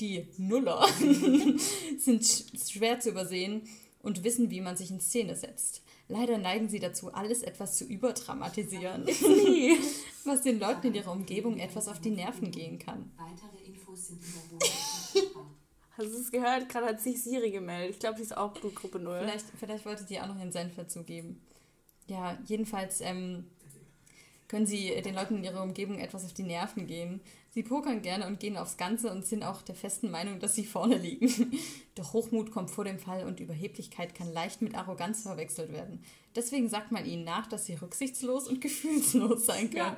Die 0.00 0.26
Nuller 0.38 0.86
sind 0.98 2.22
sch- 2.22 2.70
schwer 2.72 2.98
zu 3.00 3.10
übersehen 3.10 3.62
und 4.02 4.24
wissen, 4.24 4.50
wie 4.50 4.60
man 4.60 4.76
sich 4.76 4.90
in 4.90 5.00
Szene 5.00 5.36
setzt. 5.36 5.82
Leider 6.08 6.38
neigen 6.38 6.68
sie 6.68 6.80
dazu, 6.80 7.12
alles 7.12 7.42
etwas 7.42 7.76
zu 7.76 7.84
überdramatisieren, 7.84 9.06
was 10.24 10.42
den 10.42 10.58
Leuten 10.58 10.88
in 10.88 10.94
ihrer 10.94 11.12
Umgebung 11.12 11.58
etwas 11.58 11.88
auf 11.88 12.00
die 12.00 12.10
Nerven 12.10 12.50
gehen 12.50 12.78
kann. 12.78 13.10
Weitere 13.16 13.64
Infos 13.66 14.08
sind 14.08 14.20
in 14.24 14.32
der 14.32 14.50
Wohnung. 14.50 15.46
Hast 15.96 16.08
du 16.12 16.18
es 16.20 16.30
gehört? 16.32 16.68
Gerade 16.68 16.86
hat 16.86 17.00
sich 17.00 17.22
Siri 17.22 17.50
gemeldet. 17.50 17.90
Ich 17.94 18.00
glaube, 18.00 18.16
die 18.16 18.22
ist 18.22 18.36
auch 18.36 18.52
Blutgruppe 18.54 18.98
0. 18.98 19.20
Vielleicht, 19.20 19.46
vielleicht 19.58 19.84
wollte 19.84 20.04
die 20.04 20.20
auch 20.20 20.26
noch 20.26 20.38
ihren 20.38 20.50
Senf 20.52 20.74
dazugeben. 20.74 21.40
Ja, 22.08 22.38
jedenfalls 22.46 23.00
ähm, 23.02 23.44
können 24.48 24.66
sie 24.66 25.00
den 25.02 25.14
Leuten 25.14 25.36
in 25.36 25.44
ihrer 25.44 25.62
Umgebung 25.62 25.98
etwas 25.98 26.24
auf 26.24 26.32
die 26.32 26.42
Nerven 26.42 26.86
gehen. 26.86 27.20
Sie 27.54 27.62
pokern 27.62 28.00
gerne 28.00 28.26
und 28.26 28.40
gehen 28.40 28.56
aufs 28.56 28.78
Ganze 28.78 29.10
und 29.10 29.26
sind 29.26 29.42
auch 29.42 29.60
der 29.60 29.74
festen 29.74 30.10
Meinung, 30.10 30.40
dass 30.40 30.54
sie 30.54 30.64
vorne 30.64 30.96
liegen. 30.96 31.52
Doch 31.94 32.14
Hochmut 32.14 32.50
kommt 32.50 32.70
vor 32.70 32.84
dem 32.84 32.98
Fall 32.98 33.26
und 33.26 33.40
Überheblichkeit 33.40 34.14
kann 34.14 34.32
leicht 34.32 34.62
mit 34.62 34.74
Arroganz 34.74 35.22
verwechselt 35.22 35.70
werden. 35.70 36.02
Deswegen 36.34 36.70
sagt 36.70 36.92
man 36.92 37.04
ihnen 37.04 37.24
nach, 37.24 37.46
dass 37.46 37.66
sie 37.66 37.74
rücksichtslos 37.74 38.48
und 38.48 38.60
gefühlslos 38.62 39.44
sein 39.44 39.68
können. 39.68 39.96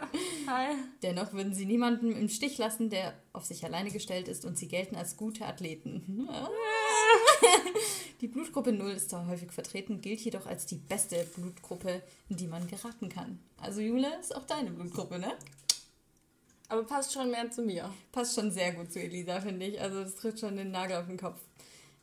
Hi. 0.48 0.74
Dennoch 1.04 1.32
würden 1.32 1.54
sie 1.54 1.64
niemanden 1.64 2.16
im 2.16 2.28
Stich 2.28 2.58
lassen, 2.58 2.90
der 2.90 3.14
auf 3.32 3.44
sich 3.44 3.64
alleine 3.64 3.92
gestellt 3.92 4.26
ist 4.26 4.44
und 4.44 4.58
sie 4.58 4.66
gelten 4.66 4.96
als 4.96 5.16
gute 5.16 5.46
Athleten. 5.46 6.28
Die 8.20 8.26
Blutgruppe 8.26 8.72
0 8.72 8.90
ist 8.90 9.12
da 9.12 9.26
häufig 9.28 9.52
vertreten, 9.52 10.00
gilt 10.00 10.20
jedoch 10.20 10.46
als 10.46 10.66
die 10.66 10.76
beste 10.76 11.24
Blutgruppe, 11.36 12.02
in 12.28 12.36
die 12.36 12.48
man 12.48 12.66
geraten 12.66 13.08
kann. 13.08 13.38
Also 13.58 13.80
Jule 13.80 14.08
ist 14.18 14.34
auch 14.34 14.46
deine 14.46 14.70
Blutgruppe, 14.70 15.20
ne? 15.20 15.32
Aber 16.68 16.84
passt 16.84 17.12
schon 17.12 17.30
mehr 17.30 17.50
zu 17.50 17.62
mir. 17.62 17.92
Passt 18.12 18.34
schon 18.34 18.50
sehr 18.50 18.72
gut 18.72 18.92
zu 18.92 19.00
Elisa, 19.00 19.40
finde 19.40 19.66
ich. 19.66 19.80
Also 19.80 20.02
das 20.02 20.14
trifft 20.14 20.40
schon 20.40 20.56
den 20.56 20.70
Nagel 20.70 20.96
auf 20.96 21.06
den 21.06 21.18
Kopf. 21.18 21.40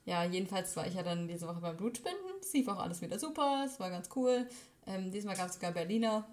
Ja, 0.06 0.24
jedenfalls 0.24 0.76
war 0.76 0.88
ich 0.88 0.95
ja 0.95 1.04
dann 1.04 1.28
diese 1.28 1.47
Woche 1.47 1.62
beim 1.62 1.78
Blutspenden. 1.78 2.21
Es 2.41 2.54
lief 2.54 2.67
auch 2.67 2.80
alles 2.80 3.02
wieder 3.02 3.19
super, 3.19 3.65
es 3.65 3.80
war 3.80 3.89
ganz 3.89 4.10
cool. 4.15 4.47
Ähm, 4.88 5.12
diesmal 5.12 5.36
gab 5.36 5.47
es 5.47 5.56
sogar 5.56 5.71
Berliner 5.71 6.28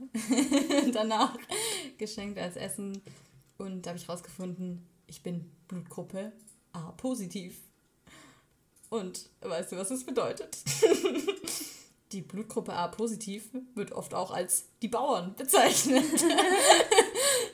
danach 0.93 1.37
geschenkt 1.99 2.39
als 2.39 2.57
Essen. 2.57 3.03
Und 3.59 3.85
da 3.85 3.91
habe 3.91 3.99
ich 3.99 4.09
rausgefunden, 4.09 4.87
ich 5.07 5.23
bin 5.23 5.51
Blutgruppe 5.67 6.33
A 6.73 6.93
positiv. 6.93 7.61
Und 8.89 9.29
weißt 9.41 9.73
du, 9.73 9.77
was 9.77 9.89
das 9.89 10.05
bedeutet? 10.05 10.57
Die 12.13 12.23
Blutgruppe 12.23 12.73
A 12.73 12.89
positiv 12.89 13.51
wird 13.75 13.93
oft 13.93 14.15
auch 14.15 14.31
als 14.31 14.65
die 14.81 14.89
Bauern 14.89 15.35
bezeichnet. 15.37 16.07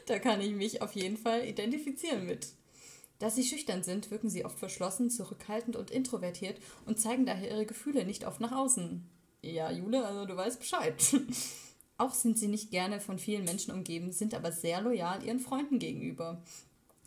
da 0.07 0.19
kann 0.19 0.41
ich 0.41 0.53
mich 0.53 0.83
auf 0.83 0.93
jeden 0.93 1.17
Fall 1.17 1.45
identifizieren 1.47 2.27
mit. 2.27 2.49
Da 3.19 3.31
sie 3.31 3.45
schüchtern 3.45 3.83
sind, 3.83 4.11
wirken 4.11 4.29
sie 4.29 4.45
oft 4.45 4.59
verschlossen, 4.59 5.11
zurückhaltend 5.11 5.77
und 5.77 5.91
introvertiert 5.91 6.59
und 6.85 7.01
zeigen 7.01 7.27
daher 7.27 7.51
ihre 7.51 7.67
Gefühle 7.67 8.05
nicht 8.05 8.27
oft 8.27 8.41
nach 8.41 8.53
außen. 8.53 9.09
Ja, 9.43 9.71
Jule, 9.71 10.05
also 10.05 10.27
du 10.27 10.37
weißt 10.37 10.59
Bescheid. 10.59 10.95
Auch 11.97 12.13
sind 12.13 12.39
sie 12.39 12.49
nicht 12.49 12.71
gerne 12.71 13.01
von 13.01 13.19
vielen 13.19 13.45
Menschen 13.45 13.73
umgeben, 13.73 14.11
sind 14.11 14.35
aber 14.35 14.51
sehr 14.51 14.81
loyal 14.81 15.25
ihren 15.25 15.39
Freunden 15.39 15.79
gegenüber. 15.79 16.43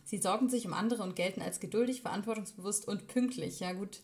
Sie 0.06 0.20
sorgen 0.20 0.50
sich 0.50 0.66
um 0.66 0.74
andere 0.74 1.04
und 1.04 1.18
gelten 1.18 1.42
als 1.42 1.60
geduldig, 1.60 2.02
verantwortungsbewusst 2.02 2.88
und 2.88 3.08
pünktlich. 3.08 3.60
Ja 3.60 3.74
gut, 3.74 4.00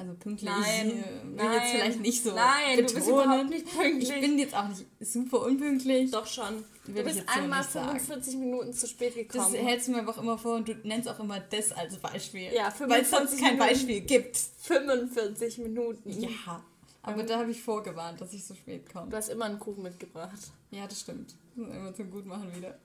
also 0.00 0.14
pünktlich 0.14 0.50
Nein, 0.50 0.88
will 0.88 1.34
nein, 1.36 1.52
jetzt 1.52 1.70
vielleicht 1.72 2.00
nicht 2.00 2.22
so 2.24 2.34
nein, 2.34 2.76
du 2.76 2.82
bist 2.82 2.94
betonen. 2.94 3.22
überhaupt 3.24 3.50
nicht 3.50 3.66
pünktlich. 3.78 4.10
Ich 4.10 4.20
bin 4.20 4.38
jetzt 4.38 4.54
auch 4.54 4.66
nicht 4.68 4.86
super 5.00 5.42
unpünktlich. 5.42 6.10
Doch 6.10 6.26
schon. 6.26 6.64
Du 6.86 6.92
bist 7.04 7.18
so 7.18 7.22
einmal 7.26 7.62
sagen. 7.62 8.00
45 8.00 8.36
Minuten 8.36 8.72
zu 8.72 8.86
spät 8.88 9.14
Das 9.14 9.16
gekommen. 9.44 9.54
hältst 9.54 9.88
du 9.88 9.92
mir 9.92 9.98
einfach 9.98 10.16
immer 10.16 10.38
vor 10.38 10.56
und 10.56 10.66
du 10.68 10.74
nennst 10.84 11.08
auch 11.08 11.20
immer 11.20 11.38
das 11.38 11.70
als 11.72 11.98
Beispiel. 11.98 12.50
Ja, 12.52 12.72
Weil 12.86 13.02
es 13.02 13.10
sonst 13.10 13.34
45 13.34 13.40
kein 13.40 13.52
Minuten. 13.56 13.58
Beispiel 13.58 14.00
gibt. 14.00 14.36
45 14.36 15.58
Minuten. 15.58 16.10
Ja. 16.20 16.64
Aber 17.02 17.22
da 17.22 17.38
habe 17.38 17.50
ich 17.50 17.62
vorgewarnt, 17.62 18.20
dass 18.20 18.32
ich 18.32 18.44
so 18.44 18.54
spät 18.54 18.90
komme. 18.92 19.10
Du 19.10 19.16
hast 19.16 19.28
immer 19.28 19.44
einen 19.44 19.58
Kuchen 19.58 19.82
mitgebracht. 19.82 20.38
Ja, 20.70 20.86
das 20.86 21.00
stimmt. 21.00 21.34
Das 21.56 21.68
ist 21.68 21.74
immer 21.74 21.94
zum 21.94 22.10
Gutmachen 22.10 22.54
wieder. 22.56 22.78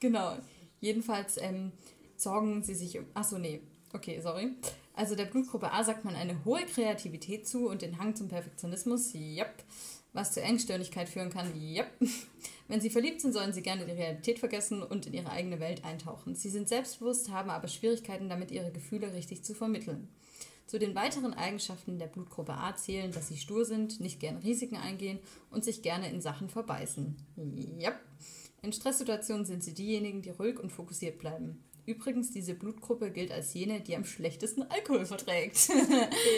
Genau. 0.00 0.36
Jedenfalls 0.80 1.36
ähm, 1.38 1.72
sorgen 2.16 2.62
sie 2.62 2.74
sich 2.74 2.98
um. 2.98 3.06
Achso, 3.14 3.38
nee. 3.38 3.60
Okay, 3.92 4.20
sorry. 4.22 4.52
Also 4.94 5.14
der 5.14 5.24
Blutgruppe 5.24 5.72
A 5.72 5.84
sagt 5.84 6.04
man 6.04 6.16
eine 6.16 6.44
hohe 6.44 6.64
Kreativität 6.66 7.48
zu 7.48 7.68
und 7.68 7.82
den 7.82 7.98
Hang 7.98 8.14
zum 8.14 8.28
Perfektionismus. 8.28 9.14
Yep. 9.14 9.64
Was 10.12 10.32
zur 10.32 10.42
Engstirnigkeit 10.42 11.08
führen 11.08 11.30
kann. 11.30 11.54
Yep. 11.58 11.86
Wenn 12.68 12.80
sie 12.80 12.90
verliebt 12.90 13.20
sind, 13.20 13.32
sollen 13.32 13.52
sie 13.52 13.62
gerne 13.62 13.86
die 13.86 13.92
Realität 13.92 14.38
vergessen 14.38 14.82
und 14.82 15.06
in 15.06 15.14
ihre 15.14 15.30
eigene 15.30 15.60
Welt 15.60 15.84
eintauchen. 15.84 16.34
Sie 16.34 16.50
sind 16.50 16.68
selbstbewusst, 16.68 17.30
haben 17.30 17.50
aber 17.50 17.68
Schwierigkeiten 17.68 18.28
damit, 18.28 18.50
ihre 18.50 18.70
Gefühle 18.70 19.14
richtig 19.14 19.44
zu 19.44 19.54
vermitteln. 19.54 20.08
Zu 20.66 20.78
den 20.78 20.94
weiteren 20.94 21.34
Eigenschaften 21.34 21.98
der 21.98 22.06
Blutgruppe 22.06 22.54
A 22.54 22.74
zählen, 22.76 23.12
dass 23.12 23.28
sie 23.28 23.36
stur 23.36 23.64
sind, 23.64 24.00
nicht 24.00 24.20
gern 24.20 24.38
Risiken 24.38 24.76
eingehen 24.76 25.18
und 25.50 25.64
sich 25.64 25.82
gerne 25.82 26.10
in 26.10 26.20
Sachen 26.20 26.48
verbeißen. 26.48 27.16
Yep. 27.78 27.98
In 28.62 28.72
Stresssituationen 28.72 29.44
sind 29.44 29.64
sie 29.64 29.74
diejenigen, 29.74 30.22
die 30.22 30.30
ruhig 30.30 30.58
und 30.58 30.70
fokussiert 30.70 31.18
bleiben. 31.18 31.64
Übrigens, 31.84 32.30
diese 32.30 32.54
Blutgruppe 32.54 33.10
gilt 33.10 33.32
als 33.32 33.54
jene, 33.54 33.80
die 33.80 33.96
am 33.96 34.04
schlechtesten 34.04 34.62
Alkohol 34.62 35.06
verträgt. 35.06 35.68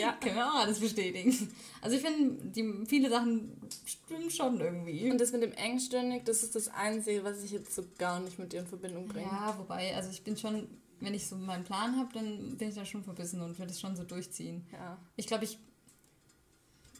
Ja. 0.01 0.13
Können 0.21 0.35
wir 0.35 0.47
auch 0.47 0.59
alles 0.59 0.79
bestätigen. 0.79 1.33
Also 1.81 1.95
ich 1.95 2.01
finde, 2.01 2.85
viele 2.87 3.09
Sachen 3.09 3.57
stimmen 3.85 4.29
schon 4.29 4.59
irgendwie. 4.59 5.09
Und 5.09 5.19
das 5.19 5.31
mit 5.31 5.41
dem 5.41 5.51
engstirnig, 5.53 6.23
das 6.25 6.43
ist 6.43 6.55
das 6.55 6.67
Einzige, 6.67 7.23
was 7.23 7.43
ich 7.43 7.51
jetzt 7.51 7.73
so 7.73 7.83
gar 7.97 8.19
nicht 8.19 8.37
mit 8.39 8.53
dir 8.53 8.61
in 8.61 8.67
Verbindung 8.67 9.07
bringe. 9.07 9.25
Ja, 9.25 9.55
wobei, 9.57 9.95
also 9.95 10.09
ich 10.09 10.23
bin 10.23 10.37
schon, 10.37 10.67
wenn 10.99 11.13
ich 11.13 11.27
so 11.27 11.35
meinen 11.35 11.63
Plan 11.63 11.97
habe, 11.97 12.09
dann 12.13 12.57
bin 12.57 12.69
ich 12.69 12.75
da 12.75 12.85
schon 12.85 13.03
verbissen 13.03 13.41
und 13.41 13.57
will 13.57 13.67
das 13.67 13.79
schon 13.79 13.95
so 13.95 14.03
durchziehen. 14.03 14.65
Ja. 14.71 14.97
Ich 15.15 15.27
glaube, 15.27 15.45
ich, 15.45 15.57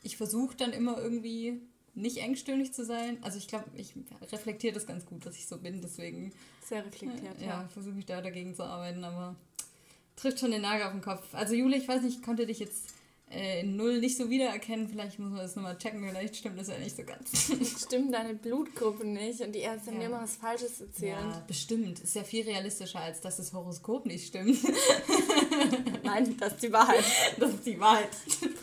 ich 0.03 0.17
versuche 0.17 0.55
dann 0.55 0.71
immer 0.71 0.97
irgendwie 0.97 1.61
nicht 1.95 2.17
engstirnig 2.17 2.73
zu 2.73 2.83
sein. 2.85 3.17
Also 3.21 3.37
ich 3.37 3.47
glaube, 3.47 3.65
ich 3.75 3.93
reflektiere 4.31 4.73
das 4.73 4.85
ganz 4.85 5.05
gut, 5.05 5.25
dass 5.25 5.35
ich 5.35 5.47
so 5.47 5.57
bin. 5.57 5.81
Deswegen 5.81 6.31
Sehr 6.65 6.85
reflektiert, 6.85 7.39
ja, 7.41 7.47
ja. 7.47 7.67
versuche 7.73 7.97
ich 7.99 8.05
da 8.05 8.21
dagegen 8.21 8.53
zu 8.55 8.63
arbeiten, 8.63 9.03
aber 9.03 9.35
trifft 10.15 10.39
schon 10.39 10.51
den 10.51 10.61
Nagel 10.61 10.85
auf 10.85 10.91
den 10.91 11.01
Kopf. 11.01 11.23
Also 11.33 11.53
Jule, 11.55 11.77
ich 11.77 11.87
weiß 11.87 12.01
nicht, 12.03 12.17
ich 12.19 12.23
konnte 12.23 12.45
dich 12.45 12.59
jetzt 12.59 12.93
äh, 13.31 13.61
in 13.61 13.75
Null 13.75 13.99
nicht 13.99 14.17
so 14.17 14.29
wiedererkennen. 14.29 14.87
Vielleicht 14.87 15.19
muss 15.19 15.29
man 15.31 15.39
das 15.39 15.55
nochmal 15.55 15.77
checken, 15.77 16.07
vielleicht 16.07 16.35
stimmt 16.35 16.59
das 16.59 16.67
ja 16.67 16.77
nicht 16.77 16.95
so 16.95 17.03
ganz. 17.03 17.51
Stimmt 17.85 18.13
deine 18.13 18.33
Blutgruppe 18.35 19.05
nicht 19.05 19.41
und 19.41 19.53
die 19.53 19.59
Ärzte 19.59 19.87
haben 19.91 19.95
Ja. 19.95 20.01
dir 20.01 20.13
immer 20.13 20.21
was 20.23 20.35
Falsches 20.35 20.79
erzählt. 20.81 21.17
Ja, 21.19 21.43
bestimmt. 21.47 21.99
Ist 21.99 22.15
ja 22.15 22.23
viel 22.23 22.43
realistischer, 22.45 22.99
als 23.01 23.21
dass 23.21 23.37
das 23.37 23.51
Horoskop 23.51 24.05
nicht 24.05 24.27
stimmt. 24.27 24.57
Nein, 26.03 26.35
das 26.39 26.53
ist 26.53 26.63
die 26.63 26.71
Wahrheit. 26.71 27.03
Das 27.39 27.51
ist 27.53 27.65
die 27.65 27.79
Wahrheit. 27.79 28.09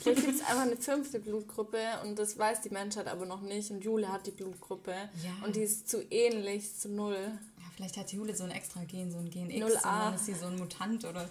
Vielleicht 0.02 0.24
gibt 0.24 0.34
es 0.36 0.40
einfach 0.42 0.62
eine 0.62 0.76
fünfte 0.76 1.20
Blutgruppe 1.20 1.78
und 2.04 2.18
das 2.18 2.38
weiß 2.38 2.60
die 2.62 2.70
Menschheit 2.70 3.06
aber 3.08 3.26
noch 3.26 3.42
nicht. 3.42 3.70
Und 3.70 3.84
Jule 3.84 4.12
hat 4.12 4.26
die 4.26 4.30
Blutgruppe 4.32 4.92
Ja. 4.92 5.44
und 5.46 5.56
die 5.56 5.60
ist 5.62 5.88
zu 5.88 6.02
ähnlich 6.10 6.76
zu 6.76 6.88
null. 6.88 7.16
Ja, 7.16 7.64
vielleicht 7.76 7.96
hat 7.96 8.12
Jule 8.12 8.34
so 8.34 8.44
ein 8.44 8.50
extra 8.50 8.82
Gen, 8.84 9.10
so 9.10 9.18
ein 9.18 9.30
Gen 9.30 9.50
X, 9.50 9.64
0a. 9.64 9.66
und 9.66 9.82
dann 9.84 10.14
ist 10.14 10.26
sie 10.26 10.34
so 10.34 10.46
ein 10.46 10.56
Mutant 10.56 11.04
oder 11.04 11.28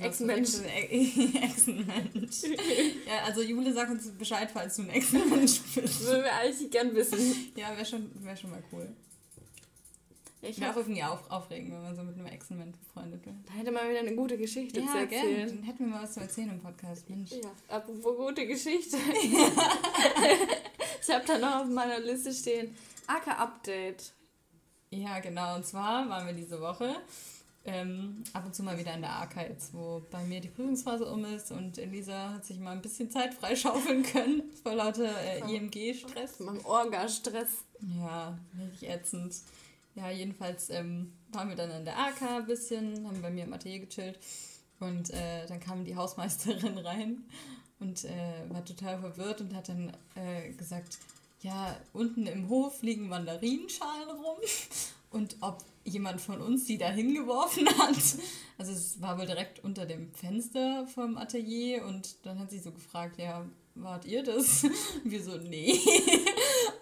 Ex-Mensch. 0.00 0.50
Ex-Mensch. 1.42 2.42
ja, 3.06 3.24
also 3.24 3.40
Jule, 3.42 3.72
sag 3.72 3.88
uns 3.90 4.06
Bescheid, 4.10 4.50
falls 4.52 4.76
du 4.76 4.82
ein 4.82 4.90
Ex-Mensch 4.90 5.60
bist. 5.74 6.00
Würden 6.04 6.24
wir 6.24 6.32
eigentlich 6.34 6.70
gern 6.70 6.94
wissen. 6.94 7.52
Ja, 7.56 7.70
wäre 7.76 7.86
schon, 7.86 8.10
wär 8.22 8.36
schon 8.36 8.50
mal 8.50 8.62
cool. 8.72 8.88
Ich 10.44 10.60
auch 10.62 10.68
hab, 10.68 10.76
irgendwie 10.76 11.02
auf, 11.04 11.30
aufregend, 11.30 11.72
wenn 11.72 11.82
man 11.82 11.94
so 11.94 12.02
mit 12.02 12.16
einem 12.16 12.26
Echsenmensch 12.26 12.76
befreundet 12.76 13.24
wäre. 13.24 13.36
da 13.46 13.52
hätte 13.52 13.70
man 13.70 13.88
wieder 13.88 14.00
eine 14.00 14.14
gute 14.16 14.36
Geschichte 14.36 14.80
zu 14.80 14.86
Ja, 14.86 15.04
gerne. 15.04 15.14
erzählen. 15.14 15.48
Dann 15.48 15.62
hätten 15.62 15.78
wir 15.84 15.86
mal 15.94 16.02
was 16.02 16.14
zu 16.14 16.20
erzählen 16.20 16.50
im 16.50 16.60
Podcast. 16.60 17.08
Mensch. 17.08 17.30
Ja, 17.30 17.52
apropos 17.68 18.16
gute 18.16 18.46
Geschichte. 18.46 18.96
ich 21.02 21.10
habe 21.14 21.24
da 21.26 21.38
noch 21.38 21.60
auf 21.60 21.68
meiner 21.68 22.00
Liste 22.00 22.32
stehen, 22.32 22.74
AK-Update. 23.06 24.12
Ja, 24.90 25.20
genau. 25.20 25.54
Und 25.54 25.64
zwar 25.64 26.08
waren 26.08 26.26
wir 26.26 26.34
diese 26.34 26.60
Woche 26.60 26.96
ähm, 27.64 28.24
ab 28.32 28.44
und 28.44 28.54
zu 28.54 28.62
mal 28.62 28.76
wieder 28.76 28.94
in 28.94 29.02
der 29.02 29.20
AK 29.20 29.36
jetzt, 29.48 29.72
wo 29.72 30.02
bei 30.10 30.24
mir 30.24 30.40
die 30.40 30.48
Prüfungsphase 30.48 31.06
um 31.06 31.24
ist 31.24 31.52
und 31.52 31.78
Elisa 31.78 32.30
hat 32.30 32.44
sich 32.44 32.58
mal 32.58 32.72
ein 32.72 32.82
bisschen 32.82 33.10
Zeit 33.10 33.34
freischaufeln 33.34 34.02
können 34.12 34.42
vor 34.62 34.74
lauter 34.74 35.08
äh, 35.20 35.38
IMG-Stress. 35.54 36.36
Von 36.38 36.46
meinem 36.46 36.64
Orga-Stress. 36.64 37.64
Ja, 38.00 38.36
richtig 38.58 38.88
ätzend. 38.90 39.34
Ja, 39.94 40.10
jedenfalls 40.10 40.70
ähm, 40.70 41.12
waren 41.32 41.48
wir 41.48 41.56
dann 41.56 41.70
in 41.70 41.84
der 41.84 41.98
AK 41.98 42.22
ein 42.22 42.46
bisschen, 42.46 43.06
haben 43.06 43.20
bei 43.20 43.30
mir 43.30 43.44
im 43.44 43.52
Atelier 43.52 43.80
gechillt 43.80 44.18
und 44.80 45.10
äh, 45.10 45.46
dann 45.46 45.60
kam 45.60 45.84
die 45.84 45.96
Hausmeisterin 45.96 46.78
rein 46.84 47.24
und 47.78 48.04
äh, 48.04 48.48
war 48.48 48.64
total 48.64 49.00
verwirrt 49.00 49.40
und 49.42 49.54
hat 49.54 49.68
dann 49.68 49.92
äh, 50.14 50.50
gesagt, 50.52 50.98
ja, 51.40 51.76
unten 51.92 52.26
im 52.26 52.48
Hof 52.48 52.82
liegen 52.82 53.08
Mandarinenschalen 53.08 54.08
rum 54.10 54.38
und 55.10 55.36
ob 55.40 55.62
jemand 55.84 56.20
von 56.20 56.40
uns 56.40 56.64
die 56.64 56.78
da 56.78 56.88
hingeworfen 56.88 57.68
hat. 57.78 57.98
Also 58.56 58.72
es 58.72 59.00
war 59.02 59.18
wohl 59.18 59.26
direkt 59.26 59.62
unter 59.62 59.84
dem 59.84 60.12
Fenster 60.14 60.86
vom 60.86 61.18
Atelier 61.18 61.84
und 61.84 62.24
dann 62.24 62.38
hat 62.38 62.50
sie 62.50 62.60
so 62.60 62.72
gefragt, 62.72 63.18
ja, 63.18 63.44
wart 63.74 64.04
ihr 64.04 64.22
das? 64.22 64.64
Wir 65.04 65.22
so, 65.22 65.36
nee. 65.36 65.78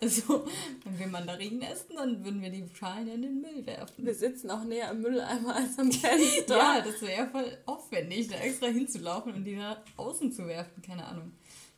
Also, 0.02 0.46
wenn 0.84 0.98
wir 0.98 1.06
Mandarinen 1.08 1.60
essen, 1.60 1.96
dann 1.96 2.24
würden 2.24 2.40
wir 2.40 2.48
die 2.50 2.64
Schalen 2.72 3.08
in 3.08 3.22
den 3.22 3.40
Müll 3.42 3.66
werfen. 3.66 4.06
Wir 4.06 4.14
sitzen 4.14 4.50
auch 4.50 4.64
näher 4.64 4.90
am 4.90 5.02
Mülleimer 5.02 5.56
als 5.56 5.78
am 5.78 5.92
Fenster. 5.92 6.56
Ja, 6.56 6.80
das 6.80 7.02
wäre 7.02 7.12
ja 7.12 7.26
voll 7.26 7.58
aufwendig, 7.66 8.28
da 8.28 8.36
extra 8.36 8.68
hinzulaufen 8.68 9.34
und 9.34 9.44
die 9.44 9.56
da 9.56 9.82
außen 9.96 10.32
zu 10.32 10.46
werfen, 10.46 10.80
keine 10.82 11.04
Ahnung. 11.04 11.32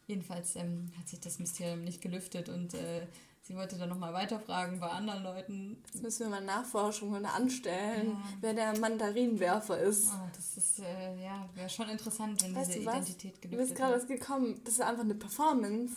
Jedenfalls 0.07 0.57
ähm, 0.57 0.93
hat 0.99 1.09
sich 1.09 1.21
das 1.21 1.39
Mysterium 1.41 1.83
nicht 1.83 2.01
gelüftet 2.01 2.49
und 2.49 2.75
äh, 2.75 3.07
sie 3.43 3.55
wollte 3.57 3.77
dann 3.77 3.89
nochmal 3.89 4.13
weiterfragen 4.13 4.79
bei 4.81 4.89
anderen 4.89 5.23
Leuten. 5.23 5.83
Jetzt 5.93 6.03
müssen 6.03 6.21
wir 6.21 6.29
mal 6.31 6.45
Nachforschungen 6.45 7.27
anstellen, 7.27 8.11
Ja. 8.11 8.23
wer 8.41 8.55
der 8.55 8.79
Mandarinenwerfer 8.79 9.79
ist. 9.79 10.09
Oh, 10.13 10.29
das 10.35 10.57
ist, 10.57 10.79
äh, 10.81 11.23
ja, 11.23 11.49
wäre 11.55 11.69
schon 11.69 11.89
interessant, 11.89 12.43
wenn 12.43 12.55
Weißt 12.55 12.71
diese? 12.75 12.81
Identität 12.81 13.37
Du 13.37 13.41
bist 13.41 13.51
gelüftet 13.51 13.77
gerade 13.77 13.95
was 13.97 14.07
gekommen. 14.07 14.61
Das 14.65 14.75
ist 14.75 14.81
einfach 14.81 15.03
eine 15.05 15.15
Performance. 15.15 15.95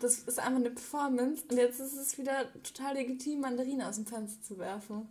Das 0.00 0.18
ist 0.18 0.38
einfach 0.38 0.56
eine 0.60 0.70
Performance. 0.70 1.44
Und 1.48 1.56
jetzt 1.56 1.80
ist 1.80 1.94
es 1.94 2.18
wieder 2.18 2.52
total 2.62 2.94
legitim, 2.94 3.40
Mandarinen 3.40 3.82
aus 3.82 3.94
dem 3.96 4.06
Fenster 4.06 4.42
zu 4.42 4.58
werfen. 4.58 5.08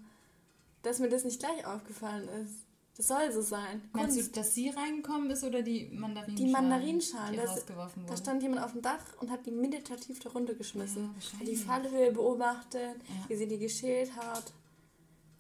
Dass 0.84 1.00
mir 1.00 1.10
das 1.10 1.24
nicht 1.24 1.40
gleich 1.40 1.66
aufgefallen 1.66 2.28
ist. 2.44 2.67
Das 2.98 3.08
soll 3.10 3.32
so 3.32 3.42
sein. 3.42 3.82
Meinst 3.94 4.18
du, 4.18 4.22
Kunst. 4.22 4.38
dass 4.38 4.56
sie 4.56 4.70
reingekommen 4.70 5.30
ist 5.30 5.44
oder 5.44 5.62
die 5.62 5.86
Mandarinenschalen? 5.94 6.36
Die 6.36 6.52
Mandarinschalen, 6.52 7.32
Die 7.34 7.38
das- 7.38 7.64
Da 8.08 8.18
stand 8.18 8.42
jemand 8.42 8.64
auf 8.64 8.72
dem 8.72 8.82
Dach 8.82 9.04
und 9.22 9.30
hat 9.30 9.46
die 9.46 9.52
meditativ 9.52 10.20
da 10.20 10.30
runtergeschmissen. 10.32 11.14
Ja, 11.40 11.46
die 11.46 11.56
Fallhöhe 11.56 12.12
beobachtet, 12.12 12.96
Ja. 13.08 13.30
wie 13.30 13.36
sie 13.36 13.48
die 13.48 13.60
geschält 13.60 14.16
hat. 14.16 14.52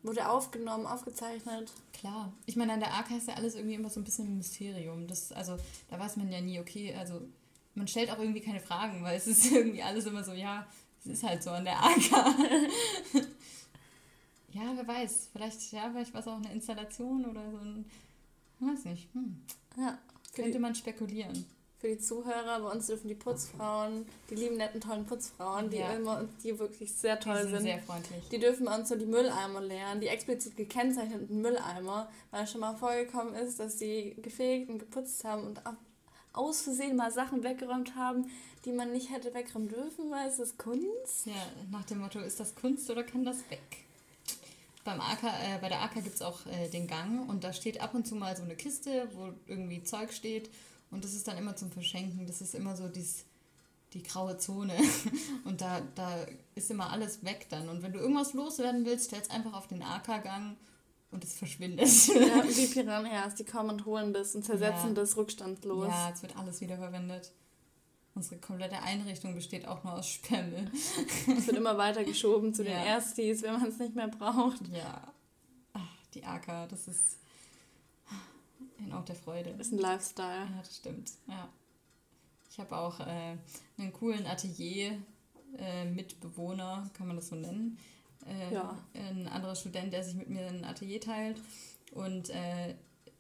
Wurde 0.04 0.30
aufgenommen, 0.30 0.86
aufgezeichnet. 0.86 1.72
Klar. 1.94 2.32
Ich 2.46 2.56
meine, 2.56 2.74
an 2.74 2.80
der 2.80 2.94
AK 2.94 3.18
ist 3.18 3.28
ja 3.28 3.34
alles 3.34 3.56
irgendwie 3.56 3.74
immer 3.76 3.90
so 3.90 4.00
ein 4.00 4.04
bisschen 4.04 4.28
ein 4.28 4.38
Mysterium. 4.38 5.08
Das, 5.08 5.32
also, 5.32 5.58
da 5.90 6.00
weiß 6.00 6.18
man 6.18 6.32
ja 6.32 6.40
nie, 6.40 6.60
okay, 6.60 6.94
also 6.94 7.22
man 7.74 7.88
stellt 7.88 8.12
auch 8.12 8.20
irgendwie 8.20 8.42
keine 8.42 8.60
Fragen, 8.60 9.02
weil 9.04 9.18
es 9.18 9.26
ist 9.26 9.46
irgendwie 9.52 9.82
alles 9.82 10.06
immer 10.06 10.24
so, 10.24 10.34
ja, 10.34 10.68
es 11.00 11.08
ist 11.08 11.24
halt 11.24 11.42
so 11.42 11.50
an 11.50 11.66
der 11.66 11.84
AK. 11.84 12.30
Ja, 14.64 14.72
wer 14.76 14.88
weiß. 14.88 15.30
Vielleicht, 15.32 15.72
ja, 15.72 15.90
vielleicht 15.92 16.14
war 16.14 16.22
es 16.22 16.28
auch 16.28 16.38
eine 16.38 16.52
Installation 16.54 17.26
oder 17.26 17.50
so 17.52 17.58
ein. 17.58 17.86
Weiß 18.60 18.86
nicht. 18.86 19.08
Hm. 19.14 19.40
Ja. 19.78 19.98
Könnte 20.36 20.52
die, 20.52 20.60
man 20.60 20.76
spekulieren. 20.76 21.46
für 21.80 21.90
die 21.90 22.00
Zuhörer, 22.00 22.60
bei 22.60 22.72
uns 22.72 22.88
dürfen 22.88 23.08
die 23.08 23.14
Putzfrauen, 23.16 24.06
die 24.32 24.36
lieben, 24.36 24.58
netten, 24.58 24.82
tollen 24.82 25.06
Putzfrauen, 25.06 25.70
die 25.70 25.78
Ja. 25.78 25.94
immer, 25.94 26.26
die 26.44 26.58
wirklich 26.58 26.92
sehr 26.92 27.18
Die 27.18 27.24
toll 27.24 27.38
sind 27.44 27.50
sind. 27.52 27.62
sehr 27.64 27.80
freundlich. 27.80 28.28
Die 28.30 28.40
dürfen 28.40 28.66
bei 28.66 28.76
uns 28.76 28.90
so 28.90 28.96
die 28.96 29.06
Mülleimer 29.06 29.62
leeren, 29.62 30.02
die 30.02 30.08
explizit 30.08 30.58
gekennzeichneten 30.58 31.40
Mülleimer, 31.42 32.10
weil 32.32 32.44
es 32.46 32.52
schon 32.52 32.62
mal 32.62 32.76
vorgekommen 32.76 33.36
ist, 33.36 33.60
dass 33.60 33.78
sie 33.78 34.16
gefegt 34.24 34.70
und 34.72 34.80
geputzt 34.80 35.24
haben 35.24 35.44
und 35.46 35.64
au- 35.68 35.76
aus 36.34 36.62
Versehen 36.62 36.96
mal 36.96 37.12
Sachen 37.12 37.44
weggeräumt 37.44 37.96
haben, 37.96 38.26
die 38.66 38.72
man 38.72 38.92
nicht 38.92 39.12
hätte 39.12 39.34
wegräumen 39.36 39.70
dürfen, 39.70 40.10
weil 40.12 40.28
es 40.28 40.40
ist 40.40 40.58
Kunst. 40.58 41.26
Ja, 41.26 41.34
nach 41.72 41.86
dem 41.86 42.00
Motto, 42.00 42.20
ist 42.20 42.40
das 42.40 42.54
Kunst 42.56 42.90
oder 42.90 43.04
kann 43.04 43.24
das 43.24 43.38
weg? 43.52 43.86
Beim 44.88 45.02
AK, 45.02 45.24
äh, 45.24 45.58
bei 45.60 45.68
der 45.68 45.82
AK 45.82 45.96
gibt 45.96 46.16
es 46.16 46.22
auch 46.22 46.46
äh, 46.46 46.70
den 46.70 46.88
Gang 46.88 47.28
und 47.28 47.44
da 47.44 47.52
steht 47.52 47.82
ab 47.82 47.94
und 47.94 48.08
zu 48.08 48.16
mal 48.16 48.38
so 48.38 48.44
eine 48.44 48.56
Kiste, 48.56 49.10
wo 49.14 49.34
irgendwie 49.46 49.84
Zeug 49.84 50.14
steht 50.14 50.50
und 50.92 51.04
das 51.04 51.14
ist 51.14 51.28
dann 51.28 51.38
immer 51.38 51.58
zum 51.58 51.70
Verschenken. 51.72 52.26
Das 52.26 52.40
ist 52.40 52.56
immer 52.56 52.74
so 52.78 52.88
dies, 52.88 53.26
die 53.92 54.02
graue 54.02 54.38
Zone 54.38 54.72
und 55.44 55.60
da, 55.60 55.82
da 55.96 56.16
ist 56.56 56.72
immer 56.72 56.90
alles 56.90 57.26
weg 57.26 57.48
dann. 57.50 57.68
Und 57.68 57.84
wenn 57.84 57.92
du 57.92 58.00
irgendwas 58.00 58.32
loswerden 58.32 58.86
willst, 58.86 59.08
stellst 59.08 59.30
einfach 59.30 59.56
auf 59.56 59.68
den 59.68 59.84
AK-Gang 59.84 60.56
und 61.12 61.22
es 61.22 61.34
verschwindet. 61.34 61.90
Ja, 62.08 62.42
die 62.58 62.68
Piranhas, 62.68 63.36
die 63.36 63.44
kommen 63.44 63.72
und 63.72 63.86
holen 63.86 64.14
das 64.14 64.36
und 64.36 64.46
zersetzen 64.46 64.90
Ja. 64.90 64.94
das 64.94 65.18
rückstandslos. 65.18 65.90
Ja, 65.90 66.12
es 66.14 66.22
wird 66.22 66.38
alles 66.38 66.62
wieder 66.62 66.78
verwendet. 66.78 67.34
Unsere 68.18 68.42
komplette 68.42 68.82
Einrichtung 68.82 69.36
besteht 69.36 69.68
auch 69.68 69.84
nur 69.84 69.94
aus 69.94 70.08
Sperrmüll. 70.10 70.72
Es 71.38 71.46
wird 71.46 71.56
immer 71.56 71.78
weiter 71.78 72.04
geschoben 72.04 72.52
zu 72.52 72.64
den 72.64 72.74
Ja. 72.74 72.84
Erstis, 72.84 73.44
wenn 73.44 73.54
man 73.54 73.68
es 73.70 73.78
nicht 73.78 73.94
mehr 73.94 74.08
braucht. 74.08 74.68
Ja, 74.74 75.14
Ach, 75.74 75.88
die 76.16 76.26
AK, 76.26 76.68
das 76.68 76.88
ist 76.88 77.20
ein 78.80 78.92
Ort 78.92 79.10
der 79.10 79.16
Freude. 79.16 79.52
Ist 79.52 79.72
ein 79.72 79.78
Lifestyle. 79.78 80.46
Ja, 80.46 80.50
das 80.64 80.78
stimmt. 80.78 81.12
Ja. 81.28 81.48
Ich 82.50 82.60
habe 82.60 82.76
auch 82.76 83.00
äh, 83.02 83.38
einen 83.78 83.94
coolen 83.94 84.26
Atelier-Mitbewohner, 84.26 86.90
kann 86.94 87.06
man 87.08 87.18
das 87.18 87.28
so 87.28 87.36
nennen. 87.36 87.78
Äh, 88.26 88.52
Ja. 88.54 88.76
Ein 88.96 89.28
anderer 89.28 89.56
Student, 89.56 89.94
der 89.94 90.04
sich 90.04 90.16
mit 90.16 90.28
mir 90.30 90.48
ein 90.48 90.66
Atelier 90.66 91.00
teilt. 91.02 91.40
Und 91.92 92.30
äh, 92.32 92.74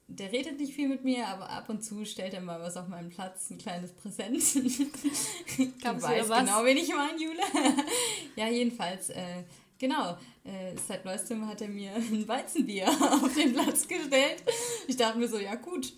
der 0.07 0.31
redet 0.31 0.59
nicht 0.59 0.73
viel 0.73 0.87
mit 0.87 1.03
mir, 1.03 1.27
aber 1.27 1.49
ab 1.49 1.69
und 1.69 1.83
zu 1.83 2.05
stellt 2.05 2.33
er 2.33 2.41
mal 2.41 2.59
was 2.61 2.77
auf 2.77 2.87
meinen 2.87 3.09
Platz, 3.09 3.49
ein 3.49 3.57
kleines 3.57 3.91
Präsent. 3.91 4.35
du 4.55 6.01
weißt 6.01 6.29
genau, 6.29 6.63
wen 6.63 6.77
ich 6.77 6.89
meine, 6.89 7.21
Jule. 7.21 7.41
ja, 8.37 8.47
jedenfalls. 8.47 9.09
Äh, 9.09 9.43
genau, 9.77 10.17
äh, 10.45 10.75
seit 10.87 11.03
neuestem 11.03 11.45
hat 11.45 11.61
er 11.61 11.67
mir 11.67 11.93
ein 11.93 12.25
Weizenbier 12.25 12.87
auf 13.21 13.33
den 13.35 13.53
Platz 13.53 13.87
gestellt. 13.87 14.43
Ich 14.87 14.95
dachte 14.95 15.19
mir 15.19 15.27
so, 15.27 15.39
ja 15.39 15.55
gut, 15.55 15.91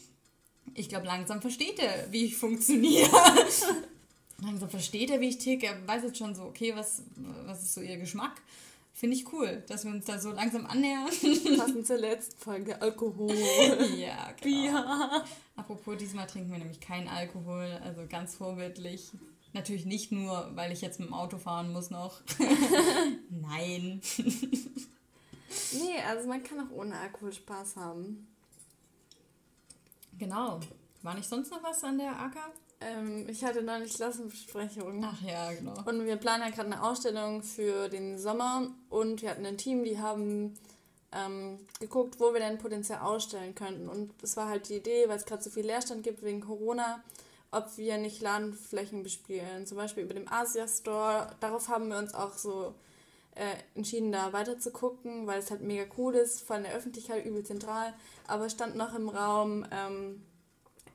ich 0.73 0.89
glaube, 0.89 1.05
langsam 1.05 1.39
versteht 1.39 1.77
er, 1.77 2.11
wie 2.11 2.25
ich 2.25 2.35
funktioniere. 2.35 3.11
langsam 4.41 4.69
versteht 4.71 5.11
er, 5.11 5.21
wie 5.21 5.29
ich 5.29 5.37
ticke. 5.37 5.67
Er 5.67 5.87
weiß 5.87 6.03
jetzt 6.03 6.17
schon 6.17 6.33
so, 6.33 6.43
okay, 6.43 6.75
was, 6.75 7.03
was 7.45 7.61
ist 7.61 7.75
so 7.75 7.81
ihr 7.81 7.97
Geschmack. 7.97 8.41
Finde 8.99 9.15
ich 9.15 9.31
cool, 9.31 9.63
dass 9.69 9.85
wir 9.85 9.93
uns 9.93 10.03
da 10.03 10.19
so 10.19 10.33
langsam 10.33 10.65
annähern. 10.65 11.05
Passend 11.57 11.87
zur 11.87 11.99
letzten 11.99 12.37
Folge 12.37 12.81
Alkohol. 12.81 13.31
ja, 13.97 14.33
genau. 14.33 14.43
Bier. 14.43 15.23
Apropos, 15.55 15.95
diesmal 15.95 16.27
trinken 16.27 16.51
wir 16.51 16.57
nämlich 16.57 16.81
keinen 16.81 17.07
Alkohol, 17.07 17.79
also 17.81 18.05
ganz 18.09 18.35
vorbildlich. 18.35 19.09
Natürlich 19.53 19.85
nicht 19.85 20.11
nur, 20.11 20.51
weil 20.55 20.73
ich 20.73 20.81
jetzt 20.81 20.99
mit 20.99 21.07
dem 21.07 21.13
Auto 21.13 21.37
fahren 21.37 21.71
muss 21.71 21.91
noch. 21.91 22.19
Nein. 23.29 24.01
Nee, 25.71 26.01
also 26.05 26.27
man 26.27 26.43
kann 26.43 26.59
auch 26.59 26.71
ohne 26.75 26.99
Alkohol 26.99 27.31
Spaß 27.31 27.77
haben. 27.77 28.27
Genau. 30.17 30.59
War 31.03 31.13
nicht 31.13 31.29
sonst 31.29 31.51
noch 31.51 31.63
was 31.63 31.85
an 31.85 31.99
der 31.99 32.19
AK? 32.19 32.35
Ähm, 32.81 33.27
ich 33.27 33.43
hatte 33.43 33.61
neulich 33.61 33.93
Klassenbesprechung. 33.93 35.03
Ach 35.03 35.21
ja, 35.21 35.51
genau. 35.51 35.75
Und 35.85 36.05
wir 36.05 36.15
planen 36.15 36.43
ja 36.43 36.49
gerade 36.49 36.71
eine 36.71 36.83
Ausstellung 36.83 37.43
für 37.43 37.89
den 37.89 38.17
Sommer 38.17 38.71
und 38.89 39.21
wir 39.21 39.31
hatten 39.31 39.45
ein 39.45 39.57
Team, 39.57 39.83
die 39.83 39.99
haben 39.99 40.57
ähm, 41.11 41.59
geguckt, 41.79 42.19
wo 42.19 42.33
wir 42.33 42.39
denn 42.39 42.57
potenziell 42.57 42.99
ausstellen 42.99 43.53
könnten. 43.55 43.89
Und 43.89 44.11
es 44.23 44.37
war 44.37 44.47
halt 44.47 44.69
die 44.69 44.75
Idee, 44.77 45.09
weil 45.09 45.17
es 45.17 45.25
gerade 45.25 45.43
so 45.43 45.49
viel 45.49 45.65
Leerstand 45.65 46.03
gibt 46.03 46.23
wegen 46.23 46.41
Corona, 46.41 47.03
ob 47.51 47.77
wir 47.77 47.97
nicht 47.97 48.21
Ladenflächen 48.21 49.03
bespielen. 49.03 49.65
Zum 49.65 49.77
Beispiel 49.77 50.03
über 50.03 50.13
dem 50.13 50.31
Asia 50.31 50.67
Store. 50.67 51.35
Darauf 51.41 51.67
haben 51.67 51.89
wir 51.89 51.97
uns 51.97 52.13
auch 52.13 52.37
so 52.37 52.75
äh, 53.35 53.55
entschieden, 53.75 54.11
da 54.11 54.31
weiter 54.31 54.59
zu 54.59 54.71
gucken, 54.71 55.27
weil 55.27 55.39
es 55.39 55.51
halt 55.51 55.61
mega 55.61 55.83
cool 55.97 56.15
ist, 56.15 56.41
von 56.41 56.63
der 56.63 56.73
Öffentlichkeit 56.73 57.25
übel 57.25 57.43
zentral. 57.43 57.93
Aber 58.27 58.45
es 58.45 58.53
stand 58.53 58.75
noch 58.75 58.93
im 58.93 59.09
Raum 59.09 59.65
ähm, 59.71 60.23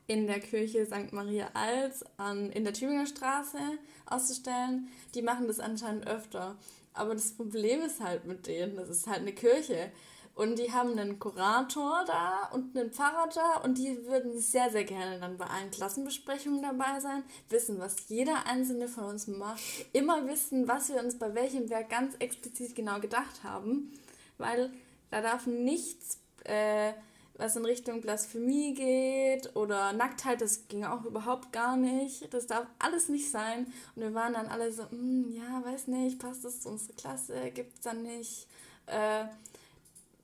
in 0.07 0.27
der 0.27 0.41
Kirche 0.41 0.85
St. 0.87 1.13
Maria 1.13 1.49
Als 1.55 2.05
an, 2.17 2.51
in 2.51 2.65
der 2.65 2.73
Tübinger 2.73 3.07
Straße 3.07 3.59
auszustellen. 4.07 4.89
Die 5.15 5.23
machen 5.23 5.47
das 5.47 5.61
anscheinend 5.61 6.07
öfter. 6.07 6.57
Aber 6.93 7.15
das 7.15 7.33
Problem 7.33 7.83
ist 7.83 8.01
halt 8.01 8.25
mit 8.25 8.47
denen, 8.47 8.77
das 8.77 8.89
ist 8.89 9.07
halt 9.07 9.21
eine 9.21 9.33
Kirche. 9.33 9.91
Und 10.35 10.59
die 10.59 10.73
haben 10.73 10.99
einen 10.99 11.21
Kurator 11.21 12.05
da 12.07 12.49
und 12.53 12.77
einen 12.77 12.91
Pfarrer 12.91 13.29
da 13.33 13.61
und 13.63 13.79
die 13.79 14.05
würden 14.07 14.37
sehr, 14.39 14.69
sehr 14.69 14.83
gerne 14.83 15.21
dann 15.21 15.39
bei 15.39 15.47
allen 15.47 15.71
Klassenbesprechungen 15.71 16.61
dabei 16.61 16.99
sein, 16.99 17.23
wissen, 17.51 17.79
was 17.79 18.09
jeder 18.09 18.45
einzelne 18.47 18.89
von 18.89 19.05
uns 19.05 19.29
macht, 19.29 19.63
immer 19.93 20.27
wissen, 20.27 20.67
was 20.67 20.89
wir 20.89 21.01
uns 21.01 21.21
bei 21.21 21.35
welchem 21.37 21.71
Werk 21.71 21.89
ganz 21.89 22.17
explizit 22.19 22.75
genau 22.75 22.99
gedacht 22.99 23.45
haben. 23.45 23.93
weil 24.37 24.73
da 25.11 25.21
darf 25.21 25.47
nichts, 25.47 26.19
äh, 26.43 26.93
was 27.37 27.57
in 27.57 27.65
Richtung 27.65 28.01
Blasphemie 28.01 28.75
geht 28.75 29.57
oder 29.57 29.93
Nacktheit, 29.93 30.41
das 30.41 30.69
ging 30.69 30.85
auch 30.85 31.05
überhaupt 31.05 31.53
gar 31.53 31.77
nicht. 31.77 32.33
Das 32.33 32.47
darf 32.47 32.67
alles 32.79 33.09
nicht 33.09 33.31
sein. 33.31 33.67
Und 33.97 34.03
wir 34.03 34.15
waren 34.15 34.35
dann 34.35 34.47
alle 34.47 34.71
so, 34.73 34.89
"Hm, 34.91 35.33
ja, 35.33 35.63
weiß 35.65 35.89
nicht, 35.89 36.19
passt 36.21 36.45
das 36.45 36.61
zu 36.61 36.69
unserer 36.69 36.95
Klasse, 36.97 37.51
gibt 37.51 37.75
es 37.75 37.81
dann 37.81 38.03
nicht 38.03 38.47
äh, 38.87 39.25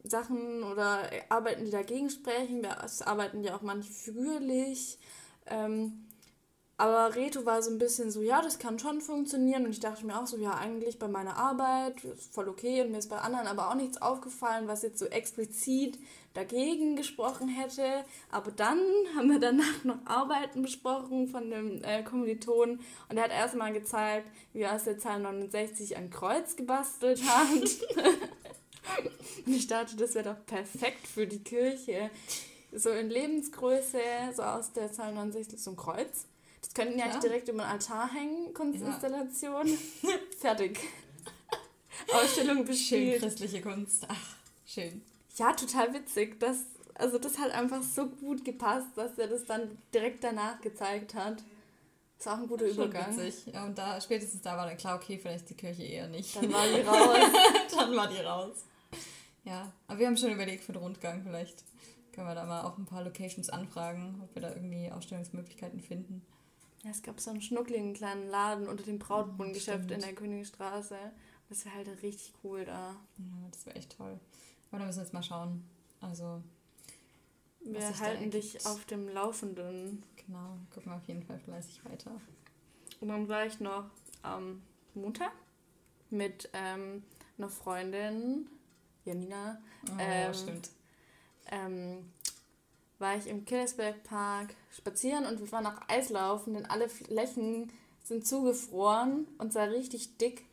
Sachen 0.04 0.62
oder 0.62 1.02
Arbeiten, 1.28 1.64
die 1.64 1.70
dagegen 1.70 2.11
sprechen. 2.11 2.62
Wir 2.62 2.76
es 2.84 3.02
arbeiten 3.02 3.42
ja 3.42 3.56
auch 3.56 3.62
manche 3.62 3.92
figürlich. 3.92 4.98
Ähm, 5.46 6.06
aber 6.76 7.14
Reto 7.14 7.44
war 7.44 7.62
so 7.62 7.70
ein 7.70 7.78
bisschen 7.78 8.11
so, 8.11 8.22
ja, 8.22 8.40
das 8.40 8.58
kann 8.58 8.78
schon 8.78 9.02
funktionieren. 9.02 9.66
Und 9.66 9.72
ich 9.72 9.80
dachte 9.80 10.06
mir 10.06 10.18
auch 10.18 10.26
so, 10.26 10.38
ja, 10.38 10.54
eigentlich 10.54 10.98
bei 10.98 11.08
meiner 11.08 11.36
Arbeit 11.36 12.02
ist 12.04 12.32
voll 12.32 12.48
okay. 12.48 12.80
Und 12.80 12.90
mir 12.92 12.98
ist 12.98 13.11
bei 13.11 13.18
anderen 13.18 13.46
aber 13.46 13.68
auch 13.68 13.74
nichts 13.74 14.00
aufgefallen, 14.00 14.66
was 14.66 14.82
jetzt 14.82 14.98
so 14.98 15.04
explizit 15.06 15.98
dagegen 16.34 16.96
gesprochen 16.96 17.48
hätte. 17.48 18.04
Aber 18.30 18.50
dann 18.50 18.78
haben 19.16 19.30
wir 19.30 19.38
danach 19.40 19.84
noch 19.84 19.98
Arbeiten 20.04 20.62
besprochen 20.62 21.28
von 21.28 21.50
dem 21.50 21.82
äh, 21.84 22.02
Kommilitonen. 22.02 22.80
Und 23.08 23.16
er 23.16 23.24
hat 23.24 23.30
erstmal 23.32 23.72
gezeigt, 23.72 24.28
wie 24.52 24.60
er 24.62 24.74
aus 24.74 24.84
der 24.84 24.98
Zahl 24.98 25.20
69 25.20 25.96
ein 25.96 26.10
Kreuz 26.10 26.56
gebastelt 26.56 27.22
hat. 27.24 27.50
Und 29.46 29.54
ich 29.54 29.66
dachte, 29.66 29.96
das 29.96 30.14
wäre 30.14 30.34
doch 30.34 30.46
perfekt 30.46 31.06
für 31.06 31.26
die 31.26 31.42
Kirche. 31.42 32.10
So 32.72 32.90
in 32.90 33.10
Lebensgröße, 33.10 33.98
so 34.34 34.42
aus 34.42 34.72
der 34.72 34.92
Zahl 34.92 35.12
69, 35.14 35.60
so 35.60 35.70
ein 35.72 35.76
Kreuz. 35.76 36.26
Das 36.62 36.74
könnten 36.74 36.98
ja, 36.98 37.06
Ja. 37.06 37.12
nicht 37.12 37.22
direkt 37.22 37.48
über 37.48 37.62
den 37.62 37.68
Altar 37.70 38.12
hängen, 38.12 38.52
Kunstinstallation. 38.54 39.66
Fertig. 40.38 40.78
Ausstellung 42.12 42.58
Schön 42.58 42.66
bespielt. 42.66 43.20
christliche 43.22 43.60
Kunst. 43.60 44.06
Ach, 44.08 44.36
schön. 44.66 45.02
Ja, 45.41 45.55
total 45.55 45.95
witzig. 45.95 46.38
Das, 46.38 46.59
also 46.95 47.18
das 47.18 47.38
hat 47.38 47.51
einfach 47.53 47.82
so 47.82 48.07
gut 48.07 48.45
gepasst, 48.45 48.88
dass 48.95 49.16
er 49.16 49.26
das 49.26 49.47
dann 49.47 49.78
direkt 49.95 50.22
danach 50.22 50.61
gezeigt 50.61 51.14
hat. 51.14 51.43
Ist 52.18 52.28
auch 52.28 52.36
ein 52.36 52.47
guter 52.47 52.68
Schon 52.68 52.91
Übergang. 52.91 53.16
witzig. 53.16 53.47
Ja, 53.55 53.64
und 53.64 53.78
da, 53.78 53.99
spätestens 53.99 54.43
da 54.43 54.55
war 54.59 54.66
dann 54.66 54.76
klar, 54.76 54.97
okay, 54.97 55.18
vielleicht 55.18 55.49
die 55.49 55.55
Kirche 55.55 55.82
eher 55.82 56.09
nicht. 56.09 56.36
Dann 56.36 56.53
war 56.53 56.66
die 56.66 56.80
raus. 56.86 57.18
dann 57.74 57.97
war 57.97 58.07
die 58.09 58.18
raus. 58.20 58.66
Ja, 59.45 59.72
aber 59.88 59.99
wir 60.01 60.07
haben 60.09 60.18
schon 60.18 60.30
überlegt 60.30 60.62
für 60.62 60.72
den 60.74 60.82
Rundgang, 60.82 61.22
vielleicht 61.24 61.64
können 62.12 62.26
wir 62.26 62.34
da 62.34 62.45
mal 62.45 62.62
auch 62.64 62.76
ein 62.76 62.84
paar 62.84 63.03
Locations 63.03 63.49
anfragen, 63.49 64.20
ob 64.22 64.34
wir 64.34 64.43
da 64.43 64.51
irgendwie 64.51 64.93
Ausstellungsmöglichkeiten 64.93 65.80
finden. 65.80 66.20
Ja, 66.84 66.91
es 66.91 67.03
gab 67.03 67.18
so 67.18 67.30
einen 67.30 67.41
schnuckligen 67.41 67.95
kleinen 67.95 68.28
Laden 68.28 68.68
unter 68.68 68.84
dem 68.84 68.99
Brautbundgeschäft 68.99 69.84
Stimmt. 69.84 69.93
in 69.93 70.01
der 70.01 70.12
Königstraße. 70.14 70.97
Das 71.49 71.64
wäre 71.64 71.76
halt 71.76 72.03
richtig 72.03 72.34
cool 72.45 72.66
da. 72.66 72.91
Ja, 73.16 73.49
das 73.51 73.64
wäre 73.64 73.76
echt 73.76 73.97
toll. 73.97 74.20
Aber 74.70 74.78
da 74.80 74.86
müssen 74.86 74.98
wir 74.98 75.04
jetzt 75.04 75.12
mal 75.14 75.22
schauen. 75.22 75.64
Also, 76.00 76.42
Wir 77.60 77.98
halten 77.98 78.30
dich 78.30 78.64
auf 78.66 78.84
dem 78.86 79.08
Laufenden. 79.08 80.02
genau, 80.26 80.56
gucken 80.72 80.92
wir 80.92 80.96
auf 80.96 81.06
jeden 81.08 81.22
Fall 81.22 81.38
fleißig 81.40 81.84
weiter. 81.84 82.12
Und 83.00 83.08
dann 83.08 83.28
war 83.28 83.46
ich 83.46 83.60
noch 83.60 83.84
am 84.22 84.62
Montag 84.94 85.32
mit 86.10 86.48
ähm, 86.52 87.02
einer 87.38 87.48
Freundin, 87.48 88.48
Janina, 89.04 89.58
Oh, 89.88 89.92
Ähm, 89.98 90.34
stimmt. 90.34 90.70
ähm, 91.50 92.10
war 92.98 93.16
ich 93.16 93.26
im 93.28 93.46
Killesberg 93.46 94.02
Park 94.04 94.54
spazieren 94.70 95.24
und 95.24 95.40
wir 95.40 95.50
waren 95.52 95.64
auch 95.66 95.80
Eislaufen, 95.88 96.52
denn 96.54 96.66
alle 96.66 96.88
Flächen 96.90 97.72
sind 98.04 98.26
zugefroren 98.26 99.26
und 99.38 99.52
sah 99.54 99.64
richtig 99.64 100.18
dick 100.18 100.44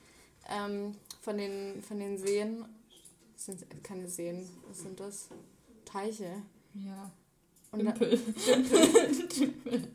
ähm, 0.50 0.96
von, 1.22 1.38
den, 1.38 1.82
von 1.84 2.00
den 2.00 2.18
Seen. 2.18 2.64
Das 3.38 3.46
sind 3.46 3.84
keine 3.84 4.08
Seen, 4.08 4.50
was 4.68 4.80
sind 4.80 5.00
das? 5.00 5.30
Teiche. 5.86 6.42
Ja. 6.74 7.12
Und 7.72 7.86
da, 7.86 7.92
Dümpel. 7.92 8.20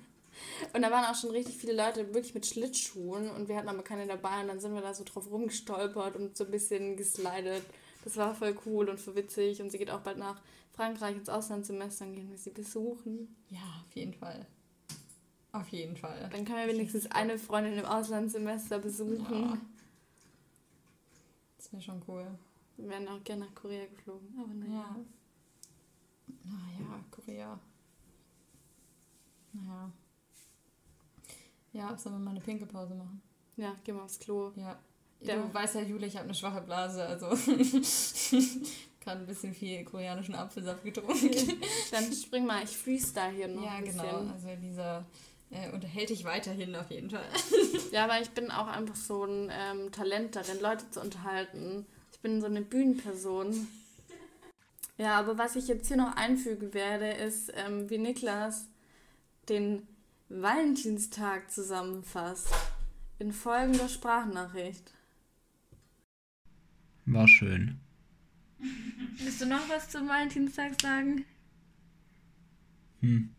und 0.73 0.83
da 0.83 0.91
waren 0.91 1.05
auch 1.05 1.15
schon 1.19 1.31
richtig 1.31 1.57
viele 1.57 1.73
Leute 1.73 2.15
wirklich 2.15 2.35
mit 2.35 2.47
Schlittschuhen 2.47 3.29
und 3.31 3.49
wir 3.49 3.57
hatten 3.57 3.69
aber 3.69 3.83
keine 3.83 4.07
dabei 4.07 4.43
und 4.43 4.49
dann 4.49 4.61
sind 4.61 4.75
wir 4.75 4.81
da 4.81 4.95
so 4.95 5.03
drauf 5.03 5.29
rumgestolpert 5.29 6.15
und 6.15 6.37
so 6.37 6.45
ein 6.45 6.53
bisschen 6.53 6.97
geslidet. 6.97 7.65
Das 8.05 8.17
war 8.17 8.33
voll 8.35 8.57
cool 8.65 8.89
und 8.89 9.01
voll 9.01 9.17
witzig 9.17 9.61
und 9.61 9.71
sie 9.71 9.79
geht 9.79 9.91
auch 9.91 10.01
bald 10.01 10.19
nach 10.19 10.41
Frankreich 10.71 11.17
ins 11.17 11.29
Auslandssemester 11.29 12.07
und 12.07 12.15
gehen 12.15 12.31
wir 12.31 12.39
sie 12.39 12.51
besuchen. 12.51 13.35
Ja, 13.51 13.83
auf 13.85 13.97
jeden 13.97 14.15
Fall. 14.15 14.47
Auf 15.51 15.69
jeden 15.69 15.97
Fall. 15.97 16.31
Dann 16.31 16.45
können 16.45 16.67
wir 16.67 16.73
wenigstens 16.73 17.11
eine 17.11 17.39
Freundin 17.39 17.79
im 17.79 17.87
Auslandssemester 17.87 18.79
besuchen. 18.79 19.43
Ja. 19.43 19.59
Das 21.59 21.73
wäre 21.73 21.83
schon 21.83 22.03
cool. 22.07 22.27
Wir 22.83 22.89
wären 22.91 23.07
auch 23.09 23.23
gerne 23.23 23.45
nach 23.47 23.55
Korea 23.55 23.87
geflogen, 23.87 24.35
aber 24.37 24.53
naja. 24.55 24.73
Ja. 24.73 24.97
Naja, 26.45 27.05
Korea. 27.13 27.59
Naja. 29.53 29.93
Ja, 31.73 31.97
sollen 31.97 32.17
wir 32.17 32.25
mal 32.25 32.31
eine 32.33 32.41
pinke 32.41 32.67
Pause 32.67 32.95
machen? 32.95 33.23
Ja, 33.57 33.77
gehen 33.85 33.95
wir 33.97 34.03
aufs 34.03 34.19
Klo. 34.19 34.51
Ja. 34.57 34.79
Der- 35.21 35.37
du 35.43 35.55
weißt 35.55 35.77
ja, 35.77 35.83
Jule, 35.83 36.07
ich 36.07 36.17
habe 36.17 36.25
eine 36.25 36.35
schwache 36.35 36.61
Blase, 36.63 37.07
also 37.07 37.27
gerade 39.01 39.21
ein 39.21 39.27
bisschen 39.27 39.55
viel 39.55 39.85
koreanischen 39.85 40.35
Apfelsaft 40.35 40.83
getrunken. 40.83 41.31
Dann 41.93 42.13
spring 42.13 42.45
mal, 42.47 42.65
ich 42.65 42.77
freestyle 42.77 43.31
hier 43.31 43.47
noch 43.47 43.63
ja, 43.65 43.71
ein 43.77 43.85
bisschen. 43.85 44.01
genau. 44.03 44.33
Also 44.33 44.49
Lisa 44.61 45.05
äh, 45.51 45.71
unterhält 45.71 46.11
dich 46.11 46.25
weiterhin 46.25 46.75
auf 46.75 46.91
jeden 46.91 47.11
Fall. 47.11 47.25
Ja, 47.93 48.05
aber 48.05 48.21
ich 48.21 48.31
bin 48.31 48.51
auch 48.51 48.67
einfach 48.67 48.97
so 48.97 49.25
ein 49.25 49.49
ähm, 49.53 49.93
Talent 49.93 50.35
darin, 50.35 50.61
Leute 50.61 50.91
zu 50.91 51.01
unterhalten. 51.01 51.87
Ich 52.23 52.31
bin 52.31 52.41
so 52.41 52.47
eine 52.47 52.63
Bühnenperson. 52.63 53.67
Ja, 54.97 55.19
aber 55.19 55.39
was 55.39 55.57
ich 55.57 55.67
jetzt 55.67 55.89
hier 55.89 55.97
noch 55.97 56.15
einfügen 56.15 56.73
werde, 56.73 57.11
ist, 57.11 57.51
ähm, 57.57 57.91
wie 57.91 57.99
Niklas 57.99 58.69
den 59.49 59.83
Valentinstag 60.29 61.51
zusammenfasst. 61.51 62.47
In 63.19 63.33
folgender 63.33 63.89
Sprachnachricht. 63.89 64.95
War 67.07 67.27
schön. 67.27 67.81
Willst 69.17 69.41
du 69.41 69.47
noch 69.47 69.69
was 69.69 69.89
zum 69.89 70.07
Valentinstag 70.07 70.81
sagen? 70.81 71.25
Hm. 73.01 73.35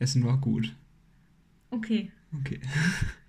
Essen 0.00 0.24
war 0.24 0.38
gut. 0.38 0.74
Okay. 1.70 2.10
Okay. 2.40 2.60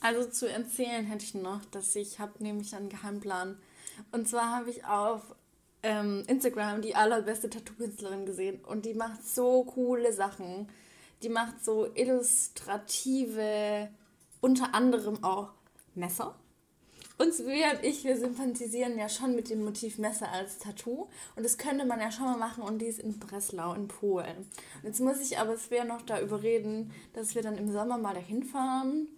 Also 0.00 0.28
zu 0.28 0.48
erzählen 0.48 1.06
hätte 1.06 1.24
ich 1.24 1.34
noch, 1.34 1.64
dass 1.66 1.94
ich 1.96 2.18
habe 2.20 2.42
nämlich 2.42 2.74
einen 2.74 2.88
Geheimplan. 2.88 3.58
Und 4.12 4.28
zwar 4.28 4.50
habe 4.54 4.70
ich 4.70 4.84
auf 4.84 5.22
ähm, 5.82 6.24
Instagram 6.26 6.82
die 6.82 6.94
allerbeste 6.94 7.48
Tattoo-Künstlerin 7.48 8.26
gesehen 8.26 8.60
und 8.64 8.84
die 8.84 8.94
macht 8.94 9.26
so 9.26 9.64
coole 9.64 10.12
Sachen. 10.12 10.68
Die 11.22 11.28
macht 11.28 11.64
so 11.64 11.86
illustrative, 11.94 13.88
unter 14.40 14.74
anderem 14.74 15.24
auch 15.24 15.52
Messer. 15.94 16.34
Und 17.18 17.32
Svea 17.32 17.70
und 17.70 17.82
ich, 17.82 18.04
wir 18.04 18.18
sympathisieren 18.18 18.98
ja 18.98 19.08
schon 19.08 19.34
mit 19.34 19.48
dem 19.48 19.64
Motiv 19.64 19.96
Messer 19.96 20.30
als 20.30 20.58
Tattoo. 20.58 21.08
Und 21.34 21.44
das 21.44 21.56
könnte 21.56 21.86
man 21.86 21.98
ja 21.98 22.12
schon 22.12 22.26
mal 22.26 22.36
machen 22.36 22.62
und 22.62 22.80
die 22.80 22.86
ist 22.86 22.98
in 22.98 23.18
Breslau, 23.18 23.72
in 23.72 23.88
Polen. 23.88 24.36
Und 24.36 24.84
jetzt 24.84 25.00
muss 25.00 25.20
ich 25.22 25.38
aber 25.38 25.56
Svea 25.56 25.84
noch 25.84 26.02
da 26.02 26.20
überreden, 26.20 26.92
dass 27.14 27.34
wir 27.34 27.40
dann 27.40 27.56
im 27.56 27.72
Sommer 27.72 27.96
mal 27.96 28.12
dahin 28.12 28.42
fahren 28.42 29.08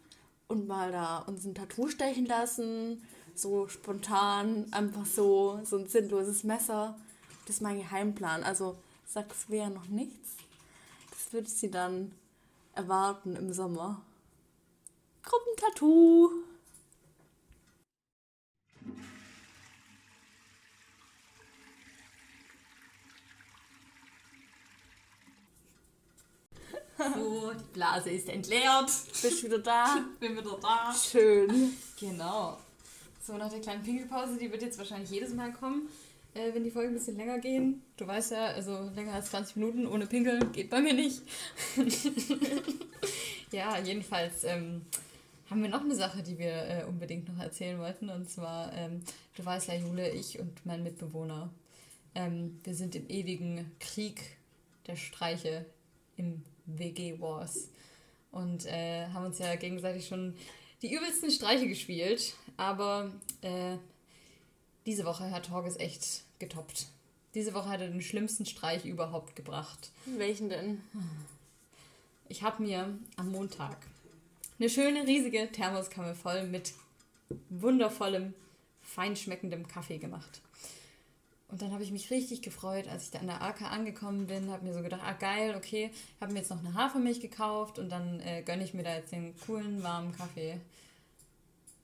und 0.49 0.67
mal 0.67 0.91
da 0.91 1.19
uns 1.19 1.45
ein 1.45 1.55
Tattoo 1.55 1.89
stechen 1.89 2.27
lassen. 2.27 3.03
So 3.35 3.69
spontan, 3.69 4.67
einfach 4.73 5.07
so, 5.07 5.61
so 5.65 5.77
ein 5.77 5.87
sinnloses 5.87 6.43
Messer. 6.43 6.99
Das 7.47 7.57
ist 7.57 7.63
mein 7.63 7.79
Geheimplan. 7.79 8.43
Also 8.43 8.77
sagt 9.07 9.35
Svea 9.35 9.71
noch 9.71 9.87
nichts. 9.87 10.37
Das 11.11 11.33
würde 11.33 11.49
sie 11.49 11.71
dann 11.71 12.13
erwarten 12.75 13.37
im 13.37 13.53
Sommer. 13.53 14.01
Gruppentattoo. 15.23 16.31
So, 26.99 27.53
die 27.53 27.73
Blase 27.73 28.11
ist 28.11 28.29
entleert. 28.29 28.91
Bist 29.23 29.45
wieder 29.45 29.61
da? 29.61 30.05
Bin 30.21 30.37
wieder 30.37 30.59
da. 30.61 30.93
Schön. 30.93 31.73
Genau. 31.99 32.59
So, 33.25 33.37
nach 33.37 33.51
der 33.51 33.61
kleinen 33.61 33.85
Pinkelpause, 33.85 34.37
die 34.37 34.51
wird 34.51 34.63
jetzt 34.63 34.79
wahrscheinlich 34.79 35.11
jedes 35.11 35.33
Mal 35.33 35.53
kommen, 35.53 35.89
äh, 36.35 36.53
wenn 36.53 36.65
die 36.65 36.73
Folgen 36.73 36.89
ein 36.89 36.95
bisschen 36.95 37.17
länger 37.17 37.39
gehen. 37.39 37.83
Du 37.97 38.07
weißt 38.07 38.33
ja, 38.33 38.47
also 38.47 38.91
länger 38.97 39.15
als 39.15 39.31
20 39.31 39.57
Minuten 39.57 39.87
ohne 39.87 40.07
Pinkeln 40.07 40.51
geht 40.51 40.71
bei 40.71 40.81
mir 40.81 40.93
nicht. 40.93 41.23
ja, 43.53 43.79
jedenfalls 43.79 44.43
ähm, 44.43 44.83
haben 45.49 45.63
wir 45.63 45.71
noch 45.71 45.83
eine 45.83 45.95
Sache, 45.95 46.25
die 46.25 46.37
wir 46.37 46.51
äh, 46.51 46.85
unbedingt 46.89 47.29
noch 47.29 47.39
erzählen 47.39 47.79
wollten. 47.79 48.09
Und 48.11 48.29
zwar, 48.29 48.73
ähm, 48.73 49.03
du 49.37 49.45
weißt 49.45 49.69
ja, 49.69 49.75
Jule, 49.75 50.11
ich 50.11 50.41
und 50.41 50.67
mein 50.67 50.83
Mitbewohner, 50.83 51.49
ähm, 52.17 52.59
wir 52.65 52.75
sind 52.75 52.97
im 52.97 53.09
ewigen 53.09 53.71
Krieg 53.79 54.37
der 54.89 54.97
Streiche 54.97 55.65
im 56.17 56.43
WG 56.69 57.21
Wars. 57.21 57.71
Und 58.31 58.67
äh, 58.67 59.07
haben 59.09 59.27
uns 59.27 59.39
ja 59.39 59.55
gegenseitig 59.57 60.07
schon 60.07 60.35
die 60.83 60.95
übelsten 60.95 61.31
Streiche 61.31 61.67
gespielt, 61.67 62.35
aber 62.57 63.11
äh, 63.41 63.77
diese 64.87 65.05
Woche 65.05 65.31
hat 65.31 65.47
Torges 65.47 65.77
echt 65.79 66.25
getoppt. 66.39 66.87
Diese 67.35 67.55
Woche 67.55 67.69
hat 67.69 67.81
er 67.81 67.89
den 67.89 68.03
schlimmsten 68.03 68.47
Streich 68.47 68.85
überhaupt 68.85 69.37
gebracht. 69.37 69.91
Welchen 70.07 70.49
denn? 70.49 70.81
Ich 72.29 72.43
habe 72.43 72.63
mir 72.63 72.99
am 73.17 73.33
Montag 73.33 73.77
eine 74.59 74.69
schöne 74.69 75.07
riesige 75.07 75.51
Thermoskanne 75.53 76.15
voll 76.15 76.47
mit 76.47 76.73
wundervollem, 77.49 78.35
feinschmeckendem 78.83 79.69
Kaffee 79.69 79.99
gemacht. 79.99 80.41
Und 81.49 81.63
dann 81.63 81.73
habe 81.73 81.83
ich 81.83 81.91
mich 81.91 82.11
richtig 82.11 82.43
gefreut, 82.43 82.89
als 82.89 83.05
ich 83.05 83.11
da 83.11 83.21
an 83.21 83.27
der 83.27 83.43
AK 83.43 83.63
angekommen 83.63 84.27
bin, 84.27 84.51
habe 84.51 84.67
mir 84.67 84.75
so 84.75 84.83
gedacht, 84.83 85.01
ah 85.03 85.15
geil, 85.15 85.55
okay, 85.57 85.91
habe 86.21 86.33
mir 86.33 86.41
jetzt 86.41 86.51
noch 86.51 86.59
eine 86.59 86.75
Hafermilch 86.75 87.21
gekauft 87.21 87.79
und 87.79 87.89
dann 87.89 88.21
äh, 88.21 88.43
gönne 88.43 88.65
ich 88.65 88.75
mir 88.75 88.83
da 88.83 88.95
jetzt 88.95 89.13
den 89.13 89.35
coolen, 89.47 89.83
warmen 89.83 90.15
Kaffee. 90.15 90.61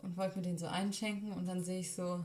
Und 0.02 0.18
wollte 0.18 0.38
mir 0.38 0.44
den 0.44 0.58
so 0.58 0.66
einschenken 0.66 1.32
und 1.32 1.46
dann 1.46 1.64
sehe 1.64 1.80
ich 1.80 1.94
so, 1.94 2.22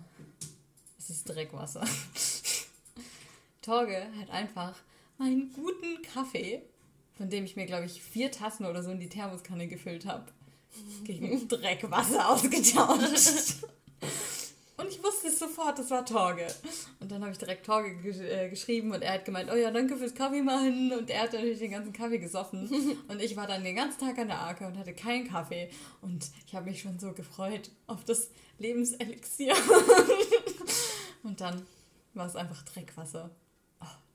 es 0.98 1.10
ist 1.10 1.30
Dreckwasser. 1.30 1.86
Torge 3.62 4.06
hat 4.20 4.30
einfach 4.32 4.76
meinen 5.18 5.54
guten 5.54 6.02
Kaffee, 6.02 6.62
von 7.14 7.30
dem 7.30 7.46
ich 7.46 7.56
mir, 7.56 7.66
glaube 7.66 7.86
ich, 7.86 8.02
vier 8.02 8.32
Tassen 8.32 8.66
oder 8.66 8.84
so 8.84 8.92
in 8.92 9.00
die 9.00 9.08
Thermoskanne 9.08 9.68
gefüllt 9.68 10.06
habe, 10.06 10.26
gegen 11.06 11.48
Dreckwasser 11.48 12.30
ausgetauscht. 12.32 13.66
Und 14.80 14.88
ich 14.88 15.04
wusste 15.04 15.28
es 15.28 15.38
sofort, 15.38 15.78
das 15.78 15.90
war 15.92 16.06
Torge. 16.06 16.48
Und 17.02 17.12
dann 17.12 17.22
habe 17.22 17.34
ich 17.34 17.38
direkt 17.38 17.66
Torge 17.66 17.98
gesch 17.98 18.20
äh, 18.20 18.50
geschrieben 18.50 18.94
und 18.94 19.02
er 19.02 19.16
hat 19.16 19.26
gemeint, 19.26 19.50
oh 19.52 19.56
ja, 19.56 19.72
danke 19.72 19.98
fürs 19.98 20.16
Kaffee 20.16 20.42
machen. 20.42 20.94
Und 20.94 21.10
er 21.10 21.24
hat 21.24 21.34
natürlich 21.34 21.60
den 21.60 21.72
ganzen 21.72 21.92
Kaffee 21.92 22.20
gesoffen. 22.20 22.70
Und 23.10 23.22
ich 23.22 23.36
war 23.36 23.46
dann 23.46 23.64
den 23.64 23.76
ganzen 23.76 24.00
Tag 24.00 24.18
an 24.20 24.30
der 24.30 24.40
Arke 24.40 24.66
und 24.66 24.78
hatte 24.78 24.94
keinen 24.94 25.28
Kaffee. 25.28 25.70
Und 26.02 26.30
ich 26.48 26.56
habe 26.56 26.70
mich 26.70 26.82
schon 26.82 26.98
so 26.98 27.12
gefreut 27.12 27.72
auf 27.88 28.06
das 28.06 28.30
Lebenselixier. 28.58 29.54
und 31.24 31.42
dann 31.42 31.66
war 32.14 32.28
es 32.28 32.36
einfach 32.36 32.64
Dreckwasser. 32.64 33.32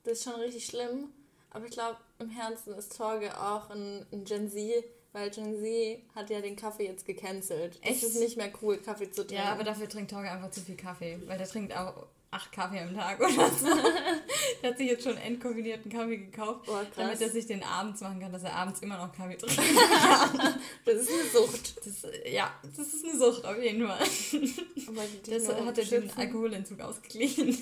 Das 0.03 0.19
ist 0.19 0.23
schon 0.23 0.39
richtig 0.39 0.65
schlimm. 0.65 1.09
Aber 1.51 1.65
ich 1.65 1.71
glaube, 1.71 1.97
im 2.19 2.29
Herzen 2.29 2.73
ist 2.73 2.97
Torge 2.97 3.39
auch 3.39 3.69
ein, 3.69 4.05
ein 4.11 4.23
Gen 4.23 4.49
Z, 4.49 4.83
weil 5.15 5.29
Gen 5.29 5.57
Z 5.57 6.01
hat 6.13 6.29
ja 6.29 6.41
den 6.41 6.57
Kaffee 6.57 6.87
jetzt 6.87 7.05
gecancelt. 7.05 7.79
Echt? 7.81 8.03
Es 8.03 8.09
ist 8.11 8.19
nicht 8.19 8.35
mehr 8.35 8.51
cool, 8.61 8.77
Kaffee 8.77 9.09
zu 9.09 9.25
trinken. 9.25 9.45
Ja, 9.45 9.53
aber 9.53 9.63
dafür 9.63 9.87
trinkt 9.87 10.11
Torge 10.11 10.29
einfach 10.29 10.51
zu 10.51 10.59
viel 10.59 10.75
Kaffee. 10.75 11.17
Weil 11.25 11.37
der 11.37 11.47
trinkt 11.47 11.73
auch 11.73 12.07
acht 12.31 12.51
Kaffee 12.51 12.81
am 12.81 12.93
Tag 12.93 13.17
oder 13.21 13.49
so. 13.49 13.67
der 14.61 14.71
hat 14.71 14.77
sich 14.77 14.89
jetzt 14.89 15.05
schon 15.05 15.15
entkombinierten 15.15 15.89
Kaffee 15.89 16.17
gekauft, 16.17 16.65
Oh, 16.67 16.73
krass. 16.73 16.87
damit 16.97 17.21
er 17.21 17.29
sich 17.29 17.45
den 17.45 17.63
abends 17.63 18.01
machen 18.01 18.19
kann, 18.19 18.33
dass 18.33 18.43
er 18.43 18.53
abends 18.55 18.81
immer 18.81 18.97
noch 18.97 19.13
Kaffee 19.13 19.37
trinkt. 19.37 19.57
Das 20.83 20.95
ist 20.95 21.09
eine 21.09 21.29
Sucht. 21.31 21.77
Das, 21.85 22.11
ja, 22.29 22.53
das 22.75 22.93
ist 22.93 23.05
eine 23.05 23.17
Sucht 23.17 23.45
auf 23.45 23.57
jeden 23.61 23.87
Fall. 23.87 24.05
Die 24.33 25.31
Das 25.31 25.47
hat 25.47 25.77
er 25.77 25.85
den. 25.85 26.11
Alkoholentzug 26.11 26.81
ausgeglichen. 26.81 27.57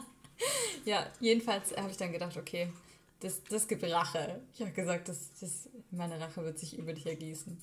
ja, 0.84 1.06
jedenfalls 1.18 1.76
habe 1.76 1.90
ich 1.90 1.96
dann 1.96 2.12
gedacht, 2.12 2.36
okay, 2.36 2.68
das, 3.20 3.42
das 3.50 3.66
gibt 3.66 3.82
Rache. 3.82 4.40
Ich 4.54 4.60
habe 4.60 4.70
gesagt, 4.70 5.08
das, 5.08 5.30
das, 5.40 5.68
meine 5.90 6.20
Rache 6.20 6.44
wird 6.44 6.58
sich 6.58 6.78
über 6.78 6.92
dich 6.92 7.06
ergießen. 7.06 7.58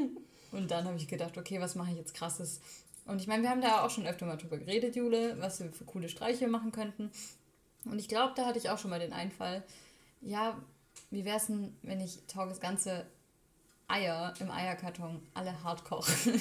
Und 0.52 0.70
dann 0.70 0.84
habe 0.84 0.96
ich 0.96 1.08
gedacht, 1.08 1.38
okay, 1.38 1.60
was 1.60 1.74
mache 1.74 1.92
ich 1.92 1.96
jetzt 1.96 2.14
krasses? 2.14 2.60
Und 3.06 3.20
ich 3.20 3.26
meine, 3.26 3.42
wir 3.42 3.50
haben 3.50 3.60
da 3.60 3.84
auch 3.84 3.90
schon 3.90 4.06
öfter 4.06 4.26
mal 4.26 4.36
drüber 4.36 4.58
geredet, 4.58 4.96
Jule, 4.96 5.36
was 5.40 5.60
wir 5.60 5.72
für 5.72 5.84
coole 5.84 6.08
Streiche 6.08 6.48
machen 6.48 6.72
könnten. 6.72 7.10
Und 7.84 7.98
ich 7.98 8.08
glaube, 8.08 8.34
da 8.36 8.46
hatte 8.46 8.58
ich 8.58 8.68
auch 8.68 8.78
schon 8.78 8.90
mal 8.90 9.00
den 9.00 9.12
Einfall, 9.12 9.64
ja, 10.20 10.60
wie 11.10 11.24
wäre 11.24 11.38
es 11.38 11.46
denn, 11.46 11.76
wenn 11.82 12.00
ich 12.00 12.26
Torges 12.26 12.60
ganze 12.60 13.06
Eier 13.88 14.34
im 14.38 14.50
Eierkarton 14.50 15.22
alle 15.34 15.64
hart 15.64 15.84
koche, 15.84 16.12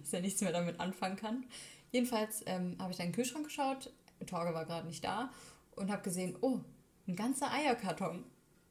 dass 0.00 0.12
er 0.12 0.20
nichts 0.20 0.40
mehr 0.40 0.52
damit 0.52 0.78
anfangen 0.78 1.16
kann. 1.16 1.44
Jedenfalls 1.90 2.42
ähm, 2.46 2.76
habe 2.78 2.92
ich 2.92 2.98
dann 2.98 3.06
in 3.06 3.12
den 3.12 3.16
Kühlschrank 3.16 3.44
geschaut, 3.44 3.92
Torge 4.26 4.54
war 4.54 4.64
gerade 4.64 4.86
nicht 4.86 5.04
da 5.04 5.30
und 5.76 5.90
habe 5.90 6.02
gesehen, 6.02 6.36
oh, 6.40 6.60
ein 7.06 7.16
ganzer 7.16 7.50
Eierkarton. 7.52 8.24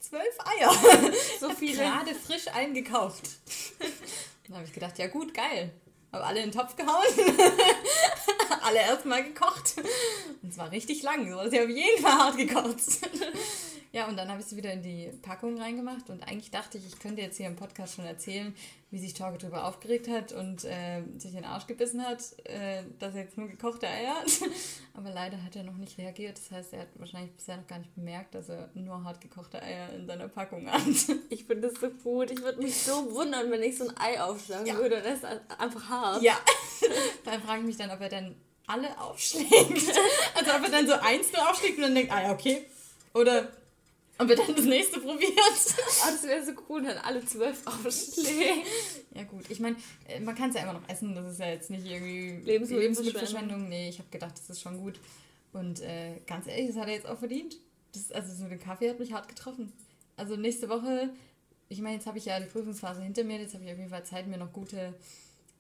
Zwölf 0.04 0.38
Eier. 0.46 0.72
So 1.40 1.50
viele. 1.52 1.78
Gerade 1.78 2.14
frisch 2.14 2.48
eingekauft. 2.50 3.30
Dann 4.48 4.58
habe 4.58 4.66
ich 4.66 4.74
gedacht, 4.74 4.98
ja 5.00 5.08
gut, 5.08 5.34
geil. 5.34 5.72
Habe 6.12 6.26
alle 6.26 6.42
in 6.42 6.52
den 6.52 6.60
Topf 6.60 6.76
gehauen. 6.76 7.08
alle 8.62 8.80
erstmal 8.80 9.24
gekocht. 9.24 9.76
Und 10.42 10.50
es 10.50 10.58
war 10.58 10.72
richtig 10.72 11.02
lang. 11.04 11.32
So, 11.32 11.50
sie 11.50 11.60
haben 11.60 11.76
jeden 11.76 12.02
Fall 12.02 12.12
hart 12.12 12.38
gekocht. 12.38 12.80
Ja, 13.94 14.08
und 14.08 14.18
dann 14.18 14.28
habe 14.30 14.40
ich 14.42 14.48
sie 14.48 14.58
wieder 14.58 14.74
in 14.74 14.82
die 14.82 15.12
Packung 15.22 15.58
reingemacht. 15.62 16.10
Und 16.10 16.24
eigentlich 16.28 16.50
dachte 16.50 16.80
ich, 16.80 16.86
ich 16.88 17.00
könnte 17.00 17.22
jetzt 17.22 17.38
hier 17.38 17.46
im 17.46 17.56
Podcast 17.56 17.94
schon 17.96 18.06
erzählen, 18.06 18.54
wie 18.90 18.98
sich 18.98 19.14
Torge 19.14 19.38
darüber 19.38 19.66
aufgeregt 19.68 20.08
hat 20.08 20.32
und 20.34 20.66
äh, 20.66 21.04
sich 21.18 21.30
in 21.32 21.38
den 21.38 21.46
Arsch 21.46 21.68
gebissen 21.68 22.04
hat, 22.04 22.20
äh, 22.46 22.82
dass 22.98 23.14
er 23.14 23.22
jetzt 23.22 23.38
nur 23.38 23.48
gekochte 23.48 23.88
Eier 23.88 24.16
hat. 24.16 24.32
Aber 24.96 25.12
leider 25.12 25.42
hat 25.44 25.56
er 25.56 25.64
noch 25.64 25.78
nicht 25.78 25.98
reagiert. 26.00 26.38
Das 26.40 26.50
heißt, 26.50 26.74
er 26.74 26.82
hat 26.82 26.88
wahrscheinlich 26.96 27.32
bisher 27.34 27.56
noch 27.58 27.68
gar 27.68 27.78
nicht 27.78 27.94
bemerkt, 27.94 28.34
dass 28.34 28.50
er 28.50 28.70
nur 28.74 29.04
hart 29.04 29.22
gekochte 29.22 29.62
Eier 29.62 29.94
in 29.94 30.08
seiner 30.08 30.28
Packung 30.28 30.68
hat. 30.70 30.82
Ich 31.30 31.46
finde 31.46 31.70
das 31.70 31.80
so 31.80 31.90
gut. 31.90 32.32
Ich 32.32 32.42
würde 32.42 32.62
mich 32.62 32.76
so 32.76 33.12
wundern, 33.14 33.50
wenn 33.52 33.62
ich 33.64 33.78
so 33.78 33.88
ein 33.88 33.98
Ei 33.98 34.20
aufschlagen 34.22 34.66
Ja. 34.68 34.76
würde. 34.76 35.02
Das 35.02 35.18
ist 35.20 35.26
einfach 35.60 35.90
hart. 35.90 36.22
Ja. 36.24 36.38
Dann 37.26 37.42
frage 37.42 37.62
ich 37.62 37.68
mich 37.68 37.78
dann, 37.78 37.92
ob 37.92 38.02
er 38.02 38.10
dann 38.10 38.36
alle 38.68 39.00
aufschlägt. 39.00 39.52
Also 40.36 40.52
ob 40.52 40.64
er 40.64 40.70
dann 40.72 40.88
so 40.88 40.94
einzeln 40.94 41.40
aufschlägt 41.48 41.78
und 41.78 41.84
dann 41.84 41.96
denkt, 41.96 42.12
ah 42.12 42.24
ja, 42.24 42.32
okay. 42.32 42.66
Oder 43.14 43.52
ob 44.20 44.30
er 44.30 44.36
dann 44.36 44.56
das 44.56 44.66
nächste 44.66 45.00
probiert. 45.00 45.32
Oh, 45.36 46.12
das 46.12 46.24
wäre 46.24 46.46
so 46.46 46.52
cool, 46.70 46.84
wenn 46.86 46.98
alle 46.98 47.26
zwölf 47.26 47.66
aufschlägt. 47.66 48.68
Ja 49.16 49.24
gut, 49.24 49.50
ich 49.50 49.60
meine, 49.60 49.76
äh, 50.08 50.20
man 50.20 50.36
kann 50.36 50.50
es 50.50 50.56
ja 50.56 50.64
immer 50.64 50.74
noch 50.74 50.88
essen. 50.88 51.16
Das 51.16 51.32
ist 51.32 51.40
ja 51.40 51.48
jetzt 51.48 51.70
nicht 51.70 51.86
irgendwie 51.86 52.42
Lebensmittelverschwendung. 52.44 53.70
Nee, 53.70 53.90
ich 53.90 54.00
habe 54.00 54.10
gedacht, 54.10 54.34
das 54.38 54.50
ist 54.50 54.62
schon 54.62 54.78
gut. 54.78 55.00
Und 55.52 55.82
äh, 55.82 56.20
ganz 56.26 56.48
ehrlich, 56.48 56.68
das 56.68 56.78
hat 56.78 56.88
er 56.88 56.96
jetzt 56.96 57.08
auch 57.08 57.18
verdient. 57.18 57.58
Das, 57.94 58.12
also 58.12 58.34
so 58.34 58.48
der 58.48 58.58
Kaffee 58.58 58.90
hat 58.90 59.00
mich 59.00 59.14
hart 59.14 59.28
getroffen. 59.28 59.72
Also 60.16 60.36
nächste 60.36 60.70
Woche, 60.70 61.10
ich 61.70 61.82
meine, 61.82 61.96
jetzt 61.96 62.08
habe 62.08 62.18
ich 62.18 62.26
ja 62.26 62.40
die 62.40 62.48
Prüfungsphase 62.48 63.02
hinter 63.02 63.24
mir. 63.24 63.40
Jetzt 63.40 63.54
habe 63.54 63.64
ich 63.66 63.72
auf 63.72 63.78
jeden 63.78 63.90
Fall 63.90 64.06
Zeit, 64.06 64.28
mir 64.28 64.38
noch 64.38 64.54
gute 64.54 64.94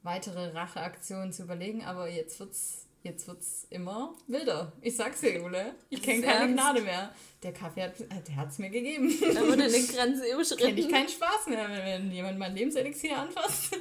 weitere 0.03 0.49
Racheaktionen 0.49 1.31
zu 1.31 1.43
überlegen. 1.43 1.83
Aber 1.83 2.09
jetzt 2.09 2.39
wird's 2.39 2.82
Jetzt 3.03 3.27
wird's 3.27 3.67
immer 3.69 4.15
wilder. 4.27 4.71
Ich 4.81 4.95
sag's 4.95 5.19
dir, 5.19 5.35
Jule. 5.37 5.75
Ich 5.89 6.01
kenne 6.01 6.21
keine? 6.21 6.53
Gnade 6.53 6.81
mehr. 6.81 7.13
Der 7.43 7.51
Kaffee 7.51 7.83
hat, 7.83 7.99
der 7.99 8.35
hat's 8.37 8.57
mir 8.59 8.69
gegeben. 8.69 9.13
Da 9.19 9.41
wurde 9.41 9.63
eine 9.63 9.71
Grenze 9.71 9.95
Kenne 9.95 10.25
ich 10.25 10.33
überschritten. 10.33 10.89
keinen 10.89 11.09
Spaß 11.09 11.47
mehr, 11.47 11.67
wenn, 11.69 12.11
jemand 12.11 12.39
mein 12.39 12.55
Lebenselixier 12.55 13.17
anfasst. 13.17 13.75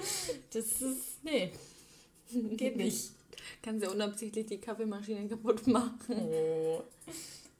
Das 0.52 0.82
ist. 0.82 1.22
Nee. 1.22 1.52
Geht 2.56 2.76
nicht. 2.76 3.12
Kann 3.62 3.78
sehr 3.78 3.92
unabsichtlich 3.92 4.46
die 4.46 4.58
Kaffeemaschine 4.58 5.28
kaputt 5.28 5.68
machen. 5.68 6.16
Oh. 6.20 6.82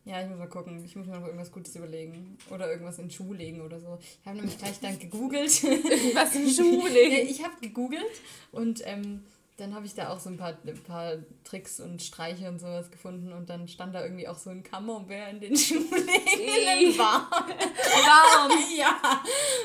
Ja, 0.05 0.21
ich 0.21 0.29
muss 0.29 0.39
mal 0.39 0.49
gucken. 0.49 0.85
Ich 0.85 0.97
muss 0.97 1.07
mir 1.07 1.15
noch 1.15 1.27
irgendwas 1.27 1.53
Gutes 1.53 1.77
überlegen. 1.77 2.37
Oder 2.51 2.73
irgendwas 2.73 2.99
in 2.99 3.05
den 3.05 3.11
Schuh 3.13 3.33
legen 3.35 3.61
oder 3.61 3.79
so. 3.79 3.99
Ich 4.21 4.27
habe 4.27 4.39
nämlich 4.39 4.59
gleich 4.59 4.81
dann 4.81 4.99
gegoogelt. 4.99 5.63
Was 6.15 6.35
im 6.35 6.49
Schuh 6.49 6.89
legen. 6.89 7.29
ich 7.29 7.45
habe 7.45 7.55
gegoogelt 7.61 8.03
und 8.51 8.83
ähm, 8.85 9.23
dann 9.57 9.75
habe 9.75 9.85
ich 9.85 9.95
da 9.95 10.09
auch 10.09 10.19
so 10.19 10.31
ein 10.31 10.37
paar, 10.37 10.57
ein 10.67 10.83
paar 10.83 11.17
Tricks 11.45 11.79
und 11.79 12.03
Streiche 12.03 12.49
und 12.49 12.59
sowas 12.59 12.91
gefunden. 12.91 13.33
Und 13.33 13.51
dann 13.51 13.69
stand 13.69 13.95
da 13.95 14.03
irgendwie 14.03 14.27
auch 14.27 14.39
so 14.39 14.51
ein 14.51 14.63
Camembert 14.63 15.33
in 15.33 15.41
den 15.41 15.57
Schuh 15.59 15.75
legen. 15.75 16.93
Ih. 16.95 16.99
Warm. 16.99 17.27
Warm. 17.31 18.51
ja. 18.77 19.01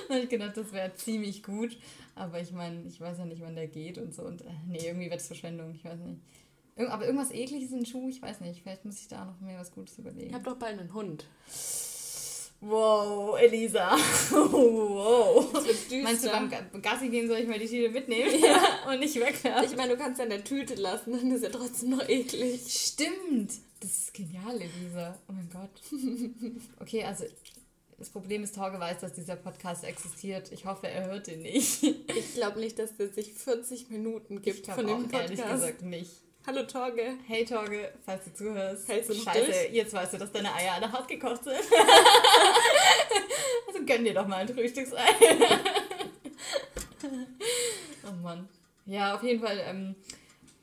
Da 0.08 0.14
habe 0.14 0.24
ich 0.24 0.30
gedacht, 0.30 0.58
das 0.58 0.72
wäre 0.74 0.94
ziemlich 0.96 1.42
gut. 1.42 1.78
Aber 2.16 2.42
ich 2.42 2.52
meine, 2.52 2.84
ich 2.88 3.00
weiß 3.00 3.20
ja 3.20 3.26
nicht, 3.26 3.42
wann 3.42 3.56
der 3.56 3.68
geht 3.68 3.98
und 3.98 4.14
so. 4.14 4.24
Und 4.24 4.42
äh, 4.42 4.52
nee, 4.68 4.86
irgendwie 4.86 5.10
wird 5.10 5.22
es 5.22 5.28
Verschwendung. 5.28 5.74
Ich 5.74 5.86
weiß 5.86 6.00
nicht. 6.00 6.20
Aber 6.90 7.06
irgendwas 7.06 7.32
ekliges 7.32 7.72
in 7.72 7.78
den 7.78 7.86
Schuh, 7.86 8.08
ich 8.10 8.22
weiß 8.22 8.42
nicht. 8.42 8.62
Vielleicht 8.62 8.86
muss 8.86 9.00
ich 9.00 9.08
da 9.08 9.26
noch 9.26 9.40
mehr 9.40 9.60
was 9.60 9.72
Gutes 9.72 9.98
überlegen. 9.98 10.30
Ich 10.30 10.34
hab 10.34 10.44
doch 10.44 10.58
bald 10.58 10.80
einen 10.80 10.94
Hund. 10.94 11.26
Wow, 12.60 13.38
Elisa. 13.39 13.91
wow. 14.32 15.47
Das 15.53 15.66
wird 15.66 15.78
düster. 15.91 16.03
Meinst 16.03 16.26
du, 16.26 16.30
beim 16.30 16.49
Ga- 16.49 16.80
Gassi 16.82 17.10
gehen 17.10 17.28
soll 17.28 17.38
ich 17.38 17.47
mal 17.47 17.60
die 17.60 17.68
Tüte 17.68 17.89
mitnehmen 17.89 18.32
und 18.89 18.99
nicht 18.99 19.16
wegwerfen? 19.16 19.70
Ich 19.70 19.78
meine, 19.78 19.95
du 19.95 19.97
kannst 20.01 20.18
ja 20.18 20.24
in 20.24 20.32
der 20.32 20.43
Tüte 20.43 20.76
lassen, 20.76 21.12
dann 21.12 21.32
ist 21.32 21.43
ja 21.43 21.49
trotzdem 21.49 21.91
noch 21.91 22.08
eklig. 22.10 22.62
Stimmt. 22.68 23.51
Das 23.80 23.91
ist 23.91 24.14
genial, 24.14 24.55
Elisa. 24.60 25.16
Oh 25.30 25.34
mein 25.34 25.49
Gott. 25.51 25.70
Okay, 26.80 27.03
also 27.03 27.26
das 27.99 28.10
Problem 28.10 28.43
ist, 28.43 28.55
Torge 28.55 28.80
weiß, 28.80 28.99
dass 29.01 29.14
dieser 29.14 29.36
Podcast 29.36 29.84
existiert. 29.84 30.51
Ich 30.51 30.66
hoffe, 30.66 30.88
er 30.88 31.05
hört 31.08 31.28
ihn 31.28 31.41
nicht. 31.41 31.84
Ich 31.84 32.34
glaube 32.36 32.60
nicht, 32.60 32.78
dass 32.80 32.91
es 32.99 33.16
sich 33.16 33.34
40 33.34 33.89
Minuten 33.89 34.38
Ich 34.38 34.43
gibt 34.43 34.64
glaube 34.64 34.82
von 34.82 34.88
dem 34.88 35.05
auch 35.08 35.14
ehrlich 35.20 35.39
Podcast. 35.39 35.62
gesagt 35.62 35.82
nicht. 35.84 36.12
Hallo 36.48 36.64
Torge. 36.64 37.18
Hey 37.28 37.43
Torge, 37.43 37.91
falls 38.06 38.24
du 38.24 38.34
zuhörst. 38.34 38.88
Hältst 38.88 39.10
du 39.10 39.16
Scheiße, 39.16 39.45
durch? 39.48 39.74
jetzt 39.74 39.91
weißt 39.91 40.14
du, 40.14 40.18
dass 40.18 40.32
deine 40.32 40.56
Eier 40.56 40.76
alle 40.76 40.89
hart 40.89 41.10
gekocht 41.10 41.43
sind. 41.43 41.58
also 43.68 43.86
gönn 43.86 44.06
dir 44.06 44.14
doch 44.14 44.26
mal 44.26 44.38
ein 44.38 44.48
Frühstücksei. 44.48 44.98
oh 48.08 48.14
Mann. 48.24 48.48
Ja, 48.86 49.14
auf 49.14 49.24
jeden 49.24 49.43
Fall 49.43 49.60
ähm, 49.60 49.95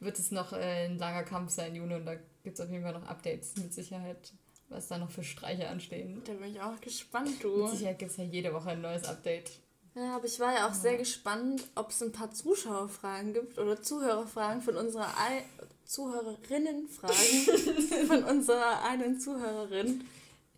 wird 0.01 0.18
es 0.18 0.30
noch 0.30 0.55
äh, 0.55 0.87
ein 0.87 0.97
langer 0.97 1.24
Kampf 1.24 1.51
sein, 1.51 1.74
Juni, 1.74 1.97
und 1.97 2.07
da 2.07 2.14
gibt 2.43 2.59
es 2.59 2.64
auf 2.64 2.70
jeden 2.70 2.82
Fall 2.82 2.95
noch 2.95 3.07
Updates 3.07 3.55
mit 3.59 3.74
Sicherheit, 3.74 4.32
was 4.70 4.89
da 4.89 4.97
noch 4.97 5.11
für 5.11 5.22
Streiche 5.22 5.68
anstehen. 5.68 6.22
Da 6.24 6.32
bin 6.32 6.51
ich 6.51 6.62
auch 6.62 6.80
gespannt, 6.80 7.28
Mit 7.28 7.45
du. 7.45 7.66
Sicherheit 7.66 7.99
gibt 7.99 8.11
es 8.11 8.16
ja 8.16 8.24
jede 8.24 8.55
Woche 8.55 8.70
ein 8.70 8.80
neues 8.80 9.05
Update. 9.05 9.51
Ja, 9.95 10.16
aber 10.16 10.24
ich 10.24 10.41
war 10.41 10.53
ja 10.53 10.66
auch 10.66 10.74
sehr 10.74 10.97
gespannt, 10.97 11.68
ob 11.76 11.91
es 11.91 12.03
ein 12.03 12.11
paar 12.11 12.32
Zuschauerfragen 12.32 13.32
gibt 13.32 13.59
oder 13.59 13.80
Zuhörerfragen 13.80 14.61
von 14.61 14.76
unserer 14.76 15.07
Ei 15.07 15.45
Zuhörerinnenfragen 15.85 17.16
von 18.09 18.24
unserer 18.24 18.82
einen 18.85 19.20
Zuhörerin. 19.20 20.05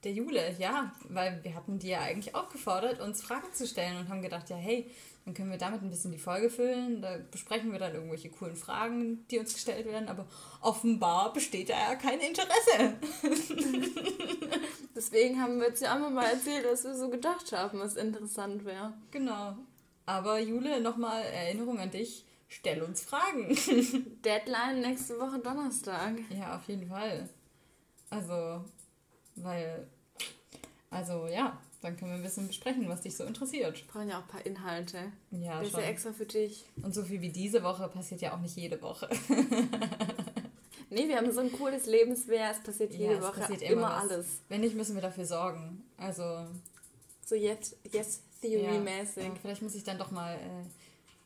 Der 0.05 0.13
Jule, 0.13 0.55
ja, 0.59 0.93
weil 1.09 1.43
wir 1.43 1.55
hatten 1.55 1.79
die 1.79 1.89
ja 1.89 2.01
eigentlich 2.01 2.35
aufgefordert, 2.35 3.01
uns 3.01 3.23
Fragen 3.23 3.53
zu 3.53 3.67
stellen 3.67 3.97
und 3.97 4.09
haben 4.09 4.23
gedacht, 4.23 4.49
ja, 4.51 4.57
hey, 4.57 4.89
dann 5.25 5.35
können 5.35 5.51
wir 5.51 5.59
damit 5.59 5.83
ein 5.83 5.91
bisschen 5.91 6.13
die 6.13 6.19
Folge 6.19 6.51
füllen. 6.51 7.03
Da 7.03 7.19
besprechen 7.33 7.73
wir 7.73 7.81
dann 7.81 7.95
irgendwelche 7.95 8.31
coolen 8.31 8.55
Fragen, 8.55 9.27
die 9.29 9.41
uns 9.41 9.55
gestellt 9.55 9.87
werden, 9.87 10.09
aber 10.09 10.27
offenbar 10.61 11.33
besteht 11.33 11.71
da 11.71 11.73
ja 11.73 11.95
kein 11.97 12.21
Interesse. 12.21 12.95
Deswegen 14.95 15.43
haben 15.43 15.59
wir 15.59 15.69
jetzt 15.69 15.83
ja 15.83 15.95
einmal 15.95 16.11
mal 16.11 16.31
erzählt, 16.31 16.65
was 16.71 16.85
wir 16.85 16.95
so 16.95 17.11
gedacht 17.11 17.51
haben, 17.51 17.81
was 17.81 17.97
interessant 17.97 18.65
wäre. 18.65 18.95
Genau. 19.11 19.57
Aber 20.07 20.39
Jule, 20.39 20.81
nochmal 20.81 21.23
Erinnerung 21.23 21.81
an 21.81 21.91
dich. 21.91 22.25
Stell 22.49 22.83
uns 22.83 23.03
Fragen. 23.03 23.49
Deadline 24.25 24.81
nächste 24.81 25.19
Woche 25.19 25.39
Donnerstag. 25.39 26.15
Ja, 26.31 26.57
auf 26.57 26.67
jeden 26.69 26.89
Fall. 26.89 27.29
Also, 28.11 28.65
weil, 29.35 29.87
also 30.91 31.27
ja, 31.27 31.61
dann 31.83 31.97
können 31.97 32.13
wir 32.13 32.17
ein 32.19 32.23
bisschen 32.23 32.47
besprechen, 32.47 32.89
was 32.89 33.03
dich 33.03 33.17
so 33.17 33.25
interessiert. 33.25 33.77
Wir 33.79 33.87
brauchen 33.87 34.09
ja 34.09 34.19
auch 34.19 34.23
ein 34.23 34.29
paar 34.29 34.47
Inhalte. 34.47 35.13
Ja, 35.33 35.59
Das 35.59 35.67
ist 35.67 35.73
schon. 35.73 35.81
ja 35.83 35.87
extra 35.89 36.13
für 36.13 36.27
dich. 36.27 36.65
Und 36.83 36.95
so 36.95 37.03
viel 37.03 37.21
wie 37.21 37.31
diese 37.31 37.63
Woche 37.63 37.89
passiert 37.89 38.21
ja 38.21 38.33
auch 38.35 38.41
nicht 38.41 38.57
jede 38.57 38.81
Woche. 38.83 39.09
Nee, 40.89 41.09
wir 41.09 41.17
haben 41.17 41.31
so 41.33 41.41
ein 41.41 41.51
cooles 41.51 41.87
Lebenswehr, 41.87 42.53
es 42.53 42.63
passiert 42.63 42.93
jede 42.95 43.15
Ja, 43.15 43.19
es 43.19 43.25
Woche 43.25 43.41
passiert 43.41 43.63
immer, 43.63 43.73
immer 43.73 43.95
alles. 43.97 44.27
Wenn 44.49 44.61
nicht, 44.61 44.77
müssen 44.77 44.95
wir 44.95 45.03
dafür 45.03 45.27
sorgen. 45.27 45.83
Also, 45.97 46.47
So 47.25 47.35
Yes, 47.35 47.77
yes 47.93 48.23
Theory-mäßig. 48.41 49.25
Ja, 49.25 49.31
vielleicht 49.43 49.63
muss 49.63 49.75
ich 49.75 49.83
dann 49.83 49.99
doch 49.99 50.13
mal 50.13 50.37
äh, 50.37 50.65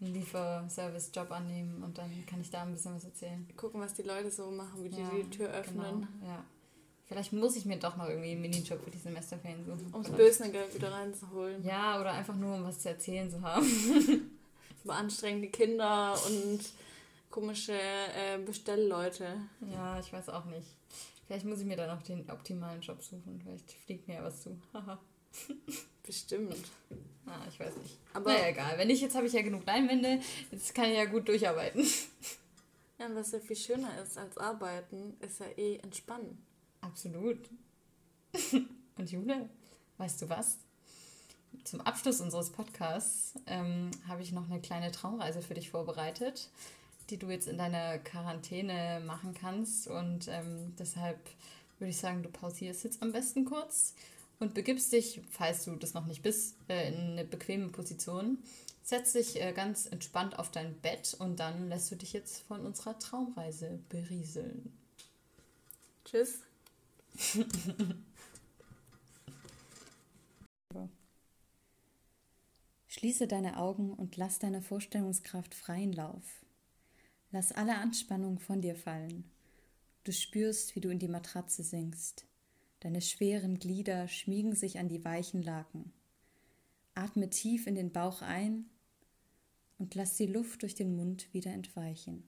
einen 0.00 0.14
Lieferservice-Job 0.14 1.30
annehmen 1.30 1.82
und 1.82 1.98
dann 1.98 2.10
kann 2.26 2.40
ich 2.40 2.50
da 2.50 2.62
ein 2.62 2.72
bisschen 2.72 2.94
was 2.94 3.04
erzählen. 3.04 3.46
Gucken, 3.56 3.80
was 3.80 3.94
die 3.94 4.02
Leute 4.02 4.30
so 4.30 4.50
machen, 4.50 4.82
wie 4.82 4.88
die 4.88 5.00
ja, 5.00 5.10
die 5.10 5.30
Tür 5.30 5.50
öffnen. 5.50 6.08
Genau, 6.20 6.30
ja. 6.30 6.44
Vielleicht 7.06 7.32
muss 7.32 7.56
ich 7.56 7.64
mir 7.64 7.76
doch 7.76 7.96
noch 7.96 8.08
irgendwie 8.08 8.30
einen 8.30 8.40
Minijob 8.40 8.82
für 8.84 8.90
die 8.90 8.98
Semesterferien 8.98 9.64
suchen. 9.64 9.92
Um 9.92 10.02
das. 10.02 10.12
Bösengeld 10.12 10.72
wieder 10.74 10.92
reinzuholen. 10.92 11.62
Ja, 11.64 12.00
oder 12.00 12.12
einfach 12.12 12.36
nur, 12.36 12.54
um 12.54 12.64
was 12.64 12.78
zu 12.78 12.88
erzählen 12.88 13.28
zu 13.28 13.42
haben. 13.42 13.66
Über 14.84 14.94
anstrengende 14.94 15.48
Kinder 15.48 16.16
und 16.26 16.60
komische 17.28 17.72
äh, 17.72 18.38
Bestellleute. 18.38 19.26
Ja, 19.72 19.98
ich 19.98 20.12
weiß 20.12 20.28
auch 20.28 20.44
nicht. 20.46 20.68
Vielleicht 21.26 21.46
muss 21.46 21.60
ich 21.60 21.66
mir 21.66 21.76
dann 21.76 21.90
auch 21.90 22.02
den 22.02 22.30
optimalen 22.30 22.80
Job 22.80 23.02
suchen. 23.02 23.40
Vielleicht 23.42 23.72
fliegt 23.72 24.08
mir 24.08 24.14
ja 24.14 24.24
was 24.24 24.42
zu. 24.42 24.56
Bestimmt. 26.02 26.56
ah, 27.26 27.40
ich 27.48 27.60
weiß 27.60 27.76
nicht. 27.76 27.98
Aber 28.12 28.32
naja, 28.32 28.48
egal. 28.48 28.78
Wenn 28.78 28.88
nicht, 28.88 29.00
jetzt 29.00 29.14
habe 29.14 29.26
ich 29.26 29.32
ja 29.32 29.42
genug 29.42 29.64
Leinwände. 29.66 30.20
Jetzt 30.50 30.74
kann 30.74 30.86
ich 30.86 30.96
ja 30.96 31.04
gut 31.04 31.28
durcharbeiten. 31.28 31.84
ja, 32.98 33.06
und 33.06 33.14
was 33.14 33.32
ja 33.32 33.40
viel 33.40 33.56
schöner 33.56 33.90
ist 34.02 34.18
als 34.18 34.36
arbeiten, 34.38 35.16
ist 35.20 35.40
ja 35.40 35.46
eh 35.56 35.76
entspannen. 35.78 36.38
Absolut. 36.80 37.38
Und 38.96 39.10
Jule, 39.10 39.48
weißt 39.98 40.22
du 40.22 40.28
was? 40.28 40.58
Zum 41.64 41.80
Abschluss 41.80 42.20
unseres 42.20 42.50
Podcasts 42.50 43.34
ähm, 43.46 43.90
habe 44.06 44.22
ich 44.22 44.32
noch 44.32 44.48
eine 44.48 44.60
kleine 44.60 44.92
Traumreise 44.92 45.42
für 45.42 45.54
dich 45.54 45.70
vorbereitet, 45.70 46.48
die 47.10 47.18
du 47.18 47.28
jetzt 47.28 47.48
in 47.48 47.58
deiner 47.58 47.98
Quarantäne 47.98 49.02
machen 49.04 49.34
kannst. 49.34 49.88
Und 49.88 50.28
ähm, 50.28 50.74
deshalb 50.78 51.18
würde 51.78 51.90
ich 51.90 51.98
sagen, 51.98 52.22
du 52.22 52.30
pausierst 52.30 52.84
jetzt 52.84 53.02
am 53.02 53.12
besten 53.12 53.44
kurz 53.44 53.94
und 54.40 54.54
begibst 54.54 54.92
dich, 54.92 55.20
falls 55.30 55.64
du 55.64 55.76
das 55.76 55.94
noch 55.94 56.06
nicht 56.06 56.22
bist, 56.22 56.56
äh, 56.68 56.88
in 56.88 57.12
eine 57.12 57.24
bequeme 57.24 57.68
Position. 57.68 58.38
Setz 58.82 59.12
dich 59.12 59.40
äh, 59.40 59.52
ganz 59.52 59.86
entspannt 59.86 60.38
auf 60.38 60.50
dein 60.50 60.74
Bett 60.80 61.14
und 61.18 61.38
dann 61.38 61.68
lässt 61.68 61.92
du 61.92 61.96
dich 61.96 62.12
jetzt 62.12 62.42
von 62.42 62.66
unserer 62.66 62.98
Traumreise 62.98 63.78
berieseln. 63.88 64.72
Tschüss. 66.04 66.40
Schließe 72.88 73.28
deine 73.28 73.58
Augen 73.58 73.92
und 73.92 74.16
lass 74.16 74.38
deiner 74.40 74.62
Vorstellungskraft 74.62 75.54
freien 75.54 75.92
Lauf. 75.92 76.44
Lass 77.30 77.52
alle 77.52 77.76
Anspannung 77.76 78.38
von 78.40 78.60
dir 78.60 78.74
fallen. 78.74 79.30
Du 80.04 80.12
spürst, 80.12 80.74
wie 80.74 80.80
du 80.80 80.88
in 80.88 80.98
die 80.98 81.08
Matratze 81.08 81.62
sinkst. 81.62 82.26
Deine 82.80 83.02
schweren 83.02 83.58
Glieder 83.58 84.08
schmiegen 84.08 84.54
sich 84.54 84.78
an 84.78 84.88
die 84.88 85.04
weichen 85.04 85.42
Laken. 85.42 85.92
Atme 86.94 87.30
tief 87.30 87.66
in 87.66 87.74
den 87.74 87.92
Bauch 87.92 88.22
ein 88.22 88.66
und 89.78 89.94
lass 89.94 90.16
die 90.16 90.26
Luft 90.26 90.62
durch 90.62 90.74
den 90.74 90.96
Mund 90.96 91.32
wieder 91.32 91.52
entweichen. 91.52 92.24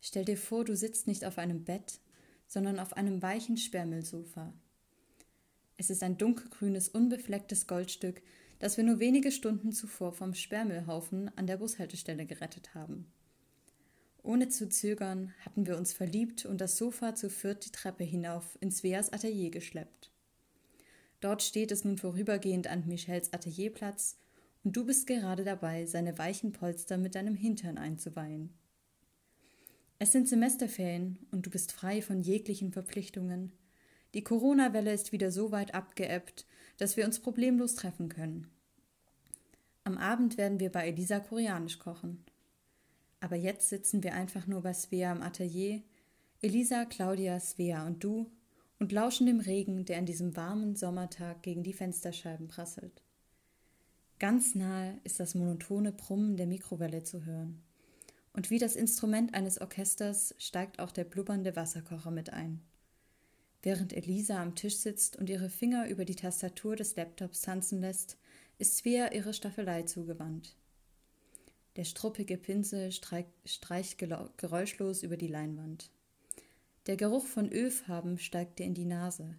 Stell 0.00 0.24
dir 0.24 0.36
vor, 0.36 0.64
du 0.64 0.76
sitzt 0.76 1.06
nicht 1.06 1.24
auf 1.24 1.38
einem 1.38 1.64
Bett, 1.64 2.00
sondern 2.46 2.78
auf 2.78 2.94
einem 2.94 3.22
weichen 3.22 3.56
Sperrmüllsofa. 3.56 4.52
Es 5.76 5.88
ist 5.88 6.02
ein 6.02 6.18
dunkelgrünes, 6.18 6.88
unbeflecktes 6.88 7.66
Goldstück, 7.66 8.22
das 8.58 8.76
wir 8.76 8.84
nur 8.84 8.98
wenige 8.98 9.32
Stunden 9.32 9.72
zuvor 9.72 10.12
vom 10.12 10.34
Sperrmüllhaufen 10.34 11.36
an 11.36 11.46
der 11.46 11.56
Bushaltestelle 11.56 12.26
gerettet 12.26 12.74
haben. 12.74 13.10
Ohne 14.22 14.48
zu 14.48 14.68
zögern 14.68 15.32
hatten 15.44 15.66
wir 15.66 15.76
uns 15.76 15.92
verliebt 15.92 16.44
und 16.44 16.60
das 16.60 16.76
Sofa 16.76 17.14
zu 17.14 17.30
viert 17.30 17.64
die 17.64 17.72
Treppe 17.72 18.04
hinauf 18.04 18.58
in 18.60 18.70
Sveas 18.70 19.12
Atelier 19.12 19.50
geschleppt. 19.50 20.10
Dort 21.20 21.42
steht 21.42 21.72
es 21.72 21.84
nun 21.84 21.98
vorübergehend 21.98 22.66
an 22.66 22.86
Michels 22.86 23.32
Atelierplatz 23.32 24.18
und 24.64 24.76
du 24.76 24.84
bist 24.84 25.06
gerade 25.06 25.44
dabei, 25.44 25.86
seine 25.86 26.18
weichen 26.18 26.52
Polster 26.52 26.98
mit 26.98 27.14
deinem 27.14 27.34
Hintern 27.34 27.78
einzuweihen. 27.78 28.54
Es 29.98 30.12
sind 30.12 30.28
Semesterferien 30.28 31.18
und 31.30 31.44
du 31.44 31.50
bist 31.50 31.72
frei 31.72 32.00
von 32.00 32.20
jeglichen 32.20 32.72
Verpflichtungen. 32.72 33.52
Die 34.14 34.24
Corona-Welle 34.24 34.92
ist 34.92 35.12
wieder 35.12 35.30
so 35.30 35.52
weit 35.52 35.74
abgeebbt, 35.74 36.46
dass 36.78 36.96
wir 36.96 37.04
uns 37.04 37.20
problemlos 37.20 37.74
treffen 37.74 38.08
können. 38.08 38.46
Am 39.84 39.98
Abend 39.98 40.38
werden 40.38 40.58
wir 40.58 40.70
bei 40.70 40.88
Elisa 40.88 41.20
koreanisch 41.20 41.78
kochen. 41.78 42.24
Aber 43.20 43.36
jetzt 43.36 43.68
sitzen 43.68 44.02
wir 44.02 44.14
einfach 44.14 44.46
nur 44.46 44.62
bei 44.62 44.72
Svea 44.72 45.12
im 45.12 45.22
Atelier, 45.22 45.82
Elisa, 46.42 46.86
Claudia, 46.86 47.38
Svea 47.38 47.86
und 47.86 48.02
du, 48.02 48.30
und 48.78 48.92
lauschen 48.92 49.26
dem 49.26 49.40
Regen, 49.40 49.84
der 49.84 49.98
an 49.98 50.06
diesem 50.06 50.34
warmen 50.36 50.74
Sommertag 50.74 51.42
gegen 51.42 51.62
die 51.62 51.74
Fensterscheiben 51.74 52.48
prasselt. 52.48 53.02
Ganz 54.18 54.54
nahe 54.54 54.98
ist 55.04 55.20
das 55.20 55.34
monotone 55.34 55.92
Brummen 55.92 56.36
der 56.36 56.46
Mikrowelle 56.46 57.02
zu 57.02 57.24
hören. 57.26 57.62
Und 58.32 58.50
wie 58.50 58.58
das 58.58 58.76
Instrument 58.76 59.34
eines 59.34 59.60
Orchesters 59.60 60.34
steigt 60.38 60.78
auch 60.78 60.92
der 60.92 61.04
blubbernde 61.04 61.56
Wasserkocher 61.56 62.10
mit 62.10 62.32
ein. 62.32 62.62
Während 63.62 63.92
Elisa 63.92 64.40
am 64.40 64.54
Tisch 64.54 64.76
sitzt 64.76 65.16
und 65.16 65.28
ihre 65.28 65.50
Finger 65.50 65.88
über 65.88 66.06
die 66.06 66.14
Tastatur 66.14 66.76
des 66.76 66.96
Laptops 66.96 67.42
tanzen 67.42 67.80
lässt, 67.80 68.16
ist 68.58 68.78
Svea 68.78 69.12
ihre 69.12 69.34
Staffelei 69.34 69.82
zugewandt. 69.82 70.56
Der 71.76 71.84
struppige 71.84 72.36
Pinsel 72.36 72.90
streicht 72.92 73.98
geräuschlos 73.98 75.02
über 75.02 75.16
die 75.16 75.28
Leinwand. 75.28 75.90
Der 76.86 76.96
Geruch 76.96 77.26
von 77.26 77.52
Ölfarben 77.52 78.18
steigt 78.18 78.58
dir 78.58 78.66
in 78.66 78.74
die 78.74 78.84
Nase. 78.84 79.36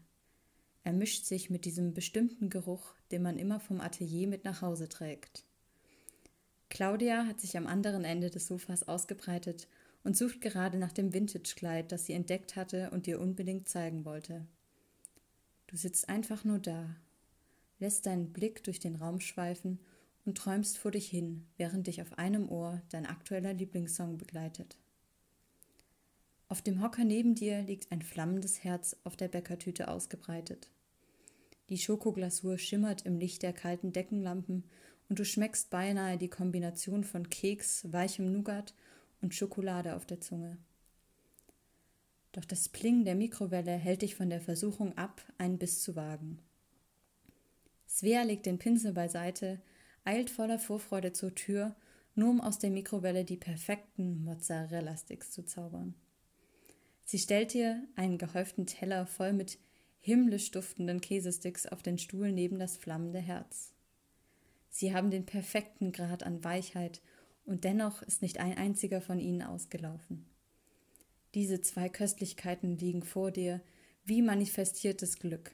Er 0.83 0.93
mischt 0.93 1.25
sich 1.25 1.49
mit 1.49 1.65
diesem 1.65 1.93
bestimmten 1.93 2.49
Geruch, 2.49 2.95
den 3.11 3.21
man 3.21 3.37
immer 3.37 3.59
vom 3.59 3.81
Atelier 3.81 4.27
mit 4.27 4.45
nach 4.45 4.61
Hause 4.61 4.87
trägt. 4.87 5.43
Claudia 6.69 7.25
hat 7.25 7.41
sich 7.41 7.57
am 7.57 7.67
anderen 7.67 8.05
Ende 8.05 8.29
des 8.29 8.47
Sofas 8.47 8.87
ausgebreitet 8.87 9.67
und 10.03 10.15
sucht 10.15 10.39
gerade 10.39 10.77
nach 10.77 10.93
dem 10.93 11.13
Vintage-Kleid, 11.13 11.91
das 11.91 12.05
sie 12.05 12.13
entdeckt 12.13 12.55
hatte 12.55 12.89
und 12.91 13.05
dir 13.05 13.19
unbedingt 13.19 13.67
zeigen 13.67 14.05
wollte. 14.05 14.47
Du 15.67 15.75
sitzt 15.75 16.07
einfach 16.09 16.43
nur 16.43 16.59
da, 16.59 16.95
lässt 17.79 18.05
deinen 18.05 18.31
Blick 18.31 18.63
durch 18.63 18.79
den 18.79 18.95
Raum 18.95 19.19
schweifen 19.19 19.79
und 20.25 20.37
träumst 20.37 20.77
vor 20.77 20.91
dich 20.91 21.07
hin, 21.09 21.45
während 21.57 21.87
dich 21.87 22.01
auf 22.01 22.17
einem 22.17 22.49
Ohr 22.49 22.81
dein 22.89 23.05
aktueller 23.05 23.53
Lieblingssong 23.53 24.17
begleitet. 24.17 24.77
Auf 26.47 26.61
dem 26.61 26.81
Hocker 26.83 27.05
neben 27.05 27.33
dir 27.33 27.61
liegt 27.63 27.91
ein 27.91 28.01
flammendes 28.01 28.63
Herz 28.63 28.97
auf 29.03 29.15
der 29.15 29.29
Bäckertüte 29.29 29.87
ausgebreitet. 29.87 30.69
Die 31.69 31.77
Schokoglasur 31.77 32.57
schimmert 32.57 33.05
im 33.05 33.17
Licht 33.17 33.41
der 33.41 33.53
kalten 33.53 33.93
Deckenlampen 33.93 34.65
und 35.07 35.19
du 35.19 35.25
schmeckst 35.25 35.69
beinahe 35.69 36.17
die 36.17 36.27
Kombination 36.27 37.03
von 37.05 37.29
Keks, 37.29 37.91
weichem 37.91 38.31
Nougat 38.31 38.73
und 39.21 39.33
Schokolade 39.33 39.95
auf 39.95 40.05
der 40.05 40.19
Zunge. 40.19 40.57
Doch 42.33 42.45
das 42.45 42.69
Plingen 42.69 43.05
der 43.05 43.15
Mikrowelle 43.15 43.73
hält 43.73 44.01
dich 44.01 44.15
von 44.15 44.29
der 44.29 44.41
Versuchung 44.41 44.97
ab, 44.97 45.21
einen 45.37 45.57
Biss 45.57 45.81
zu 45.81 45.95
wagen. 45.95 46.39
Svea 47.87 48.23
legt 48.23 48.45
den 48.45 48.57
Pinsel 48.57 48.93
beiseite, 48.93 49.59
eilt 50.03 50.29
voller 50.29 50.59
Vorfreude 50.59 51.13
zur 51.13 51.35
Tür, 51.35 51.75
nur 52.15 52.29
um 52.29 52.41
aus 52.41 52.59
der 52.59 52.69
Mikrowelle 52.69 53.25
die 53.25 53.37
perfekten 53.37 54.23
Mozzarella-Sticks 54.23 55.31
zu 55.31 55.43
zaubern. 55.43 55.95
Sie 57.05 57.19
stellt 57.19 57.53
dir 57.53 57.83
einen 57.95 58.17
gehäuften 58.17 58.65
Teller 58.65 59.05
voll 59.05 59.33
mit 59.33 59.59
himmlisch 59.99 60.51
duftenden 60.51 61.01
Käsesticks 61.01 61.65
auf 61.65 61.83
den 61.83 61.97
Stuhl 61.97 62.31
neben 62.31 62.59
das 62.59 62.77
flammende 62.77 63.19
Herz. 63.19 63.73
Sie 64.69 64.93
haben 64.93 65.11
den 65.11 65.25
perfekten 65.25 65.91
Grad 65.91 66.23
an 66.23 66.43
Weichheit 66.43 67.01
und 67.45 67.63
dennoch 67.63 68.01
ist 68.01 68.21
nicht 68.21 68.39
ein 68.39 68.57
einziger 68.57 69.01
von 69.01 69.19
ihnen 69.19 69.41
ausgelaufen. 69.41 70.25
Diese 71.33 71.61
zwei 71.61 71.89
Köstlichkeiten 71.89 72.77
liegen 72.77 73.03
vor 73.03 73.31
dir 73.31 73.61
wie 74.03 74.21
manifestiertes 74.21 75.19
Glück. 75.19 75.51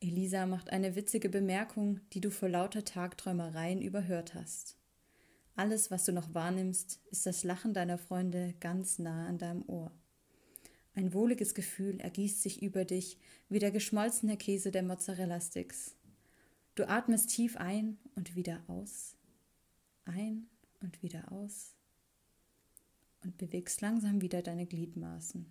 Elisa 0.00 0.46
macht 0.46 0.70
eine 0.70 0.94
witzige 0.94 1.28
Bemerkung, 1.28 2.00
die 2.12 2.20
du 2.20 2.30
vor 2.30 2.48
lauter 2.48 2.84
Tagträumereien 2.84 3.82
überhört 3.82 4.34
hast. 4.34 4.76
Alles, 5.56 5.90
was 5.90 6.04
du 6.04 6.12
noch 6.12 6.34
wahrnimmst, 6.34 7.00
ist 7.10 7.26
das 7.26 7.42
Lachen 7.42 7.74
deiner 7.74 7.98
Freunde 7.98 8.54
ganz 8.60 9.00
nah 9.00 9.26
an 9.26 9.38
deinem 9.38 9.68
Ohr. 9.68 9.90
Ein 10.94 11.12
wohliges 11.12 11.52
Gefühl 11.52 11.98
ergießt 12.00 12.42
sich 12.42 12.62
über 12.62 12.84
dich 12.84 13.18
wie 13.48 13.58
der 13.58 13.72
geschmolzene 13.72 14.36
Käse 14.36 14.70
der 14.70 14.84
Mozzarella-Sticks. 14.84 15.96
Du 16.76 16.88
atmest 16.88 17.30
tief 17.30 17.56
ein 17.56 17.98
und 18.14 18.36
wieder 18.36 18.62
aus, 18.68 19.16
ein 20.04 20.46
und 20.80 21.02
wieder 21.02 21.32
aus 21.32 21.74
und 23.24 23.36
bewegst 23.36 23.80
langsam 23.80 24.20
wieder 24.20 24.42
deine 24.42 24.66
Gliedmaßen. 24.66 25.44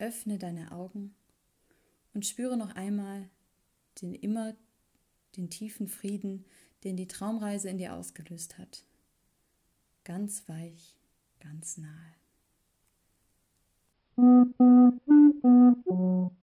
Öffne 0.00 0.38
deine 0.38 0.72
Augen 0.72 1.14
und 2.14 2.26
spüre 2.26 2.56
noch 2.56 2.74
einmal 2.74 3.28
den 4.00 4.14
immer 4.14 4.54
den 5.36 5.50
tiefen 5.50 5.88
Frieden, 5.88 6.44
den 6.84 6.96
die 6.96 7.06
Traumreise 7.06 7.68
in 7.68 7.78
dir 7.78 7.94
ausgelöst 7.94 8.58
hat. 8.58 8.84
Ganz 10.04 10.48
weich, 10.48 10.96
ganz 11.38 11.78
nahe. 11.78 12.14